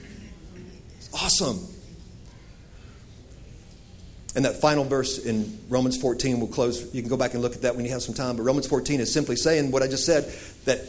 It's 0.97 1.09
awesome. 1.13 1.65
And 4.35 4.43
that 4.43 4.59
final 4.59 4.83
verse 4.83 5.17
in 5.17 5.57
Romans 5.69 5.95
14, 6.01 6.39
we'll 6.39 6.49
close. 6.49 6.93
You 6.93 7.01
can 7.01 7.09
go 7.09 7.15
back 7.15 7.33
and 7.33 7.41
look 7.41 7.55
at 7.55 7.61
that 7.61 7.77
when 7.77 7.85
you 7.85 7.91
have 7.91 8.01
some 8.01 8.13
time. 8.13 8.35
But 8.35 8.43
Romans 8.43 8.67
14 8.67 8.99
is 8.99 9.11
simply 9.11 9.37
saying 9.37 9.71
what 9.71 9.81
I 9.81 9.87
just 9.87 10.05
said 10.05 10.25
that 10.65 10.81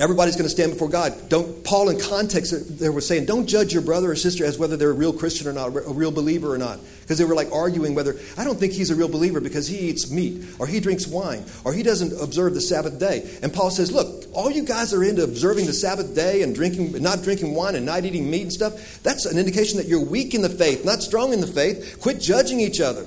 Everybody's 0.00 0.34
going 0.34 0.46
to 0.46 0.50
stand 0.50 0.72
before 0.72 0.88
God. 0.88 1.28
Don't 1.28 1.62
Paul 1.62 1.90
in 1.90 2.00
context 2.00 2.78
they 2.78 2.88
were 2.88 3.02
saying, 3.02 3.26
don't 3.26 3.46
judge 3.46 3.74
your 3.74 3.82
brother 3.82 4.10
or 4.10 4.16
sister 4.16 4.46
as 4.46 4.58
whether 4.58 4.74
they're 4.74 4.90
a 4.90 4.94
real 4.94 5.12
Christian 5.12 5.46
or 5.46 5.52
not, 5.52 5.66
a 5.66 5.92
real 5.92 6.10
believer 6.10 6.54
or 6.54 6.56
not. 6.56 6.80
Because 7.02 7.18
they 7.18 7.24
were 7.24 7.34
like 7.34 7.52
arguing 7.52 7.94
whether 7.94 8.16
I 8.38 8.44
don't 8.44 8.58
think 8.58 8.72
he's 8.72 8.90
a 8.90 8.94
real 8.94 9.10
believer 9.10 9.40
because 9.40 9.68
he 9.68 9.76
eats 9.76 10.10
meat 10.10 10.42
or 10.58 10.66
he 10.66 10.80
drinks 10.80 11.06
wine 11.06 11.44
or 11.64 11.74
he 11.74 11.82
doesn't 11.82 12.18
observe 12.18 12.54
the 12.54 12.62
Sabbath 12.62 12.98
day. 12.98 13.30
And 13.42 13.52
Paul 13.52 13.70
says, 13.70 13.92
look, 13.92 14.24
all 14.32 14.50
you 14.50 14.62
guys 14.62 14.94
are 14.94 15.04
into 15.04 15.22
observing 15.22 15.66
the 15.66 15.74
Sabbath 15.74 16.14
day 16.14 16.40
and 16.42 16.54
drinking 16.54 17.02
not 17.02 17.22
drinking 17.22 17.54
wine 17.54 17.74
and 17.74 17.84
not 17.84 18.06
eating 18.06 18.30
meat 18.30 18.42
and 18.42 18.52
stuff. 18.52 19.02
That's 19.02 19.26
an 19.26 19.36
indication 19.36 19.76
that 19.76 19.86
you're 19.86 20.02
weak 20.02 20.34
in 20.34 20.40
the 20.40 20.48
faith, 20.48 20.82
not 20.82 21.02
strong 21.02 21.34
in 21.34 21.42
the 21.42 21.46
faith. 21.46 21.98
Quit 22.00 22.22
judging 22.22 22.58
each 22.58 22.80
other. 22.80 23.06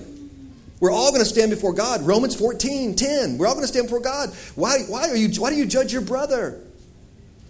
We're 0.79 0.91
all 0.91 1.09
going 1.09 1.23
to 1.23 1.29
stand 1.29 1.49
before 1.49 1.73
God. 1.73 2.03
Romans 2.03 2.35
14, 2.35 2.95
10. 2.95 3.37
We're 3.39 3.47
all 3.47 3.53
going 3.53 3.63
to 3.63 3.67
stand 3.67 3.87
before 3.87 4.01
God. 4.01 4.29
Why, 4.53 4.79
why, 4.87 5.09
are 5.09 5.15
you, 5.15 5.29
why 5.41 5.49
do 5.49 5.55
you 5.55 5.65
judge 5.65 5.91
your 5.91 6.01
brother? 6.03 6.61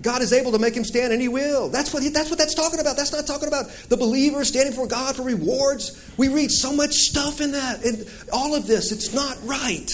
God 0.03 0.21
is 0.21 0.33
able 0.33 0.51
to 0.51 0.59
make 0.59 0.75
him 0.75 0.83
stand 0.83 1.13
and 1.13 1.21
he 1.21 1.29
will. 1.29 1.69
That's 1.69 1.93
what, 1.93 2.03
he, 2.03 2.09
that's 2.09 2.29
what 2.29 2.37
that's 2.37 2.53
talking 2.53 2.79
about. 2.79 2.97
That's 2.97 3.11
not 3.11 3.25
talking 3.25 3.47
about 3.47 3.69
the 3.89 3.97
believer 3.97 4.43
standing 4.45 4.73
for 4.73 4.85
God 4.85 5.15
for 5.15 5.23
rewards. 5.23 6.13
We 6.17 6.27
read 6.27 6.51
so 6.51 6.73
much 6.73 6.91
stuff 6.91 7.41
in 7.41 7.53
that. 7.53 7.83
And 7.83 8.07
all 8.31 8.53
of 8.53 8.67
this, 8.67 8.91
it's 8.91 9.13
not 9.13 9.37
right. 9.43 9.89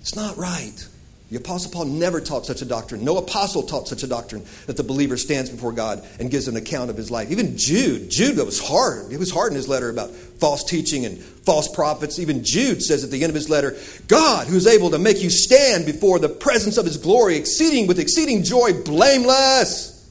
It's 0.00 0.16
not 0.16 0.36
right. 0.36 0.88
The 1.34 1.40
Apostle 1.40 1.72
Paul 1.72 1.86
never 1.86 2.20
taught 2.20 2.46
such 2.46 2.62
a 2.62 2.64
doctrine. 2.64 3.04
No 3.04 3.16
apostle 3.16 3.64
taught 3.64 3.88
such 3.88 4.04
a 4.04 4.06
doctrine 4.06 4.44
that 4.66 4.76
the 4.76 4.84
believer 4.84 5.16
stands 5.16 5.50
before 5.50 5.72
God 5.72 6.06
and 6.20 6.30
gives 6.30 6.46
an 6.46 6.54
account 6.54 6.90
of 6.90 6.96
his 6.96 7.10
life. 7.10 7.32
Even 7.32 7.58
Jude, 7.58 8.08
Jude 8.08 8.36
that 8.36 8.44
was 8.44 8.64
hard. 8.64 9.10
He 9.10 9.16
was 9.16 9.32
hard 9.32 9.50
in 9.50 9.56
his 9.56 9.66
letter 9.66 9.90
about 9.90 10.12
false 10.12 10.62
teaching 10.62 11.04
and 11.04 11.18
false 11.18 11.66
prophets. 11.66 12.20
Even 12.20 12.44
Jude 12.44 12.80
says 12.82 13.02
at 13.02 13.10
the 13.10 13.24
end 13.24 13.30
of 13.30 13.34
his 13.34 13.50
letter, 13.50 13.76
God, 14.06 14.46
who's 14.46 14.68
able 14.68 14.90
to 14.90 14.98
make 15.00 15.24
you 15.24 15.28
stand 15.28 15.86
before 15.86 16.20
the 16.20 16.28
presence 16.28 16.78
of 16.78 16.84
his 16.84 16.98
glory, 16.98 17.34
exceeding 17.34 17.88
with 17.88 17.98
exceeding 17.98 18.44
joy, 18.44 18.72
blameless. 18.84 20.08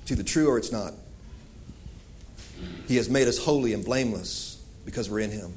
It's 0.00 0.12
either 0.12 0.22
true 0.22 0.48
or 0.48 0.56
it's 0.56 0.72
not. 0.72 0.94
He 2.86 2.96
has 2.96 3.10
made 3.10 3.28
us 3.28 3.36
holy 3.36 3.74
and 3.74 3.84
blameless 3.84 4.64
because 4.86 5.10
we're 5.10 5.20
in 5.20 5.30
him. 5.30 5.52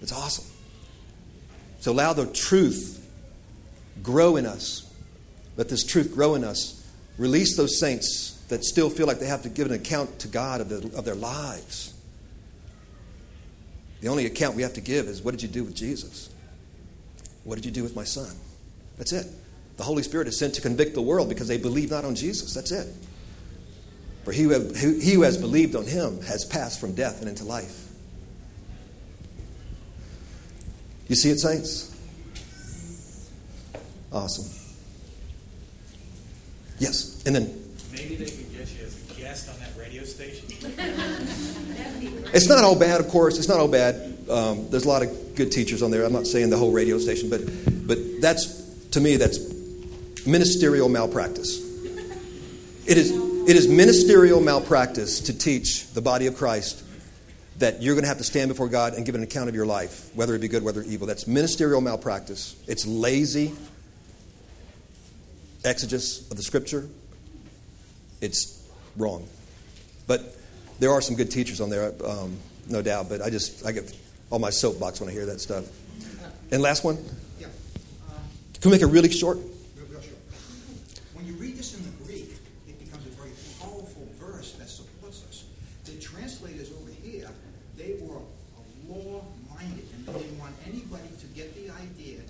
It's 0.00 0.12
awesome. 0.12 0.53
So 1.84 1.92
allow 1.92 2.14
the 2.14 2.24
truth 2.24 3.06
grow 4.02 4.36
in 4.36 4.46
us. 4.46 4.90
Let 5.58 5.68
this 5.68 5.84
truth 5.84 6.14
grow 6.14 6.34
in 6.34 6.42
us. 6.42 6.82
Release 7.18 7.58
those 7.58 7.78
saints 7.78 8.42
that 8.48 8.64
still 8.64 8.88
feel 8.88 9.06
like 9.06 9.18
they 9.18 9.26
have 9.26 9.42
to 9.42 9.50
give 9.50 9.66
an 9.66 9.74
account 9.74 10.20
to 10.20 10.28
God 10.28 10.62
of, 10.62 10.70
the, 10.70 10.96
of 10.96 11.04
their 11.04 11.14
lives. 11.14 11.92
The 14.00 14.08
only 14.08 14.24
account 14.24 14.56
we 14.56 14.62
have 14.62 14.72
to 14.72 14.80
give 14.80 15.08
is 15.08 15.20
what 15.20 15.32
did 15.32 15.42
you 15.42 15.48
do 15.50 15.62
with 15.62 15.74
Jesus? 15.74 16.30
What 17.44 17.56
did 17.56 17.66
you 17.66 17.70
do 17.70 17.82
with 17.82 17.94
my 17.94 18.04
son? 18.04 18.34
That's 18.96 19.12
it. 19.12 19.26
The 19.76 19.82
Holy 19.82 20.02
Spirit 20.02 20.26
is 20.26 20.38
sent 20.38 20.54
to 20.54 20.62
convict 20.62 20.94
the 20.94 21.02
world 21.02 21.28
because 21.28 21.48
they 21.48 21.58
believe 21.58 21.90
not 21.90 22.06
on 22.06 22.14
Jesus. 22.14 22.54
That's 22.54 22.72
it. 22.72 22.88
For 24.24 24.32
he 24.32 24.44
who, 24.44 24.70
he 24.70 25.12
who 25.12 25.20
has 25.20 25.36
believed 25.36 25.76
on 25.76 25.84
him 25.84 26.22
has 26.22 26.46
passed 26.46 26.80
from 26.80 26.94
death 26.94 27.20
and 27.20 27.28
into 27.28 27.44
life. 27.44 27.83
You 31.08 31.16
see 31.16 31.30
it, 31.30 31.38
saints? 31.38 31.94
Awesome. 34.12 34.44
Yes, 36.78 37.22
and 37.26 37.34
then. 37.34 37.62
Maybe 37.92 38.16
they 38.16 38.24
could 38.24 38.52
get 38.52 38.72
you 38.72 38.84
as 38.84 39.10
a 39.10 39.14
guest 39.14 39.50
on 39.50 39.58
that 39.60 39.70
radio 39.78 40.04
station. 40.04 40.46
it's 42.34 42.48
not 42.48 42.64
all 42.64 42.78
bad, 42.78 43.00
of 43.00 43.08
course. 43.08 43.38
It's 43.38 43.48
not 43.48 43.58
all 43.58 43.68
bad. 43.68 44.16
Um, 44.28 44.70
there's 44.70 44.84
a 44.84 44.88
lot 44.88 45.02
of 45.02 45.34
good 45.34 45.52
teachers 45.52 45.82
on 45.82 45.90
there. 45.90 46.04
I'm 46.04 46.12
not 46.12 46.26
saying 46.26 46.50
the 46.50 46.56
whole 46.56 46.72
radio 46.72 46.98
station, 46.98 47.28
but 47.28 47.42
but 47.86 47.98
that's 48.20 48.62
to 48.90 49.00
me 49.00 49.16
that's 49.16 49.38
ministerial 50.26 50.88
malpractice. 50.88 51.58
It 52.86 52.96
is 52.96 53.10
it 53.46 53.56
is 53.56 53.68
ministerial 53.68 54.40
malpractice 54.40 55.20
to 55.20 55.36
teach 55.36 55.92
the 55.92 56.00
body 56.00 56.26
of 56.26 56.36
Christ 56.36 56.82
that 57.58 57.82
you're 57.82 57.94
going 57.94 58.04
to 58.04 58.08
have 58.08 58.18
to 58.18 58.24
stand 58.24 58.48
before 58.48 58.68
God 58.68 58.94
and 58.94 59.06
give 59.06 59.14
an 59.14 59.22
account 59.22 59.48
of 59.48 59.54
your 59.54 59.66
life, 59.66 60.10
whether 60.14 60.34
it 60.34 60.40
be 60.40 60.48
good, 60.48 60.64
whether 60.64 60.82
evil. 60.82 61.06
That's 61.06 61.26
ministerial 61.26 61.80
malpractice. 61.80 62.56
It's 62.66 62.86
lazy 62.86 63.52
exegesis 65.64 66.30
of 66.30 66.36
the 66.36 66.42
scripture. 66.42 66.88
It's 68.20 68.68
wrong. 68.96 69.26
But 70.06 70.36
there 70.78 70.90
are 70.90 71.00
some 71.00 71.16
good 71.16 71.30
teachers 71.30 71.60
on 71.60 71.70
there, 71.70 71.92
um, 72.04 72.36
no 72.68 72.82
doubt. 72.82 73.08
But 73.08 73.22
I 73.22 73.30
just 73.30 73.64
I 73.64 73.72
get 73.72 73.94
all 74.30 74.38
my 74.38 74.50
soapbox 74.50 75.00
when 75.00 75.08
I 75.08 75.12
hear 75.12 75.26
that 75.26 75.40
stuff. 75.40 75.64
And 76.50 76.60
last 76.62 76.84
one. 76.84 76.98
Can 78.64 78.70
we 78.70 78.78
make 78.78 78.82
it 78.82 78.86
really 78.86 79.10
short? 79.10 79.36
real, 79.36 79.86
real 79.90 80.00
short. 80.00 80.16
When 81.12 81.26
you 81.26 81.34
read 81.34 81.58
this 81.58 81.76
in 81.76 81.84
the 81.84 81.90
Greek, 82.02 82.32
it 82.66 82.82
becomes 82.82 83.04
a 83.04 83.10
very 83.10 83.32
powerful 83.60 84.08
verse 84.18 84.52
that 84.52 84.70
supports 84.70 85.22
us. 85.28 85.44
The 85.84 86.00
translators 86.00 86.72
over 86.72 86.90
here, 87.02 87.28
they 87.76 87.96
were 88.00 88.22
law-minded, 88.88 89.84
and 89.92 90.06
they 90.06 90.12
didn't 90.14 90.38
want 90.38 90.54
anybody 90.66 91.10
to 91.20 91.26
get 91.36 91.54
the 91.54 91.74
idea 91.74 92.20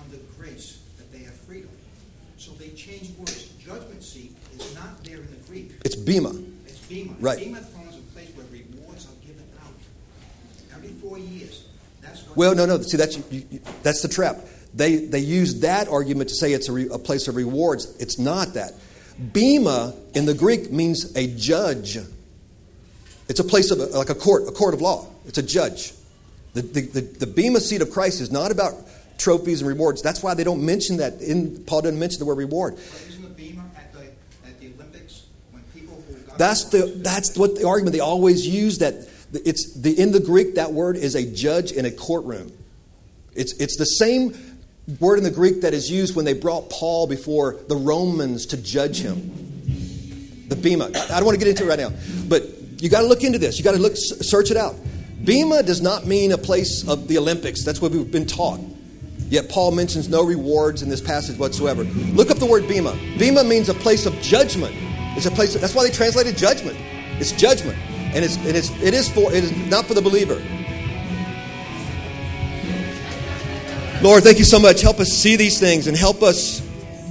under 0.00 0.16
grace 0.38 0.80
that 0.96 1.12
they 1.12 1.24
have 1.24 1.34
freedom. 1.34 1.68
So 2.38 2.52
they 2.52 2.70
changed 2.70 3.18
words. 3.18 3.44
Judgment 3.60 4.02
seat 4.02 4.34
is 4.58 4.74
not 4.96 5.04
there 5.04 5.18
in 5.18 5.30
the 5.30 5.48
Greek. 5.48 5.72
It's 5.84 5.96
Bema. 5.96 6.32
It's 6.66 6.78
Bema. 6.86 7.14
Right. 7.20 7.38
Bema 7.38 7.58
is 7.58 7.64
a 7.64 8.00
place 8.12 8.28
where 8.34 8.46
rewards 8.50 9.06
are 9.06 9.26
given 9.26 9.44
out 9.62 9.72
every 10.74 10.88
four 10.88 11.18
years. 11.18 11.66
That's 12.00 12.26
Well, 12.36 12.54
no, 12.54 12.66
no. 12.66 12.80
See, 12.82 12.96
that's 12.96 13.16
you, 13.16 13.44
you, 13.50 13.60
that's 13.82 14.02
the 14.02 14.08
trap. 14.08 14.38
They 14.74 14.96
they 14.96 15.20
use 15.20 15.60
that 15.60 15.88
argument 15.88 16.28
to 16.30 16.34
say 16.34 16.52
it's 16.52 16.68
a, 16.68 16.72
re, 16.72 16.88
a 16.92 16.98
place 16.98 17.28
of 17.28 17.36
rewards. 17.36 17.96
It's 17.98 18.18
not 18.18 18.54
that. 18.54 18.72
Bema 19.18 19.94
in 20.14 20.26
the 20.26 20.34
Greek 20.34 20.70
means 20.70 21.16
a 21.16 21.26
judge. 21.26 21.98
It's 23.28 23.40
a 23.40 23.44
place 23.44 23.70
of 23.70 23.78
like 23.78 24.10
a 24.10 24.14
court, 24.14 24.46
a 24.46 24.52
court 24.52 24.74
of 24.74 24.80
law. 24.80 25.08
It's 25.26 25.38
a 25.38 25.42
judge. 25.42 25.92
The, 26.52 26.62
the, 26.62 26.80
the, 26.80 27.00
the 27.00 27.26
Bema 27.26 27.60
seat 27.60 27.82
of 27.82 27.90
Christ 27.90 28.20
is 28.20 28.30
not 28.30 28.50
about 28.50 28.74
trophies 29.18 29.60
and 29.60 29.68
rewards. 29.68 30.02
That's 30.02 30.22
why 30.22 30.34
they 30.34 30.44
don't 30.44 30.64
mention 30.64 30.98
that. 30.98 31.20
In 31.20 31.64
Paul 31.64 31.82
doesn't 31.82 31.98
mention 31.98 32.18
the 32.18 32.26
word 32.26 32.38
reward. 32.38 32.76
But 32.76 33.08
isn't 33.08 33.22
the 33.22 33.28
Bema 33.28 33.64
at 33.76 33.92
the, 33.92 34.04
at 34.46 34.60
the 34.60 34.72
Olympics 34.74 35.26
when 35.50 35.62
people 35.74 36.02
who 36.06 36.14
got 36.20 36.25
That's 36.38 36.64
the 36.64 36.86
that's 36.96 37.36
what 37.36 37.56
the 37.56 37.66
argument 37.66 37.94
they 37.94 38.00
always 38.00 38.46
use 38.46 38.78
that 38.78 39.08
it's 39.32 39.74
the 39.74 40.00
in 40.00 40.12
the 40.12 40.20
Greek 40.20 40.54
that 40.54 40.72
word 40.72 40.96
is 40.96 41.14
a 41.14 41.24
judge 41.24 41.72
in 41.72 41.84
a 41.84 41.90
courtroom. 41.90 42.52
It's 43.34 43.52
it's 43.54 43.76
the 43.76 43.84
same 43.84 44.36
word 45.00 45.18
in 45.18 45.24
the 45.24 45.30
Greek 45.30 45.62
that 45.62 45.74
is 45.74 45.90
used 45.90 46.14
when 46.14 46.24
they 46.24 46.32
brought 46.32 46.70
Paul 46.70 47.06
before 47.06 47.56
the 47.68 47.76
Romans 47.76 48.46
to 48.46 48.56
judge 48.56 49.00
him. 49.00 50.44
The 50.48 50.56
bema. 50.56 50.86
I 50.86 50.90
don't 50.90 51.24
want 51.24 51.38
to 51.38 51.44
get 51.44 51.48
into 51.48 51.64
it 51.64 51.68
right 51.68 51.78
now, 51.78 51.92
but 52.28 52.44
you 52.78 52.88
got 52.88 53.00
to 53.00 53.06
look 53.06 53.24
into 53.24 53.38
this. 53.38 53.58
You 53.58 53.64
got 53.64 53.72
to 53.72 53.80
look 53.80 53.94
search 53.96 54.50
it 54.50 54.56
out. 54.56 54.76
Bema 55.24 55.62
does 55.62 55.80
not 55.80 56.06
mean 56.06 56.32
a 56.32 56.38
place 56.38 56.86
of 56.86 57.08
the 57.08 57.18
Olympics. 57.18 57.64
That's 57.64 57.80
what 57.80 57.90
we've 57.90 58.10
been 58.10 58.26
taught. 58.26 58.60
Yet 59.28 59.48
Paul 59.48 59.72
mentions 59.72 60.08
no 60.08 60.22
rewards 60.22 60.82
in 60.82 60.88
this 60.88 61.00
passage 61.00 61.36
whatsoever. 61.36 61.82
Look 61.82 62.30
up 62.30 62.38
the 62.38 62.46
word 62.46 62.68
bema. 62.68 62.96
Bema 63.18 63.42
means 63.42 63.68
a 63.68 63.74
place 63.74 64.06
of 64.06 64.14
judgment. 64.20 64.74
It's 65.16 65.26
a 65.26 65.30
place. 65.30 65.54
That's 65.54 65.74
why 65.74 65.84
they 65.84 65.90
translated 65.90 66.36
judgment. 66.36 66.76
It's 67.18 67.32
judgment, 67.32 67.78
and 68.14 68.24
it's 68.24 68.36
and 68.36 68.56
it's 68.56 68.70
it 68.82 68.92
is 68.94 69.08
for 69.08 69.32
it 69.32 69.42
is 69.42 69.56
not 69.68 69.86
for 69.86 69.94
the 69.94 70.02
believer. 70.02 70.42
Lord, 74.02 74.22
thank 74.22 74.38
you 74.38 74.44
so 74.44 74.58
much. 74.58 74.82
Help 74.82 75.00
us 75.00 75.08
see 75.08 75.36
these 75.36 75.58
things 75.58 75.86
and 75.86 75.96
help 75.96 76.22
us 76.22 76.60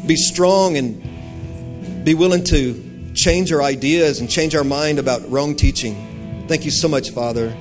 be 0.05 0.15
strong 0.15 0.77
and 0.77 2.05
be 2.05 2.13
willing 2.13 2.43
to 2.45 3.11
change 3.15 3.51
our 3.51 3.63
ideas 3.63 4.19
and 4.19 4.29
change 4.29 4.53
our 4.55 4.63
mind 4.63 4.99
about 4.99 5.27
wrong 5.31 5.55
teaching. 5.55 6.45
Thank 6.47 6.63
you 6.63 6.71
so 6.71 6.87
much, 6.87 7.09
Father. 7.09 7.55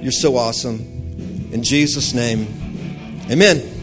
You're 0.00 0.12
so 0.12 0.36
awesome. 0.36 0.78
In 1.52 1.64
Jesus' 1.64 2.14
name, 2.14 2.46
amen. 3.28 3.77